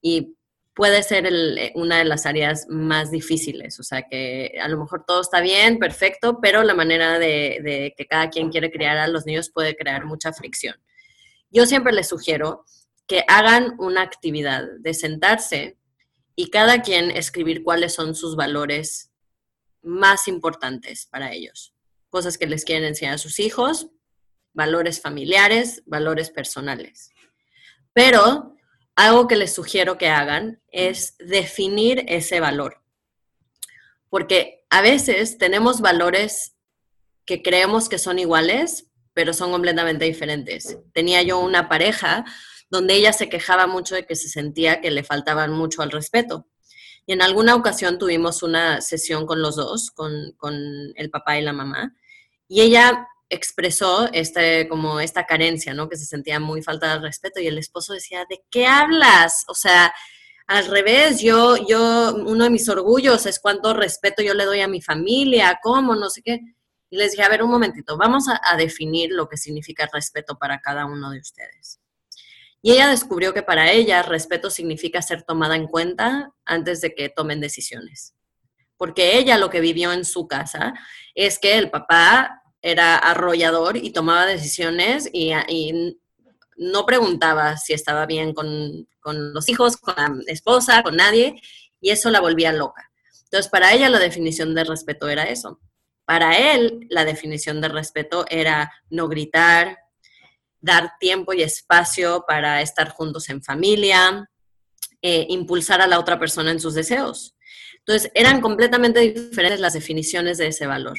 y 0.00 0.34
puede 0.72 1.02
ser 1.02 1.26
eh, 1.26 1.70
una 1.74 1.98
de 1.98 2.06
las 2.06 2.24
áreas 2.24 2.66
más 2.70 3.10
difíciles. 3.10 3.78
O 3.78 3.82
sea, 3.82 4.08
que 4.08 4.58
a 4.58 4.68
lo 4.68 4.78
mejor 4.78 5.04
todo 5.06 5.20
está 5.20 5.42
bien, 5.42 5.78
perfecto, 5.78 6.38
pero 6.40 6.62
la 6.62 6.72
manera 6.72 7.18
de, 7.18 7.92
que 7.94 8.06
cada 8.06 8.30
quien 8.30 8.48
quiere 8.48 8.72
criar 8.72 8.96
a 8.96 9.06
los 9.06 9.26
niños 9.26 9.50
puede 9.50 9.76
crear 9.76 10.06
mucha 10.06 10.32
fricción. 10.32 10.76
Yo 11.50 11.66
siempre 11.66 11.92
les 11.92 12.08
sugiero 12.08 12.64
que 13.06 13.22
hagan 13.28 13.74
una 13.78 14.00
actividad 14.00 14.64
de 14.78 14.94
sentarse 14.94 15.76
y 16.40 16.48
cada 16.48 16.80
quien 16.80 17.10
escribir 17.10 17.62
cuáles 17.62 17.92
son 17.92 18.14
sus 18.14 18.34
valores 18.34 19.12
más 19.82 20.26
importantes 20.26 21.04
para 21.04 21.34
ellos. 21.34 21.74
Cosas 22.08 22.38
que 22.38 22.46
les 22.46 22.64
quieren 22.64 22.84
enseñar 22.84 23.16
a 23.16 23.18
sus 23.18 23.38
hijos, 23.40 23.88
valores 24.54 25.02
familiares, 25.02 25.82
valores 25.84 26.30
personales. 26.30 27.10
Pero 27.92 28.56
algo 28.96 29.28
que 29.28 29.36
les 29.36 29.52
sugiero 29.52 29.98
que 29.98 30.08
hagan 30.08 30.62
es 30.68 31.14
definir 31.18 32.06
ese 32.08 32.40
valor. 32.40 32.82
Porque 34.08 34.64
a 34.70 34.80
veces 34.80 35.36
tenemos 35.36 35.82
valores 35.82 36.56
que 37.26 37.42
creemos 37.42 37.90
que 37.90 37.98
son 37.98 38.18
iguales, 38.18 38.86
pero 39.12 39.34
son 39.34 39.52
completamente 39.52 40.06
diferentes. 40.06 40.78
Tenía 40.94 41.20
yo 41.20 41.38
una 41.38 41.68
pareja 41.68 42.24
donde 42.70 42.94
ella 42.94 43.12
se 43.12 43.28
quejaba 43.28 43.66
mucho 43.66 43.94
de 43.94 44.06
que 44.06 44.16
se 44.16 44.28
sentía 44.28 44.80
que 44.80 44.90
le 44.90 45.04
faltaban 45.04 45.52
mucho 45.52 45.82
al 45.82 45.90
respeto. 45.90 46.46
Y 47.04 47.12
en 47.12 47.22
alguna 47.22 47.56
ocasión 47.56 47.98
tuvimos 47.98 48.42
una 48.42 48.80
sesión 48.80 49.26
con 49.26 49.42
los 49.42 49.56
dos, 49.56 49.90
con, 49.90 50.32
con 50.36 50.54
el 50.94 51.10
papá 51.10 51.38
y 51.38 51.42
la 51.42 51.52
mamá, 51.52 51.94
y 52.46 52.62
ella 52.62 53.08
expresó 53.28 54.08
este, 54.12 54.68
como 54.68 55.00
esta 55.00 55.24
carencia, 55.24 55.72
¿no? 55.72 55.88
Que 55.88 55.96
se 55.96 56.04
sentía 56.04 56.40
muy 56.40 56.62
falta 56.62 56.94
de 56.94 57.00
respeto 57.00 57.40
y 57.40 57.46
el 57.46 57.58
esposo 57.58 57.92
decía, 57.92 58.26
¿de 58.28 58.42
qué 58.50 58.66
hablas? 58.66 59.44
O 59.48 59.54
sea, 59.54 59.92
al 60.48 60.66
revés, 60.66 61.20
yo, 61.20 61.56
yo, 61.68 62.14
uno 62.14 62.44
de 62.44 62.50
mis 62.50 62.68
orgullos 62.68 63.26
es 63.26 63.38
cuánto 63.38 63.72
respeto 63.72 64.22
yo 64.22 64.34
le 64.34 64.44
doy 64.44 64.60
a 64.60 64.68
mi 64.68 64.82
familia, 64.82 65.60
cómo, 65.62 65.94
no 65.94 66.10
sé 66.10 66.22
qué. 66.22 66.40
Y 66.90 66.96
les 66.96 67.12
dije, 67.12 67.22
a 67.22 67.28
ver, 67.28 67.44
un 67.44 67.50
momentito, 67.50 67.96
vamos 67.96 68.28
a, 68.28 68.40
a 68.44 68.56
definir 68.56 69.10
lo 69.12 69.28
que 69.28 69.36
significa 69.36 69.88
respeto 69.92 70.36
para 70.36 70.60
cada 70.60 70.86
uno 70.86 71.10
de 71.10 71.20
ustedes. 71.20 71.79
Y 72.62 72.72
ella 72.72 72.88
descubrió 72.88 73.32
que 73.32 73.42
para 73.42 73.70
ella 73.70 74.02
respeto 74.02 74.50
significa 74.50 75.00
ser 75.00 75.22
tomada 75.22 75.56
en 75.56 75.66
cuenta 75.66 76.32
antes 76.44 76.80
de 76.80 76.94
que 76.94 77.08
tomen 77.08 77.40
decisiones. 77.40 78.14
Porque 78.76 79.18
ella 79.18 79.38
lo 79.38 79.50
que 79.50 79.60
vivió 79.60 79.92
en 79.92 80.04
su 80.04 80.26
casa 80.26 80.74
es 81.14 81.38
que 81.38 81.56
el 81.56 81.70
papá 81.70 82.42
era 82.62 82.96
arrollador 82.96 83.76
y 83.76 83.90
tomaba 83.90 84.26
decisiones 84.26 85.08
y, 85.12 85.32
no 86.56 86.84
preguntaba 86.84 87.56
si 87.56 87.72
estaba 87.72 88.04
bien 88.04 88.34
con, 88.34 88.86
los 89.02 89.48
hijos, 89.48 89.78
con 89.78 89.94
la 89.96 90.32
esposa, 90.32 90.82
con 90.82 90.94
nadie, 90.94 91.40
y 91.80 91.88
eso 91.88 92.10
la 92.10 92.20
volvía 92.20 92.52
loca. 92.52 92.90
Entonces, 93.24 93.50
para 93.50 93.72
ella 93.72 93.88
la 93.88 93.98
definición 93.98 94.54
de 94.54 94.64
respeto 94.64 95.08
era 95.08 95.22
eso. 95.22 95.58
Para 96.04 96.36
él, 96.36 96.86
la 96.90 97.06
definición 97.06 97.62
de 97.62 97.68
respeto 97.68 98.26
era 98.28 98.70
no 98.90 99.08
gritar, 99.08 99.78
dar 100.60 100.92
tiempo 100.98 101.32
y 101.32 101.42
espacio 101.42 102.24
para 102.26 102.62
estar 102.62 102.90
juntos 102.90 103.28
en 103.28 103.42
familia, 103.42 104.28
eh, 105.02 105.26
impulsar 105.28 105.80
a 105.80 105.86
la 105.86 105.98
otra 105.98 106.18
persona 106.18 106.50
en 106.50 106.60
sus 106.60 106.74
deseos. 106.74 107.34
Entonces, 107.78 108.10
eran 108.14 108.40
completamente 108.40 109.00
diferentes 109.00 109.60
las 109.60 109.72
definiciones 109.72 110.38
de 110.38 110.48
ese 110.48 110.66
valor. 110.66 110.98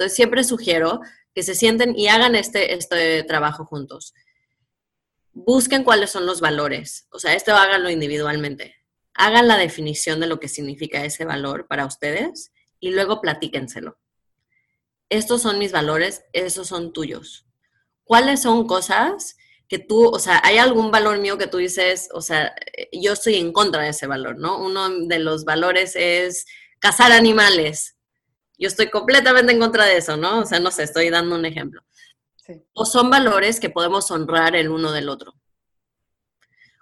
Entonces 0.00 0.16
siempre 0.16 0.44
sugiero 0.44 1.02
que 1.34 1.42
se 1.42 1.54
sienten 1.54 1.94
y 1.94 2.08
hagan 2.08 2.34
este, 2.34 2.72
este 2.72 3.22
trabajo 3.24 3.66
juntos. 3.66 4.14
Busquen 5.34 5.84
cuáles 5.84 6.10
son 6.10 6.24
los 6.24 6.40
valores, 6.40 7.06
o 7.10 7.18
sea, 7.18 7.34
esto 7.34 7.54
háganlo 7.54 7.90
individualmente. 7.90 8.76
Hagan 9.12 9.46
la 9.46 9.58
definición 9.58 10.18
de 10.18 10.26
lo 10.26 10.40
que 10.40 10.48
significa 10.48 11.04
ese 11.04 11.26
valor 11.26 11.66
para 11.68 11.84
ustedes 11.84 12.50
y 12.80 12.92
luego 12.92 13.20
platíquenselo. 13.20 13.98
Estos 15.10 15.42
son 15.42 15.58
mis 15.58 15.70
valores, 15.70 16.24
esos 16.32 16.68
son 16.68 16.94
tuyos. 16.94 17.46
¿Cuáles 18.10 18.42
son 18.42 18.66
cosas 18.66 19.36
que 19.68 19.78
tú, 19.78 20.08
o 20.08 20.18
sea, 20.18 20.40
hay 20.42 20.58
algún 20.58 20.90
valor 20.90 21.20
mío 21.20 21.38
que 21.38 21.46
tú 21.46 21.58
dices, 21.58 22.08
o 22.12 22.20
sea, 22.20 22.52
yo 22.90 23.12
estoy 23.12 23.36
en 23.36 23.52
contra 23.52 23.84
de 23.84 23.90
ese 23.90 24.08
valor, 24.08 24.36
¿no? 24.36 24.58
Uno 24.58 24.88
de 25.06 25.20
los 25.20 25.44
valores 25.44 25.94
es 25.94 26.44
cazar 26.80 27.12
animales. 27.12 27.96
Yo 28.58 28.66
estoy 28.66 28.90
completamente 28.90 29.52
en 29.52 29.60
contra 29.60 29.84
de 29.84 29.98
eso, 29.98 30.16
¿no? 30.16 30.40
O 30.40 30.44
sea, 30.44 30.58
no 30.58 30.72
sé, 30.72 30.82
estoy 30.82 31.08
dando 31.08 31.36
un 31.36 31.44
ejemplo. 31.44 31.82
O 32.72 32.84
son 32.84 33.10
valores 33.10 33.60
que 33.60 33.70
podemos 33.70 34.10
honrar 34.10 34.56
el 34.56 34.70
uno 34.70 34.90
del 34.90 35.08
otro. 35.08 35.34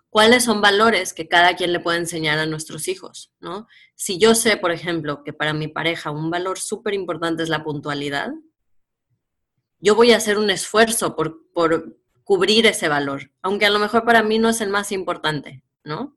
¿Cuáles 0.08 0.44
son 0.44 0.62
valores 0.62 1.12
que 1.12 1.28
cada 1.28 1.56
quien 1.56 1.74
le 1.74 1.80
puede 1.80 1.98
enseñar 1.98 2.38
a 2.38 2.46
nuestros 2.46 2.88
hijos, 2.88 3.34
¿no? 3.38 3.66
Si 3.96 4.18
yo 4.18 4.34
sé, 4.34 4.56
por 4.56 4.72
ejemplo, 4.72 5.22
que 5.24 5.34
para 5.34 5.52
mi 5.52 5.68
pareja 5.68 6.10
un 6.10 6.30
valor 6.30 6.58
súper 6.58 6.94
importante 6.94 7.42
es 7.42 7.50
la 7.50 7.64
puntualidad, 7.64 8.30
yo 9.80 9.94
voy 9.94 10.12
a 10.12 10.16
hacer 10.16 10.38
un 10.38 10.50
esfuerzo 10.50 11.14
por, 11.14 11.50
por 11.52 11.98
cubrir 12.24 12.66
ese 12.66 12.88
valor, 12.88 13.30
aunque 13.42 13.66
a 13.66 13.70
lo 13.70 13.78
mejor 13.78 14.04
para 14.04 14.22
mí 14.22 14.38
no 14.38 14.48
es 14.48 14.60
el 14.60 14.68
más 14.68 14.92
importante, 14.92 15.62
¿no? 15.84 16.16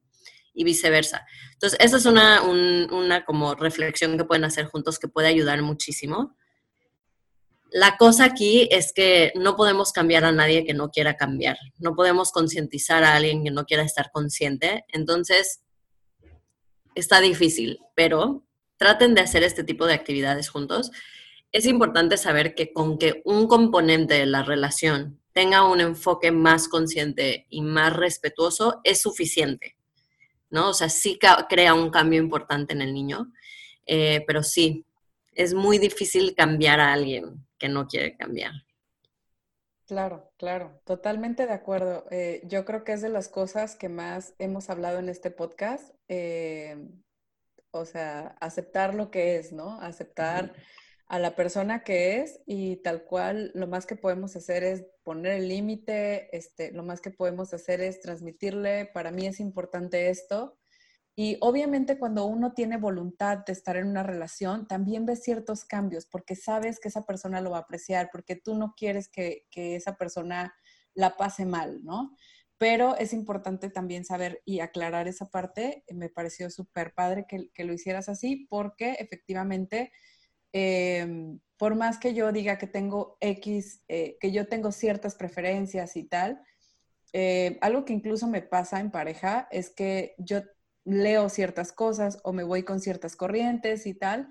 Y 0.53 0.63
viceversa. 0.63 1.25
Entonces, 1.53 1.79
esa 1.79 1.97
es 1.97 2.05
una, 2.05 2.41
una 2.41 3.23
como 3.23 3.55
reflexión 3.55 4.17
que 4.17 4.25
pueden 4.25 4.43
hacer 4.43 4.65
juntos 4.65 4.99
que 4.99 5.07
puede 5.07 5.27
ayudar 5.27 5.61
muchísimo. 5.61 6.35
La 7.71 7.95
cosa 7.95 8.25
aquí 8.25 8.67
es 8.71 8.91
que 8.91 9.31
no 9.35 9.55
podemos 9.55 9.93
cambiar 9.93 10.25
a 10.25 10.33
nadie 10.33 10.65
que 10.65 10.73
no 10.73 10.89
quiera 10.89 11.15
cambiar, 11.15 11.57
no 11.77 11.95
podemos 11.95 12.31
concientizar 12.31 13.05
a 13.05 13.15
alguien 13.15 13.45
que 13.45 13.51
no 13.51 13.65
quiera 13.65 13.83
estar 13.83 14.11
consciente, 14.11 14.83
entonces 14.89 15.61
está 16.95 17.21
difícil, 17.21 17.79
pero 17.95 18.45
traten 18.75 19.13
de 19.13 19.21
hacer 19.21 19.43
este 19.43 19.63
tipo 19.63 19.85
de 19.85 19.93
actividades 19.93 20.49
juntos. 20.49 20.91
Es 21.51 21.65
importante 21.65 22.17
saber 22.17 22.55
que 22.55 22.71
con 22.71 22.97
que 22.97 23.21
un 23.25 23.47
componente 23.47 24.13
de 24.13 24.25
la 24.25 24.43
relación 24.43 25.19
tenga 25.33 25.67
un 25.67 25.81
enfoque 25.81 26.31
más 26.31 26.67
consciente 26.67 27.45
y 27.49 27.61
más 27.61 27.95
respetuoso, 27.95 28.81
es 28.83 29.01
suficiente, 29.01 29.75
¿no? 30.49 30.69
O 30.69 30.73
sea, 30.73 30.89
sí 30.89 31.19
crea 31.49 31.73
un 31.73 31.89
cambio 31.89 32.19
importante 32.19 32.73
en 32.73 32.81
el 32.81 32.93
niño, 32.93 33.31
eh, 33.85 34.23
pero 34.27 34.43
sí, 34.43 34.85
es 35.33 35.53
muy 35.53 35.77
difícil 35.77 36.35
cambiar 36.35 36.79
a 36.79 36.93
alguien 36.93 37.45
que 37.57 37.69
no 37.69 37.87
quiere 37.87 38.15
cambiar. 38.15 38.51
Claro, 39.87 40.31
claro, 40.37 40.79
totalmente 40.85 41.45
de 41.45 41.53
acuerdo. 41.53 42.05
Eh, 42.11 42.41
yo 42.45 42.63
creo 42.63 42.85
que 42.85 42.93
es 42.93 43.01
de 43.01 43.09
las 43.09 43.27
cosas 43.27 43.75
que 43.75 43.89
más 43.89 44.33
hemos 44.39 44.69
hablado 44.69 44.99
en 44.99 45.09
este 45.09 45.31
podcast. 45.31 45.93
Eh, 46.07 46.77
o 47.71 47.85
sea, 47.85 48.35
aceptar 48.39 48.95
lo 48.95 49.11
que 49.11 49.37
es, 49.37 49.51
¿no? 49.51 49.81
Aceptar 49.81 50.53
a 51.11 51.19
la 51.19 51.35
persona 51.35 51.83
que 51.83 52.21
es 52.21 52.39
y 52.45 52.77
tal 52.77 53.03
cual 53.03 53.51
lo 53.53 53.67
más 53.67 53.85
que 53.85 53.97
podemos 53.97 54.37
hacer 54.37 54.63
es 54.63 54.85
poner 55.03 55.33
el 55.33 55.49
límite, 55.49 56.33
este, 56.37 56.71
lo 56.71 56.83
más 56.83 57.01
que 57.01 57.11
podemos 57.11 57.53
hacer 57.53 57.81
es 57.81 57.99
transmitirle, 57.99 58.85
para 58.93 59.11
mí 59.11 59.27
es 59.27 59.41
importante 59.41 60.09
esto. 60.09 60.57
Y 61.13 61.37
obviamente 61.41 61.99
cuando 61.99 62.23
uno 62.23 62.53
tiene 62.53 62.77
voluntad 62.77 63.39
de 63.39 63.51
estar 63.51 63.75
en 63.75 63.87
una 63.87 64.03
relación, 64.03 64.69
también 64.69 65.05
ves 65.05 65.21
ciertos 65.21 65.65
cambios 65.65 66.05
porque 66.05 66.37
sabes 66.37 66.79
que 66.79 66.87
esa 66.87 67.05
persona 67.05 67.41
lo 67.41 67.51
va 67.51 67.57
a 67.57 67.61
apreciar, 67.63 68.07
porque 68.09 68.37
tú 68.37 68.55
no 68.55 68.73
quieres 68.77 69.09
que, 69.09 69.47
que 69.51 69.75
esa 69.75 69.97
persona 69.97 70.55
la 70.93 71.17
pase 71.17 71.45
mal, 71.45 71.83
¿no? 71.83 72.15
Pero 72.57 72.95
es 72.95 73.11
importante 73.11 73.69
también 73.69 74.05
saber 74.05 74.41
y 74.45 74.61
aclarar 74.61 75.09
esa 75.09 75.29
parte. 75.29 75.83
Me 75.89 76.07
pareció 76.07 76.49
súper 76.49 76.93
padre 76.93 77.25
que, 77.27 77.49
que 77.53 77.65
lo 77.65 77.73
hicieras 77.73 78.07
así 78.07 78.47
porque 78.49 78.93
efectivamente 78.93 79.91
Em, 80.53 81.39
por 81.57 81.75
más 81.75 81.97
que 81.97 82.13
yo 82.13 82.31
diga 82.31 82.57
que 82.57 82.67
tengo 82.67 83.17
X, 83.21 83.83
eh, 83.87 84.17
que 84.19 84.31
yo 84.31 84.47
tengo 84.47 84.71
ciertas 84.71 85.15
preferencias 85.15 85.95
y 85.95 86.03
tal, 86.03 86.41
eh, 87.13 87.57
algo 87.61 87.85
que 87.85 87.93
incluso 87.93 88.27
me 88.27 88.41
pasa 88.41 88.79
en 88.79 88.91
pareja 88.91 89.47
es 89.51 89.69
que 89.69 90.15
yo 90.17 90.41
leo 90.85 91.29
ciertas 91.29 91.71
cosas 91.71 92.19
o 92.23 92.33
me 92.33 92.43
voy 92.43 92.63
con 92.63 92.79
ciertas 92.79 93.15
corrientes 93.15 93.85
y 93.85 93.93
tal, 93.93 94.27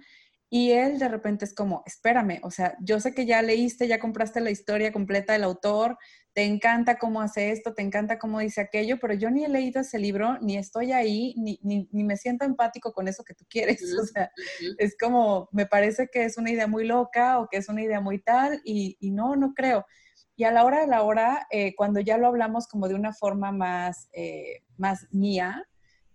y 0.52 0.72
él 0.72 0.98
de 0.98 1.08
repente 1.08 1.44
es 1.44 1.54
como, 1.54 1.84
espérame, 1.86 2.40
o 2.42 2.50
sea, 2.50 2.76
yo 2.80 2.98
sé 2.98 3.14
que 3.14 3.24
ya 3.24 3.40
leíste, 3.40 3.86
ya 3.86 4.00
compraste 4.00 4.40
la 4.40 4.50
historia 4.50 4.92
completa 4.92 5.32
del 5.32 5.44
autor, 5.44 5.96
te 6.32 6.42
encanta 6.44 6.98
cómo 6.98 7.20
hace 7.20 7.52
esto, 7.52 7.72
te 7.72 7.82
encanta 7.82 8.18
cómo 8.18 8.40
dice 8.40 8.60
aquello, 8.60 8.98
pero 9.00 9.14
yo 9.14 9.30
ni 9.30 9.44
he 9.44 9.48
leído 9.48 9.80
ese 9.80 10.00
libro, 10.00 10.38
ni 10.40 10.56
estoy 10.56 10.90
ahí, 10.90 11.34
ni, 11.36 11.60
ni, 11.62 12.04
me 12.04 12.16
siento 12.16 12.44
empático 12.44 12.92
con 12.92 13.06
eso 13.06 13.22
que 13.22 13.34
tú 13.34 13.44
quieres. 13.48 13.80
O 14.00 14.04
sea, 14.04 14.32
es 14.78 14.96
como, 14.98 15.48
me 15.52 15.66
parece 15.66 16.08
que 16.12 16.24
es 16.24 16.36
una 16.36 16.50
idea 16.50 16.66
muy 16.66 16.84
loca 16.84 17.38
o 17.38 17.48
que 17.48 17.58
es 17.58 17.68
una 17.68 17.82
idea 17.82 18.00
muy 18.00 18.20
tal, 18.20 18.60
y, 18.64 18.96
y 18.98 19.12
no, 19.12 19.36
no 19.36 19.54
creo. 19.54 19.86
Y 20.34 20.44
a 20.44 20.50
la 20.50 20.64
hora 20.64 20.80
de 20.80 20.86
la 20.86 21.02
hora, 21.02 21.46
eh, 21.50 21.74
cuando 21.76 22.00
ya 22.00 22.16
lo 22.16 22.26
hablamos 22.26 22.66
como 22.66 22.88
de 22.88 22.94
una 22.94 23.12
forma 23.12 23.52
más, 23.52 24.08
eh, 24.12 24.62
más 24.78 25.06
mía, 25.12 25.68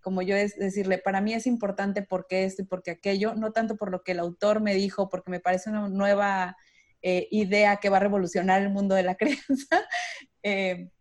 como 0.06 0.22
yo 0.22 0.36
es 0.36 0.56
decirle, 0.56 0.98
para 0.98 1.20
mí 1.20 1.34
es 1.34 1.48
importante 1.48 2.00
porque 2.00 2.44
esto 2.44 2.62
y 2.62 2.64
porque 2.64 2.92
aquello, 2.92 3.34
no 3.34 3.50
tanto 3.50 3.74
por 3.74 3.90
lo 3.90 4.04
que 4.04 4.12
el 4.12 4.20
autor 4.20 4.60
me 4.60 4.72
dijo, 4.72 5.08
porque 5.08 5.32
me 5.32 5.40
parece 5.40 5.68
una 5.68 5.88
nueva 5.88 6.56
eh, 7.02 7.26
idea 7.32 7.78
que 7.78 7.88
va 7.88 7.96
a 7.96 8.06
revolucionar 8.06 8.62
el 8.62 8.70
mundo 8.70 8.94
de 8.94 9.02
la 9.02 9.14
crianza. 9.16 9.84
Eh, 10.44 10.92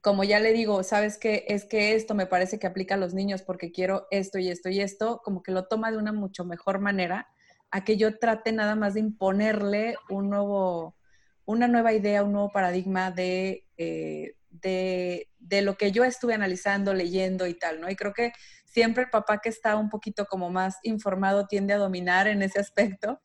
como 0.00 0.24
ya 0.24 0.40
le 0.40 0.52
digo, 0.52 0.82
sabes 0.82 1.18
que 1.18 1.44
es 1.46 1.64
que 1.66 1.94
esto 1.94 2.16
me 2.16 2.26
parece 2.26 2.58
que 2.58 2.66
aplica 2.66 2.96
a 2.96 2.98
los 2.98 3.14
niños 3.14 3.42
porque 3.42 3.70
quiero 3.70 4.08
esto 4.10 4.40
y 4.40 4.48
esto 4.48 4.70
y 4.70 4.80
esto, 4.80 5.20
como 5.22 5.44
que 5.44 5.52
lo 5.52 5.68
toma 5.68 5.92
de 5.92 5.98
una 5.98 6.12
mucho 6.12 6.44
mejor 6.44 6.80
manera 6.80 7.28
a 7.70 7.84
que 7.84 7.96
yo 7.96 8.18
trate 8.18 8.50
nada 8.50 8.74
más 8.74 8.94
de 8.94 9.00
imponerle 9.00 9.94
un 10.08 10.30
nuevo, 10.30 10.96
una 11.44 11.68
nueva 11.68 11.92
idea, 11.92 12.24
un 12.24 12.32
nuevo 12.32 12.50
paradigma 12.50 13.12
de, 13.12 13.68
eh, 13.76 14.34
de, 14.50 15.28
de, 15.38 15.62
lo 15.62 15.76
que 15.76 15.92
yo 15.92 16.04
estuve 16.04 16.34
analizando, 16.34 16.92
leyendo 16.92 17.46
y 17.46 17.54
tal, 17.54 17.80
¿no? 17.80 17.90
Y 17.90 17.96
creo 17.96 18.12
que 18.12 18.32
siempre 18.64 19.04
el 19.04 19.10
papá 19.10 19.40
que 19.40 19.48
está 19.48 19.76
un 19.76 19.88
poquito 19.88 20.26
como 20.26 20.50
más 20.50 20.76
informado 20.82 21.46
tiende 21.46 21.74
a 21.74 21.78
dominar 21.78 22.28
en 22.28 22.42
ese 22.42 22.60
aspecto. 22.60 23.20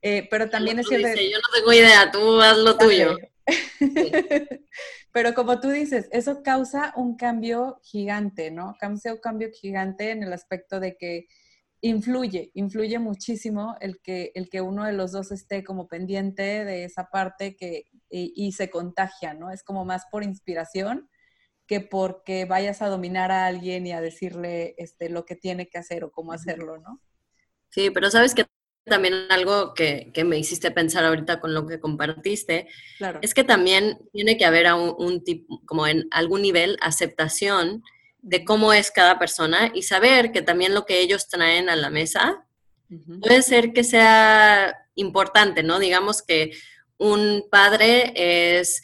Eh, 0.00 0.28
pero 0.30 0.48
también 0.48 0.78
es 0.78 0.86
cierto... 0.86 1.08
yo 1.08 1.38
no 1.38 1.54
tengo 1.54 1.72
idea, 1.72 2.10
tú 2.10 2.40
haz 2.40 2.56
lo 2.58 2.76
tuyo. 2.76 3.16
pero 5.12 5.34
como 5.34 5.60
tú 5.60 5.70
dices, 5.70 6.08
eso 6.12 6.42
causa 6.42 6.92
un 6.96 7.16
cambio 7.16 7.80
gigante, 7.82 8.50
¿no? 8.50 8.76
Causa 8.78 9.12
un 9.12 9.20
cambio 9.20 9.50
gigante 9.50 10.10
en 10.10 10.22
el 10.22 10.32
aspecto 10.32 10.80
de 10.80 10.96
que 10.96 11.26
influye, 11.80 12.50
influye 12.54 12.98
muchísimo 12.98 13.76
el 13.80 14.00
que, 14.00 14.32
el 14.34 14.48
que 14.48 14.60
uno 14.60 14.84
de 14.84 14.92
los 14.92 15.12
dos 15.12 15.30
esté 15.32 15.64
como 15.64 15.88
pendiente 15.88 16.64
de 16.64 16.84
esa 16.84 17.08
parte 17.10 17.56
que, 17.56 17.86
y, 18.10 18.52
se 18.52 18.70
contagia, 18.70 19.34
¿no? 19.34 19.50
Es 19.50 19.62
como 19.62 19.84
más 19.84 20.06
por 20.10 20.24
inspiración 20.24 21.08
que 21.66 21.80
porque 21.80 22.46
vayas 22.46 22.80
a 22.80 22.88
dominar 22.88 23.30
a 23.30 23.46
alguien 23.46 23.86
y 23.86 23.92
a 23.92 24.00
decirle 24.00 24.74
este, 24.78 25.10
lo 25.10 25.26
que 25.26 25.36
tiene 25.36 25.68
que 25.68 25.78
hacer 25.78 26.04
o 26.04 26.10
cómo 26.10 26.32
hacerlo, 26.32 26.78
¿no? 26.78 27.02
Sí, 27.68 27.90
pero 27.90 28.10
sabes 28.10 28.34
que 28.34 28.46
también 28.86 29.14
algo 29.30 29.74
que, 29.74 30.10
que, 30.14 30.24
me 30.24 30.38
hiciste 30.38 30.70
pensar 30.70 31.04
ahorita 31.04 31.40
con 31.40 31.52
lo 31.52 31.66
que 31.66 31.78
compartiste, 31.78 32.68
es 33.20 33.34
que 33.34 33.44
también 33.44 33.98
tiene 34.12 34.38
que 34.38 34.46
haber 34.46 34.66
a 34.66 34.74
un, 34.74 35.22
tipo, 35.22 35.60
como 35.66 35.86
en 35.86 36.08
algún 36.10 36.40
nivel, 36.40 36.78
aceptación 36.80 37.82
de 38.20 38.44
cómo 38.44 38.72
es 38.72 38.90
cada 38.90 39.18
persona 39.18 39.70
y 39.74 39.82
saber 39.82 40.32
que 40.32 40.42
también 40.42 40.74
lo 40.74 40.86
que 40.86 41.00
ellos 41.00 41.28
traen 41.28 41.68
a 41.68 41.76
la 41.76 41.90
mesa 41.90 42.44
puede 43.20 43.42
ser 43.42 43.72
que 43.72 43.84
sea 43.84 44.74
importante, 44.94 45.62
¿no? 45.62 45.78
Digamos 45.78 46.22
que 46.22 46.52
un 46.98 47.46
padre 47.50 48.12
es 48.60 48.82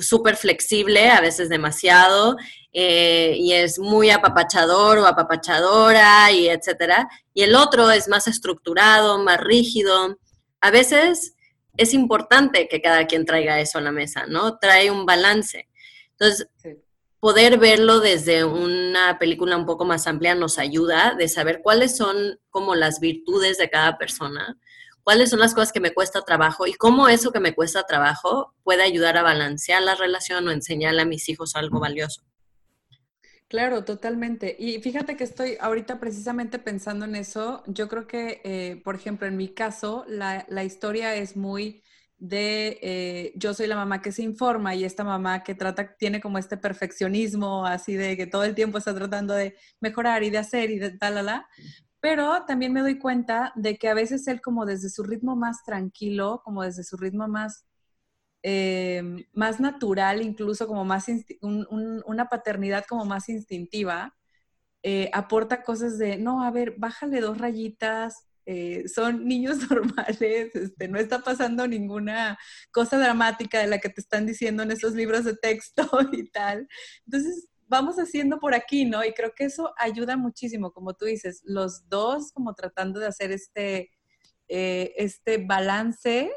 súper 0.00 0.36
flexible, 0.36 1.10
a 1.10 1.20
veces 1.20 1.48
demasiado, 1.48 2.36
eh, 2.72 3.34
y 3.38 3.52
es 3.52 3.78
muy 3.78 4.10
apapachador 4.10 4.98
o 4.98 5.06
apapachadora, 5.06 6.30
y 6.32 6.48
etcétera. 6.48 7.08
Y 7.34 7.42
el 7.42 7.54
otro 7.54 7.90
es 7.90 8.08
más 8.08 8.28
estructurado, 8.28 9.18
más 9.18 9.40
rígido. 9.40 10.18
A 10.60 10.70
veces 10.70 11.34
es 11.76 11.94
importante 11.94 12.68
que 12.68 12.80
cada 12.80 13.06
quien 13.06 13.24
traiga 13.24 13.60
eso 13.60 13.78
a 13.78 13.82
la 13.82 13.92
mesa, 13.92 14.26
¿no? 14.26 14.58
Trae 14.58 14.90
un 14.90 15.04
balance. 15.04 15.68
Entonces, 16.12 16.48
poder 17.20 17.58
verlo 17.58 18.00
desde 18.00 18.44
una 18.44 19.18
película 19.18 19.56
un 19.56 19.66
poco 19.66 19.84
más 19.84 20.06
amplia 20.06 20.34
nos 20.34 20.58
ayuda 20.58 21.14
de 21.18 21.28
saber 21.28 21.60
cuáles 21.62 21.96
son 21.96 22.38
como 22.50 22.74
las 22.74 23.00
virtudes 23.00 23.58
de 23.58 23.68
cada 23.68 23.98
persona 23.98 24.58
cuáles 25.06 25.30
son 25.30 25.38
las 25.38 25.54
cosas 25.54 25.70
que 25.70 25.78
me 25.78 25.94
cuesta 25.94 26.22
trabajo 26.22 26.66
y 26.66 26.72
cómo 26.74 27.06
eso 27.06 27.30
que 27.30 27.38
me 27.38 27.54
cuesta 27.54 27.84
trabajo 27.84 28.52
puede 28.64 28.82
ayudar 28.82 29.16
a 29.16 29.22
balancear 29.22 29.80
la 29.80 29.94
relación 29.94 30.48
o 30.48 30.50
enseñarle 30.50 31.02
a 31.02 31.04
mis 31.04 31.28
hijos 31.28 31.54
algo 31.54 31.78
valioso. 31.78 32.22
Claro, 33.46 33.84
totalmente. 33.84 34.56
Y 34.58 34.80
fíjate 34.80 35.16
que 35.16 35.22
estoy 35.22 35.58
ahorita 35.60 36.00
precisamente 36.00 36.58
pensando 36.58 37.04
en 37.04 37.14
eso. 37.14 37.62
Yo 37.68 37.86
creo 37.86 38.08
que, 38.08 38.40
eh, 38.42 38.82
por 38.82 38.96
ejemplo, 38.96 39.28
en 39.28 39.36
mi 39.36 39.50
caso, 39.50 40.04
la, 40.08 40.44
la 40.48 40.64
historia 40.64 41.14
es 41.14 41.36
muy 41.36 41.84
de 42.18 42.80
eh, 42.82 43.32
yo 43.36 43.54
soy 43.54 43.68
la 43.68 43.76
mamá 43.76 44.02
que 44.02 44.10
se 44.10 44.22
informa 44.22 44.74
y 44.74 44.84
esta 44.84 45.04
mamá 45.04 45.44
que 45.44 45.54
trata, 45.54 45.96
tiene 45.96 46.20
como 46.20 46.38
este 46.38 46.56
perfeccionismo 46.56 47.66
así 47.66 47.94
de 47.94 48.16
que 48.16 48.26
todo 48.26 48.42
el 48.44 48.54
tiempo 48.54 48.78
está 48.78 48.94
tratando 48.94 49.34
de 49.34 49.54
mejorar 49.80 50.24
y 50.24 50.30
de 50.30 50.38
hacer 50.38 50.70
y 50.70 50.78
de 50.78 50.90
tal, 50.92 51.24
la, 51.24 51.46
Pero 52.08 52.44
también 52.46 52.72
me 52.72 52.82
doy 52.82 52.98
cuenta 52.98 53.52
de 53.56 53.76
que 53.76 53.88
a 53.88 53.94
veces 53.94 54.26
él 54.28 54.40
como 54.40 54.64
desde 54.64 54.90
su 54.90 55.02
ritmo 55.02 55.34
más 55.34 55.64
tranquilo, 55.64 56.40
como 56.44 56.62
desde 56.62 56.84
su 56.84 56.96
ritmo 56.96 57.26
más 57.28 57.66
Em, 58.48 59.24
más 59.32 59.58
natural, 59.58 60.22
incluso 60.22 60.68
como 60.68 60.84
más, 60.84 61.06
una 61.40 62.28
paternidad 62.28 62.84
como 62.88 63.04
más 63.04 63.28
instintiva, 63.28 64.14
eh, 64.84 65.10
aporta 65.12 65.62
cosas 65.64 65.98
de, 65.98 66.16
no, 66.18 66.44
a 66.44 66.50
ver, 66.52 66.74
bájale 66.78 67.20
dos 67.20 67.38
rayitas, 67.38 68.28
eh, 68.46 68.84
son 68.88 69.26
niños 69.26 69.58
normales, 69.70 70.54
este, 70.54 70.88
no 70.88 70.98
está 70.98 71.20
pasando 71.20 71.66
ninguna 71.66 72.38
cosa 72.72 72.98
dramática 72.98 73.58
de 73.60 73.66
la 73.68 73.78
que 73.80 73.88
te 73.90 74.00
están 74.00 74.26
diciendo 74.26 74.62
en 74.62 74.70
esos 74.70 74.94
libros 74.94 75.24
de 75.24 75.36
texto 75.36 75.88
y 76.12 76.30
tal. 76.30 76.68
Entonces, 77.06 77.48
vamos 77.66 77.96
haciendo 77.96 78.38
por 78.38 78.54
aquí, 78.54 78.84
¿no? 78.84 79.04
Y 79.04 79.12
creo 79.12 79.34
que 79.34 79.44
eso 79.44 79.74
ayuda 79.78 80.16
muchísimo, 80.16 80.72
como 80.72 80.94
tú 80.94 81.04
dices, 81.04 81.42
los 81.44 81.88
dos 81.88 82.32
como 82.32 82.54
tratando 82.54 83.00
de 83.00 83.06
hacer 83.06 83.32
este, 83.32 83.90
eh, 84.48 84.94
este 84.96 85.38
balance 85.38 86.30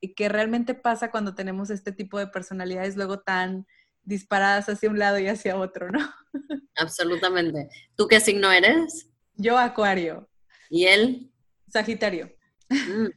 y 0.00 0.14
que 0.14 0.28
realmente 0.28 0.74
pasa 0.74 1.10
cuando 1.10 1.34
tenemos 1.34 1.70
este 1.70 1.92
tipo 1.92 2.18
de 2.18 2.26
personalidades 2.26 2.96
luego 2.96 3.20
tan 3.20 3.66
disparadas 4.02 4.68
hacia 4.68 4.90
un 4.90 4.98
lado 4.98 5.18
y 5.18 5.28
hacia 5.28 5.56
otro, 5.56 5.90
¿no? 5.90 6.00
Absolutamente. 6.76 7.68
¿Tú 7.96 8.06
qué 8.06 8.20
signo 8.20 8.52
eres? 8.52 9.08
Yo, 9.36 9.58
Acuario. 9.58 10.28
¿Y 10.68 10.84
él? 10.84 11.32
Sagitario. 11.68 12.34
Mm, 12.68 13.08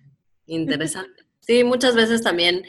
interesante. 0.46 1.24
Sí, 1.42 1.64
muchas 1.64 1.96
veces 1.96 2.22
también 2.22 2.64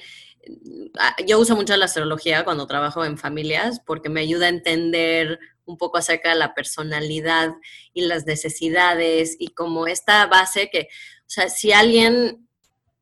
yo 1.27 1.39
uso 1.39 1.57
mucho 1.57 1.77
la 1.77 1.87
astrología 1.87 2.45
cuando 2.45 2.67
trabajo 2.67 3.05
en 3.05 3.19
familias 3.19 3.81
porque 3.85 4.09
me 4.09 4.21
ayuda 4.21 4.47
a 4.47 4.51
entender 4.51 5.39
un 5.65 5.77
poco 5.77 5.99
acerca 5.99 6.31
de 6.31 6.37
la 6.37 6.55
personalidad 6.55 7.51
y 7.93 8.03
las 8.03 8.27
necesidades 8.27 9.37
y 9.39 9.49
como 9.49 9.87
esta 9.87 10.27
base 10.27 10.71
que, 10.71 10.89
o 11.21 11.31
sea, 11.31 11.49
si 11.49 11.73
alguien 11.73 12.49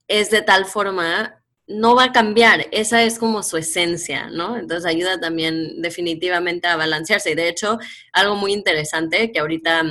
es 0.08 0.30
de 0.30 0.42
tal 0.42 0.66
forma, 0.66 1.42
no 1.68 1.96
va 1.96 2.04
a 2.04 2.12
cambiar, 2.12 2.68
esa 2.70 3.02
es 3.02 3.18
como 3.18 3.42
su 3.42 3.56
esencia, 3.56 4.28
¿no? 4.30 4.56
Entonces 4.56 4.86
ayuda 4.86 5.18
también 5.18 5.82
definitivamente 5.82 6.68
a 6.68 6.76
balancearse. 6.76 7.32
Y 7.32 7.34
de 7.34 7.48
hecho, 7.48 7.78
algo 8.12 8.36
muy 8.36 8.52
interesante 8.52 9.32
que 9.32 9.40
ahorita 9.40 9.82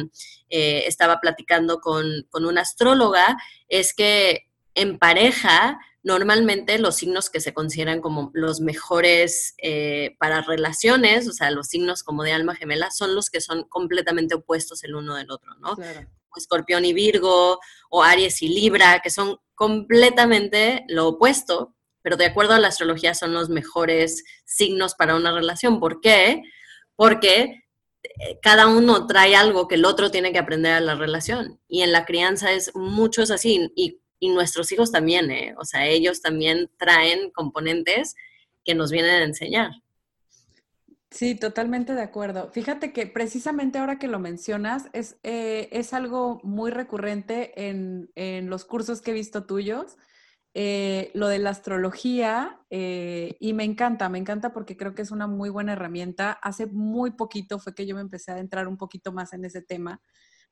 eh, 0.50 0.84
estaba 0.88 1.20
platicando 1.20 1.80
con, 1.80 2.06
una 2.32 2.62
astróloga 2.62 3.38
es 3.68 3.94
que 3.94 4.48
en 4.74 4.98
pareja, 5.00 5.80
normalmente 6.06 6.78
los 6.78 6.96
signos 6.96 7.32
que 7.32 7.42
se 7.42 7.54
consideran 7.54 8.00
como 8.00 8.30
los 8.36 8.62
mejores 8.62 9.56
eh, 9.58 10.16
para 10.20 10.44
relaciones, 10.44 11.28
o 11.28 11.34
sea, 11.34 11.50
los 11.50 11.68
signos 11.68 12.04
como 12.04 12.22
de 12.24 12.32
alma 12.32 12.56
gemela, 12.56 12.92
son 12.92 13.16
los 13.16 13.32
que 13.32 13.42
son 13.42 13.64
completamente 13.64 14.36
opuestos 14.36 14.84
el 14.84 14.94
uno 14.94 15.16
del 15.16 15.32
otro, 15.32 15.56
¿no? 15.56 15.76
Claro. 15.76 16.08
Escorpión 16.36 16.86
y 16.86 16.94
Virgo, 16.94 17.60
o 17.90 18.04
Aries 18.04 18.42
y 18.44 18.50
Libra, 18.50 19.00
que 19.02 19.10
son 19.10 19.38
completamente 19.56 20.86
lo 20.90 21.08
opuesto, 21.08 21.76
pero 22.04 22.18
de 22.18 22.26
acuerdo 22.26 22.54
a 22.54 22.60
la 22.60 22.68
astrología 22.68 23.16
son 23.16 23.34
los 23.34 23.50
mejores 23.50 24.24
signos 24.46 24.94
para 24.94 25.16
una 25.16 25.34
relación. 25.34 25.80
¿Por 25.80 26.02
qué? 26.02 26.44
Porque 26.96 27.64
eh, 28.04 28.40
cada 28.44 28.68
uno 28.68 29.08
trae 29.08 29.36
algo 29.36 29.68
que 29.68 29.76
el 29.76 29.86
otro 29.86 30.12
tiene 30.12 30.32
que 30.32 30.40
aprender 30.40 30.74
a 30.74 30.82
la 30.82 30.94
relación. 30.94 31.60
Y 31.68 31.82
en 31.82 31.92
la 31.92 32.06
crianza 32.06 32.52
es 32.52 32.76
mucho 32.76 33.24
es 33.24 33.32
así. 33.32 33.72
Y, 33.76 34.02
nuestros 34.22 34.72
hijos 34.72 34.92
también, 34.92 35.30
¿eh? 35.32 35.56
O 35.58 35.66
sea, 35.66 35.88
ellos 35.88 36.22
también 36.22 36.70
traen 36.78 37.32
componentes 37.32 38.16
que 38.64 38.76
nos 38.76 38.92
vienen 38.92 39.12
a 39.12 39.24
enseñar. 39.24 39.72
Sí, 41.12 41.36
totalmente 41.36 41.94
de 41.94 42.02
acuerdo. 42.02 42.50
Fíjate 42.52 42.92
que 42.92 43.08
precisamente 43.08 43.78
ahora 43.78 44.00
que 44.00 44.10
lo 44.10 44.20
mencionas, 44.20 44.90
es, 44.92 45.18
eh, 45.24 45.70
es 45.72 45.94
algo 45.94 46.42
muy 46.44 46.72
recurrente 46.72 47.68
en, 47.70 48.12
en, 48.16 48.50
los 48.50 48.66
cursos 48.66 49.02
que 49.02 49.12
he 49.12 49.14
visto 49.14 49.46
tuyos, 49.46 49.96
eh, 50.54 51.12
lo 51.14 51.28
de 51.30 51.40
la 51.40 51.52
astrología, 51.52 52.60
eh, 52.70 53.38
y 53.40 53.54
me 53.54 53.64
encanta, 53.64 54.10
me 54.10 54.18
encanta 54.18 54.52
porque 54.52 54.76
creo 54.76 54.94
que 54.94 55.04
es 55.04 55.12
una 55.12 55.28
muy 55.28 55.50
buena 55.50 55.74
herramienta. 55.74 56.32
Hace 56.32 56.66
muy 56.68 57.12
poquito 57.12 57.60
fue 57.60 57.74
que 57.74 57.86
yo 57.86 57.96
me 57.96 58.02
empecé 58.02 58.32
a 58.34 58.40
entrar 58.40 58.68
un 58.68 58.78
poquito 58.78 59.14
más 59.14 59.32
en 59.34 59.46
ese 59.46 59.62
tema. 59.62 60.02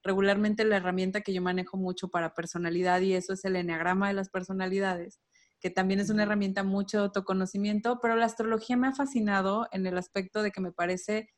Regularmente 0.03 0.65
la 0.65 0.77
herramienta 0.77 1.21
que 1.21 1.33
yo 1.33 1.41
manejo 1.41 1.77
mucho 1.77 2.09
para 2.09 2.33
personalidad 2.33 3.01
y 3.01 3.13
eso 3.13 3.33
es 3.33 3.45
el 3.45 3.55
enneagrama 3.55 4.09
de 4.09 4.13
las 4.13 4.29
personalidades 4.29 5.19
que 5.63 5.69
también 5.69 6.01
es 6.01 6.09
una 6.09 6.23
herramienta 6.23 6.63
mucho 6.63 6.97
de 6.97 7.03
autoconocimiento, 7.05 7.99
pero 8.01 8.17
la 8.17 8.25
astrología 8.25 8.75
me 8.75 8.87
ha 8.87 8.91
fascinado 8.91 9.69
en 9.71 9.87
el 9.87 9.97
aspecto 9.97 10.43
de 10.43 10.51
que 10.51 10.59
me 10.59 10.73
parece 10.73 11.29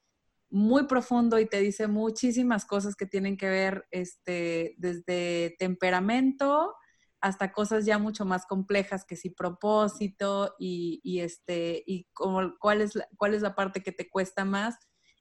muy 0.50 0.88
profundo 0.88 1.38
y 1.38 1.46
te 1.46 1.60
dice 1.60 1.88
muchísimas 1.88 2.66
cosas 2.66 2.96
que 2.96 3.06
tienen 3.06 3.38
que 3.38 3.48
ver 3.48 3.86
este, 3.92 4.74
desde 4.78 5.56
temperamento 5.60 6.74
hasta 7.22 7.52
cosas 7.52 7.86
ya 7.86 8.00
mucho 8.00 8.26
más 8.26 8.48
complejas 8.48 9.06
que 9.06 9.16
si 9.16 9.30
propósito 9.30 10.56
y, 10.58 11.20
este, 11.20 11.84
y 11.86 12.08
como, 12.14 12.58
cuál, 12.60 12.82
es 12.82 12.96
la, 12.96 13.08
cuál 13.18 13.36
es 13.36 13.44
la 13.44 13.54
parte 13.54 13.84
que 13.84 13.92
te 13.92 14.10
cuesta 14.10 14.44
más. 14.44 14.76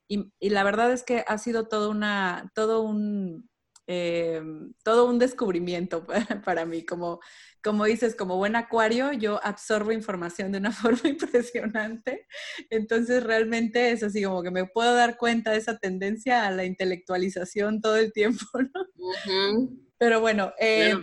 Y, 0.09 0.33
y 0.39 0.51
la 0.51 0.65
verdad 0.65 0.93
es 0.93 1.03
que 1.03 1.25
ha 1.27 1.39
sido 1.39 1.69
todo, 1.69 1.91
una, 1.91 2.51
todo 2.55 2.83
un, 2.83 3.49
eh, 3.87 4.41
todo 4.83 5.07
un 5.07 5.19
descubrimiento 5.19 6.07
para, 6.45 6.65
mí. 6.65 6.85
Como, 6.85 7.21
como 7.63 7.85
dices, 7.85 8.15
como 8.15 8.37
buen 8.37 8.57
acuario, 8.57 9.13
yo 9.13 9.41
absorbo 9.45 9.93
información 9.93 10.53
de 10.53 10.59
una 10.59 10.73
forma 10.73 11.09
impresionante. 11.09 12.27
Entonces, 12.71 13.23
realmente 13.23 13.93
es 13.93 14.03
así 14.03 14.23
como 14.23 14.43
que 14.43 14.51
me 14.51 14.67
puedo 14.67 14.95
dar 14.95 15.17
cuenta 15.17 15.53
de 15.53 15.59
esa 15.59 15.79
tendencia 15.79 16.47
a 16.47 16.51
la 16.51 16.65
intelectualización 16.65 17.81
todo 17.81 17.97
el 17.97 18.13
tiempo, 18.13 18.45
¿no? 18.75 19.69
Pero 19.99 20.21
bueno, 20.21 20.53
eh, 20.59 20.95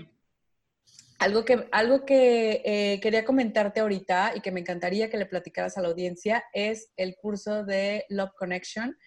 algo 1.21 1.45
que, 1.45 1.67
algo 1.71 2.03
que 2.03 2.63
eh, 2.65 2.99
quería 2.99 3.23
comentarte 3.23 3.79
ahorita 3.79 4.33
y 4.35 4.41
que 4.41 4.51
me 4.51 4.61
encantaría 4.61 5.11
que 5.11 5.17
le 5.17 5.27
platicaras 5.27 5.77
a 5.77 5.81
la 5.81 5.89
audiencia 5.89 6.43
es 6.51 6.91
el 6.97 7.15
curso 7.15 7.63
de 7.63 8.05
Love 8.09 8.33
Connection 8.35 8.97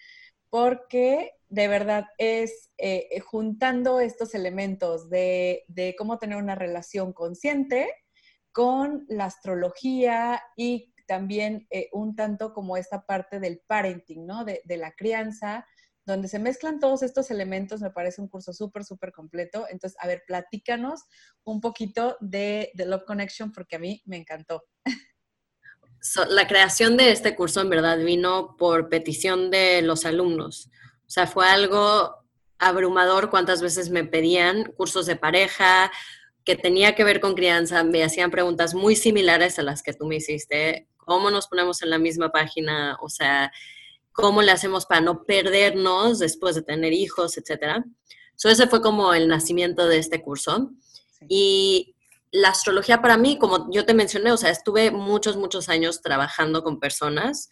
porque 0.49 1.33
de 1.49 1.67
verdad 1.67 2.05
es 2.19 2.71
eh, 2.79 3.09
eh, 3.11 3.19
juntando 3.19 3.99
estos 3.99 4.37
elementos 4.37 5.11
de, 5.11 5.65
cómo 5.99 6.19
tener 6.19 6.39
una 6.39 6.55
relación 6.55 7.13
consciente 7.13 7.93
con 8.53 9.05
la 9.09 9.25
astrología 9.25 10.41
y 10.57 10.95
también 11.09 11.67
un 11.93 12.15
tanto 12.15 12.55
como 12.55 12.77
esta 12.77 13.05
parte 13.05 13.41
del 13.41 13.61
parenting, 13.67 14.25
¿no? 14.25 14.45
De, 14.45 14.63
la 14.69 14.93
crianza, 14.93 15.67
donde 16.07 16.29
se 16.29 16.39
mezclan 16.39 16.79
todos 16.79 17.03
estos 17.03 17.31
elementos, 17.31 17.81
me 17.81 17.91
parece 17.91 18.21
un 18.21 18.29
curso 18.29 18.53
súper, 18.53 18.85
súper 18.85 19.13
completo. 19.13 19.67
Entonces, 19.71 19.97
a 20.01 20.07
ver, 20.07 20.23
platícanos 20.27 21.05
un 21.45 21.61
poquito 21.61 22.17
de 22.21 22.71
The 22.77 22.87
Love 22.87 23.05
Connection 23.07 23.53
porque 23.53 23.77
a 23.77 23.79
mí 23.79 24.03
me 24.05 24.17
encantó. 24.17 24.65
la 26.29 26.47
creación 26.47 26.97
de 26.97 27.11
este 27.11 27.35
curso 27.35 27.61
en 27.61 27.71
verdad 27.71 27.99
vino 27.99 28.57
por 28.57 28.89
petición 28.89 29.51
de 29.51 29.83
los 29.83 30.05
alumnos. 30.05 30.71
O 31.07 31.11
sea, 31.11 31.27
fue 31.27 31.47
algo 31.47 32.25
abrumador 32.59 33.31
cuántas 33.31 33.63
veces 33.63 33.91
me 33.91 34.05
pedían 34.05 34.65
cursos 34.77 35.07
de 35.07 35.17
pareja 35.17 35.91
que 36.45 36.57
tenía 36.57 36.95
que 36.95 37.05
ver 37.05 37.21
con 37.21 37.35
crianza, 37.35 37.83
me 37.85 38.05
hacían 38.05 38.31
preguntas 38.31 38.75
muy 38.75 38.97
similares 38.97 39.59
a 39.59 39.63
las 39.63 39.83
que 39.83 39.95
tú 39.95 40.07
me 40.07 40.17
hiciste, 40.17 40.89
cómo 40.97 41.31
nos 41.31 41.49
ponemos 41.49 41.83
en 41.83 41.91
la 41.91 41.99
misma 41.99 42.31
página, 42.31 42.99
o 43.01 43.09
sea, 43.09 43.51
cómo 44.15 44.43
le 44.43 44.53
hacemos 44.53 44.87
para 44.87 45.01
no 45.03 45.25
perdernos 45.25 46.21
después 46.21 46.55
de 46.55 46.63
tener 46.63 46.93
hijos, 46.93 47.37
etcétera. 47.37 47.85
So, 48.37 48.49
ese 48.49 48.69
fue 48.69 48.81
como 48.81 49.13
el 49.13 49.29
nacimiento 49.29 49.87
de 49.87 49.99
este 49.99 50.23
curso. 50.23 50.71
Y 51.29 51.95
la 52.31 52.49
astrología 52.49 53.03
para 53.03 53.19
mí, 53.19 53.39
como 53.39 53.71
yo 53.71 53.85
te 53.85 53.93
mencioné, 53.93 54.33
o 54.33 54.37
sea, 54.37 54.51
estuve 54.51 54.91
muchos, 54.91 55.37
muchos 55.37 55.69
años 55.69 56.01
trabajando 56.01 56.63
con 56.63 56.81
personas 56.81 57.51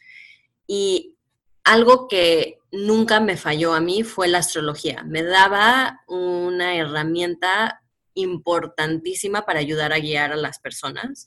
y 0.66 1.16
algo 1.64 2.08
que 2.08 2.58
nunca 2.70 3.20
me 3.20 3.36
falló 3.36 3.74
a 3.74 3.80
mí 3.80 4.04
fue 4.04 4.28
la 4.28 4.38
astrología. 4.38 5.04
Me 5.04 5.22
daba 5.22 6.00
una 6.06 6.76
herramienta 6.76 7.81
importantísima 8.14 9.44
para 9.44 9.60
ayudar 9.60 9.92
a 9.92 9.98
guiar 9.98 10.32
a 10.32 10.36
las 10.36 10.58
personas. 10.58 11.26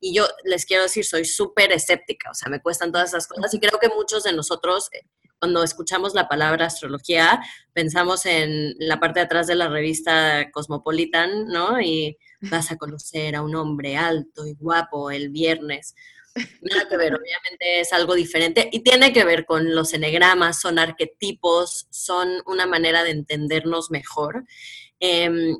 Y 0.00 0.14
yo 0.14 0.26
les 0.44 0.66
quiero 0.66 0.82
decir, 0.82 1.04
soy 1.04 1.24
súper 1.24 1.72
escéptica, 1.72 2.30
o 2.30 2.34
sea, 2.34 2.50
me 2.50 2.60
cuestan 2.60 2.92
todas 2.92 3.10
esas 3.10 3.26
cosas 3.26 3.52
y 3.54 3.60
creo 3.60 3.78
que 3.80 3.88
muchos 3.88 4.24
de 4.24 4.32
nosotros, 4.32 4.88
eh, 4.92 5.00
cuando 5.38 5.62
escuchamos 5.62 6.14
la 6.14 6.28
palabra 6.28 6.66
astrología, 6.66 7.40
pensamos 7.72 8.26
en 8.26 8.74
la 8.78 9.00
parte 9.00 9.20
de 9.20 9.26
atrás 9.26 9.46
de 9.46 9.54
la 9.54 9.68
revista 9.68 10.50
Cosmopolitan, 10.50 11.46
¿no? 11.48 11.80
Y 11.80 12.16
vas 12.40 12.70
a 12.70 12.76
conocer 12.76 13.36
a 13.36 13.42
un 13.42 13.54
hombre 13.54 13.96
alto 13.96 14.46
y 14.46 14.54
guapo 14.54 15.10
el 15.10 15.30
viernes. 15.30 15.94
Nada 16.60 16.88
que 16.88 16.96
ver, 16.96 17.14
obviamente 17.14 17.80
es 17.80 17.92
algo 17.92 18.14
diferente 18.14 18.68
y 18.70 18.80
tiene 18.80 19.12
que 19.12 19.24
ver 19.24 19.46
con 19.46 19.74
los 19.74 19.94
enegramas, 19.94 20.60
son 20.60 20.78
arquetipos, 20.78 21.86
son 21.90 22.42
una 22.46 22.66
manera 22.66 23.02
de 23.04 23.10
entendernos 23.10 23.90
mejor. 23.90 24.44
Em, 25.00 25.56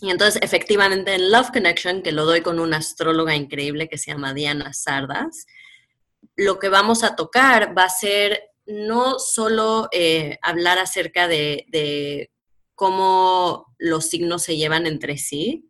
y 0.00 0.10
entonces, 0.10 0.40
efectivamente, 0.42 1.14
en 1.14 1.30
Love 1.30 1.50
Connection, 1.52 2.02
que 2.02 2.12
lo 2.12 2.24
doy 2.24 2.40
con 2.40 2.58
una 2.60 2.78
astróloga 2.78 3.34
increíble 3.34 3.88
que 3.88 3.98
se 3.98 4.10
llama 4.10 4.34
Diana 4.34 4.72
Sardas, 4.72 5.46
lo 6.36 6.58
que 6.58 6.68
vamos 6.68 7.02
a 7.04 7.16
tocar 7.16 7.76
va 7.76 7.84
a 7.84 7.90
ser 7.90 8.50
no 8.66 9.18
solo 9.18 9.88
eh, 9.92 10.38
hablar 10.42 10.78
acerca 10.78 11.26
de, 11.26 12.30
cómo 12.74 13.74
los 13.78 14.06
signos 14.06 14.42
se 14.42 14.56
llevan 14.56 14.86
entre 14.86 15.18
sí, 15.18 15.68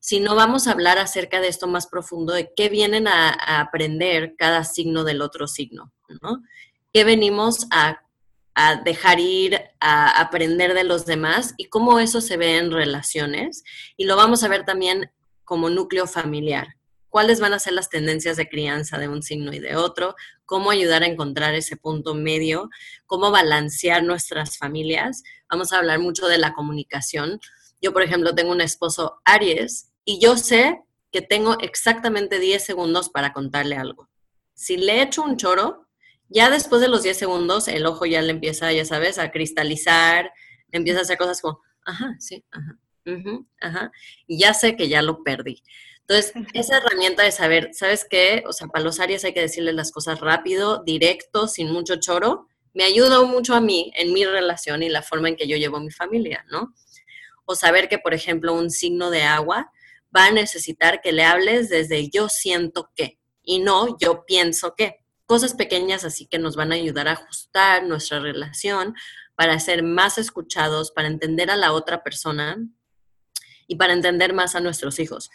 sino 0.00 0.34
vamos 0.34 0.66
a 0.66 0.72
hablar 0.72 0.98
acerca 0.98 1.40
de 1.40 1.48
esto 1.48 1.66
más 1.66 1.86
profundo, 1.86 2.32
de 2.32 2.50
qué 2.56 2.70
vienen 2.70 3.08
a, 3.08 3.28
a 3.28 3.60
aprender 3.60 4.36
cada 4.38 4.64
signo 4.64 5.04
del 5.04 5.20
otro 5.20 5.48
signo, 5.48 5.92
¿no? 6.22 6.42
¿Qué 6.94 7.04
venimos 7.04 7.66
a 7.70 8.05
a 8.58 8.76
dejar 8.76 9.20
ir, 9.20 9.60
a 9.80 10.18
aprender 10.18 10.72
de 10.72 10.82
los 10.82 11.04
demás 11.04 11.52
y 11.58 11.66
cómo 11.66 12.00
eso 12.00 12.22
se 12.22 12.38
ve 12.38 12.56
en 12.56 12.72
relaciones. 12.72 13.62
Y 13.98 14.06
lo 14.06 14.16
vamos 14.16 14.42
a 14.42 14.48
ver 14.48 14.64
también 14.64 15.10
como 15.44 15.68
núcleo 15.68 16.06
familiar. 16.06 16.68
¿Cuáles 17.10 17.38
van 17.38 17.52
a 17.52 17.58
ser 17.58 17.74
las 17.74 17.90
tendencias 17.90 18.38
de 18.38 18.48
crianza 18.48 18.96
de 18.96 19.08
un 19.08 19.22
signo 19.22 19.52
y 19.52 19.58
de 19.58 19.76
otro? 19.76 20.16
¿Cómo 20.46 20.70
ayudar 20.70 21.02
a 21.02 21.06
encontrar 21.06 21.54
ese 21.54 21.76
punto 21.76 22.14
medio? 22.14 22.70
¿Cómo 23.04 23.30
balancear 23.30 24.02
nuestras 24.02 24.56
familias? 24.56 25.22
Vamos 25.50 25.72
a 25.72 25.78
hablar 25.78 25.98
mucho 25.98 26.26
de 26.26 26.38
la 26.38 26.54
comunicación. 26.54 27.38
Yo, 27.82 27.92
por 27.92 28.02
ejemplo, 28.02 28.34
tengo 28.34 28.52
un 28.52 28.62
esposo 28.62 29.20
Aries 29.26 29.92
y 30.06 30.18
yo 30.18 30.38
sé 30.38 30.80
que 31.12 31.20
tengo 31.20 31.58
exactamente 31.60 32.38
10 32.38 32.64
segundos 32.64 33.10
para 33.10 33.34
contarle 33.34 33.76
algo. 33.76 34.08
Si 34.54 34.78
le 34.78 35.02
echo 35.02 35.22
un 35.22 35.36
choro, 35.36 35.85
ya 36.28 36.50
después 36.50 36.80
de 36.80 36.88
los 36.88 37.02
10 37.02 37.16
segundos, 37.16 37.68
el 37.68 37.86
ojo 37.86 38.06
ya 38.06 38.22
le 38.22 38.30
empieza, 38.30 38.72
ya 38.72 38.84
sabes, 38.84 39.18
a 39.18 39.30
cristalizar, 39.30 40.32
empieza 40.72 41.00
a 41.00 41.02
hacer 41.02 41.18
cosas 41.18 41.40
como, 41.40 41.60
ajá, 41.84 42.16
sí, 42.18 42.44
ajá, 42.50 42.78
ajá, 43.60 43.92
y 44.26 44.38
ya 44.38 44.54
sé 44.54 44.76
que 44.76 44.88
ya 44.88 45.02
lo 45.02 45.22
perdí. 45.22 45.62
Entonces, 46.00 46.32
esa 46.54 46.76
herramienta 46.78 47.24
de 47.24 47.32
saber, 47.32 47.70
¿sabes 47.72 48.06
qué? 48.08 48.44
O 48.46 48.52
sea, 48.52 48.68
para 48.68 48.84
los 48.84 49.00
Aries 49.00 49.24
hay 49.24 49.32
que 49.32 49.40
decirle 49.40 49.72
las 49.72 49.90
cosas 49.90 50.20
rápido, 50.20 50.82
directo, 50.84 51.48
sin 51.48 51.72
mucho 51.72 51.96
choro, 51.96 52.46
me 52.74 52.84
ayudó 52.84 53.26
mucho 53.26 53.54
a 53.54 53.60
mí 53.60 53.90
en 53.96 54.12
mi 54.12 54.24
relación 54.24 54.82
y 54.82 54.88
la 54.88 55.02
forma 55.02 55.28
en 55.28 55.36
que 55.36 55.48
yo 55.48 55.56
llevo 55.56 55.80
mi 55.80 55.90
familia, 55.90 56.44
¿no? 56.50 56.74
O 57.44 57.54
saber 57.54 57.88
que, 57.88 57.98
por 57.98 58.14
ejemplo, 58.14 58.52
un 58.52 58.70
signo 58.70 59.10
de 59.10 59.22
agua 59.22 59.72
va 60.14 60.26
a 60.26 60.30
necesitar 60.30 61.00
que 61.00 61.12
le 61.12 61.24
hables 61.24 61.70
desde 61.70 62.08
yo 62.10 62.28
siento 62.28 62.90
que 62.94 63.18
y 63.42 63.60
no 63.60 63.96
yo 63.98 64.24
pienso 64.26 64.74
que 64.76 65.05
cosas 65.26 65.54
pequeñas 65.54 66.04
así 66.04 66.26
que 66.26 66.38
nos 66.38 66.56
van 66.56 66.72
a 66.72 66.76
ayudar 66.76 67.08
a 67.08 67.12
ajustar 67.12 67.84
nuestra 67.84 68.20
relación 68.20 68.94
para 69.34 69.60
ser 69.60 69.82
más 69.82 70.18
escuchados, 70.18 70.90
para 70.90 71.08
entender 71.08 71.50
a 71.50 71.56
la 71.56 71.72
otra 71.72 72.02
persona 72.02 72.56
y 73.66 73.76
para 73.76 73.92
entender 73.92 74.32
más 74.32 74.54
a 74.54 74.60
nuestros 74.60 74.98
hijos. 74.98 75.30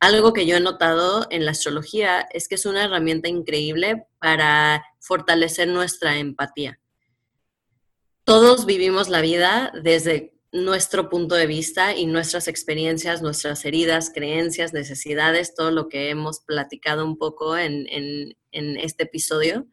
Algo 0.00 0.32
que 0.32 0.46
yo 0.46 0.56
he 0.56 0.60
notado 0.60 1.26
en 1.30 1.44
la 1.44 1.52
astrología 1.52 2.26
es 2.32 2.48
que 2.48 2.56
es 2.56 2.66
una 2.66 2.84
herramienta 2.84 3.28
increíble 3.28 4.06
para 4.18 4.84
fortalecer 5.00 5.68
nuestra 5.68 6.18
empatía. 6.18 6.80
Todos 8.24 8.66
vivimos 8.66 9.08
la 9.08 9.20
vida 9.20 9.72
desde 9.82 10.34
nuestro 10.54 11.08
punto 11.08 11.34
de 11.34 11.46
vista 11.46 11.96
y 11.96 12.06
nuestras 12.06 12.48
experiencias, 12.48 13.22
nuestras 13.22 13.64
heridas, 13.64 14.10
creencias, 14.14 14.72
necesidades, 14.72 15.54
todo 15.54 15.70
lo 15.70 15.88
que 15.88 16.10
hemos 16.10 16.40
platicado 16.40 17.04
un 17.04 17.18
poco 17.18 17.56
en, 17.56 18.36
este 18.54 19.04
episodio. 19.04 19.66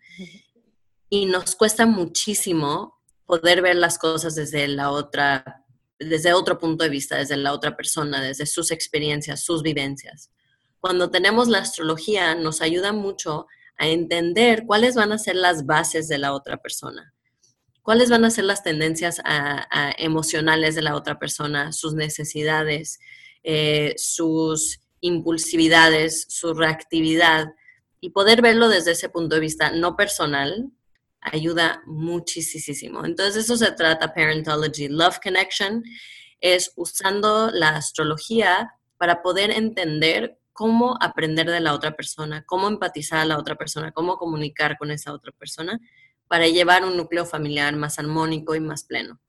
Y 1.10 1.26
nos 1.26 1.56
cuesta 1.56 1.86
muchísimo 1.86 3.00
poder 3.26 3.62
ver 3.62 3.76
las 3.76 3.98
cosas 3.98 4.36
desde 4.36 4.68
la 4.68 4.92
otra, 4.92 5.64
desde 6.00 6.34
otro 6.34 6.58
punto 6.58 6.84
de 6.84 6.90
vista, 6.90 7.18
desde 7.18 7.38
la 7.38 7.54
otra 7.54 7.76
persona, 7.76 8.22
desde 8.22 8.46
sus 8.46 8.72
experiencias, 8.72 9.44
sus 9.44 9.62
vivencias. 9.64 10.32
Cuando 10.80 11.10
tenemos 11.10 11.48
la 11.48 11.60
astrología, 11.60 12.36
nos 12.36 12.62
ayuda 12.62 12.92
mucho 12.92 13.48
a 13.78 13.88
entender 13.88 14.66
cuáles 14.66 14.96
van 14.96 15.12
a 15.12 15.18
ser 15.18 15.36
las 15.36 15.66
bases 15.66 16.08
de 16.08 16.18
la 16.18 16.34
otra 16.34 16.58
persona 16.58 17.14
cuáles 17.82 18.10
van 18.10 18.26
a 18.26 18.30
ser 18.30 18.46
las 18.46 18.64
tendencias 18.64 19.22
emocionales 19.98 20.76
de 20.76 20.82
la 20.82 20.96
otra 20.96 21.20
persona, 21.20 21.72
sus 21.72 21.94
necesidades, 21.94 23.00
eh, 23.44 23.94
sus 23.98 24.80
impulsividades, 25.00 26.26
su 26.30 26.54
reactividad, 26.54 27.48
y 28.02 28.10
poder 28.10 28.41
verlo 28.41 28.68
desde 28.68 28.91
ese 28.91 29.08
punto 29.08 29.36
de 29.36 29.41
vista 29.41 29.72
no 29.72 29.95
personal 29.95 30.72
ayuda 31.22 31.84
muchísimo. 31.86 33.06
Entonces, 33.06 33.45
eso 33.45 33.56
se 33.56 33.72
trata 33.72 34.14
Parentology 34.14 34.88
Love 34.88 35.20
Connection, 35.24 35.84
es 36.41 36.74
usando 36.76 37.52
la 37.52 37.76
astrología 37.76 38.74
para 38.97 39.22
poder 39.22 39.52
entender 39.52 40.39
cómo 40.52 40.97
aprender 40.99 41.49
de 41.49 41.60
la 41.60 41.74
otra 41.74 41.95
persona, 41.95 42.43
cómo 42.45 42.68
empatizar 42.68 43.20
a 43.20 43.26
la 43.26 43.38
otra 43.38 43.56
persona, 43.56 43.91
cómo 43.91 44.18
comunicar 44.18 44.78
con 44.78 44.91
esa 44.91 45.14
otra 45.14 45.32
persona 45.32 45.80
para 46.28 46.47
llevar 46.47 46.84
un 46.84 46.97
núcleo 46.97 47.26
familiar 47.26 47.76
más 47.76 47.99
armónico 47.99 48.56
y 48.56 48.60
más 48.60 48.84
pleno. 48.84 49.20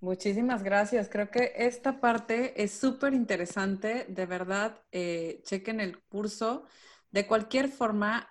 Muchísimas 0.00 0.62
gracias. 0.62 1.08
Creo 1.08 1.30
que 1.30 1.52
esta 1.56 2.00
parte 2.00 2.62
es 2.62 2.72
súper 2.72 3.14
interesante. 3.14 4.04
De 4.08 4.26
verdad, 4.26 4.82
eh, 4.92 5.40
chequen 5.44 5.80
el 5.80 5.98
curso. 6.02 6.66
De 7.14 7.28
cualquier 7.28 7.68
forma, 7.68 8.28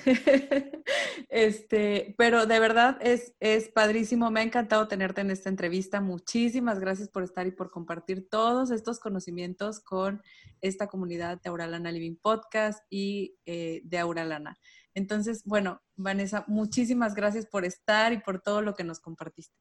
Este, 1.29 2.15
pero 2.17 2.45
de 2.45 2.59
verdad 2.59 2.97
es, 3.01 3.33
es 3.39 3.69
padrísimo. 3.69 4.31
Me 4.31 4.39
ha 4.39 4.43
encantado 4.43 4.87
tenerte 4.87 5.21
en 5.21 5.31
esta 5.31 5.49
entrevista. 5.49 5.99
Muchísimas 5.99 6.79
gracias 6.79 7.09
por 7.09 7.23
estar 7.23 7.47
y 7.47 7.51
por 7.51 7.71
compartir 7.71 8.29
todos 8.29 8.71
estos 8.71 8.99
conocimientos 8.99 9.79
con 9.79 10.21
esta 10.61 10.87
comunidad 10.87 11.41
de 11.41 11.49
Auralana 11.49 11.91
Living 11.91 12.15
Podcast 12.15 12.83
y 12.89 13.35
eh, 13.45 13.81
de 13.83 13.97
Auralana. 13.97 14.57
Entonces, 14.93 15.43
bueno, 15.45 15.81
Vanessa, 15.95 16.45
muchísimas 16.47 17.15
gracias 17.15 17.45
por 17.45 17.65
estar 17.65 18.13
y 18.13 18.19
por 18.19 18.41
todo 18.41 18.61
lo 18.61 18.75
que 18.75 18.83
nos 18.83 18.99
compartiste. 18.99 19.55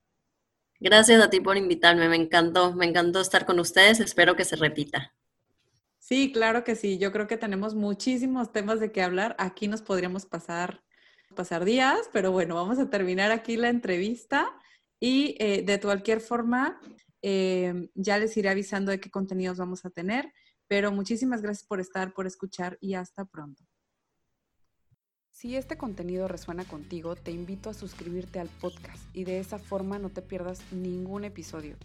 Gracias 0.81 1.23
a 1.23 1.31
ti 1.31 1.41
por 1.41 1.57
invitarme, 1.57 2.09
me 2.09 2.17
encantó, 2.17 2.73
me 2.75 2.87
encantó 2.87 3.21
estar 3.21 3.47
con 3.47 3.59
ustedes, 3.59 4.01
espero 4.01 4.37
que 4.37 4.45
se 4.45 4.57
repita. 4.57 5.15
Sí, 6.07 6.33
claro 6.33 6.65
que 6.65 6.77
sí, 6.77 6.99
yo 6.99 7.13
creo 7.13 7.27
que 7.27 7.39
tenemos 7.39 7.75
muchísimos 7.75 8.53
temas 8.53 8.79
de 8.79 8.93
qué 8.93 9.01
hablar, 9.01 9.35
aquí 9.39 9.69
nos 9.69 9.81
podríamos 9.81 10.27
pasar, 10.27 10.85
pasar 11.35 11.65
días, 11.65 12.11
pero 12.13 12.31
bueno, 12.31 12.57
vamos 12.57 12.79
a 12.79 12.91
terminar 12.91 13.31
aquí 13.31 13.57
la 13.57 13.71
entrevista 13.71 14.55
y 15.01 15.35
eh, 15.39 15.63
de 15.63 15.81
cualquier 15.81 16.21
forma 16.21 16.79
eh, 17.23 17.89
ya 17.95 18.19
les 18.19 18.37
iré 18.37 18.51
avisando 18.51 18.91
de 18.91 19.01
qué 19.01 19.11
contenidos 19.11 19.57
vamos 19.57 19.87
a 19.87 19.91
tener, 19.91 20.31
pero 20.69 20.93
muchísimas 20.93 21.41
gracias 21.41 21.67
por 21.67 21.81
estar, 21.81 22.13
por 22.13 22.27
escuchar 22.27 22.77
y 22.83 22.93
hasta 22.93 23.25
pronto. 23.25 23.65
Si 25.31 25.57
este 25.57 25.79
contenido 25.79 26.29
resuena 26.29 26.65
contigo, 26.67 27.17
te 27.17 27.31
invito 27.31 27.71
a 27.71 27.75
suscribirte 27.75 28.41
al 28.41 28.51
podcast 28.51 29.03
y 29.17 29.25
de 29.25 29.39
esa 29.39 29.59
forma 29.59 29.99
no 29.99 30.11
te 30.11 30.21
pierdas 30.21 30.71
ningún 30.71 31.25
episodio. 31.25 31.79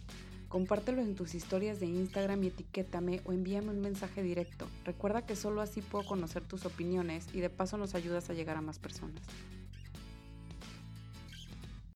Compártelo 0.50 1.00
en 1.00 1.14
tus 1.14 1.36
historias 1.36 1.78
de 1.78 1.86
Instagram 1.86 2.42
y 2.42 2.48
etiquétame 2.48 3.20
o 3.24 3.32
envíame 3.32 3.70
un 3.70 3.80
mensaje 3.80 4.20
directo. 4.20 4.66
Recuerda 4.84 5.24
que 5.24 5.36
solo 5.36 5.60
así 5.60 5.80
puedo 5.80 6.04
conocer 6.04 6.42
tus 6.42 6.66
opiniones 6.66 7.28
y 7.32 7.38
de 7.38 7.50
paso 7.50 7.78
nos 7.78 7.94
ayudas 7.94 8.30
a 8.30 8.34
llegar 8.34 8.56
a 8.56 8.60
más 8.60 8.80
personas. 8.80 9.22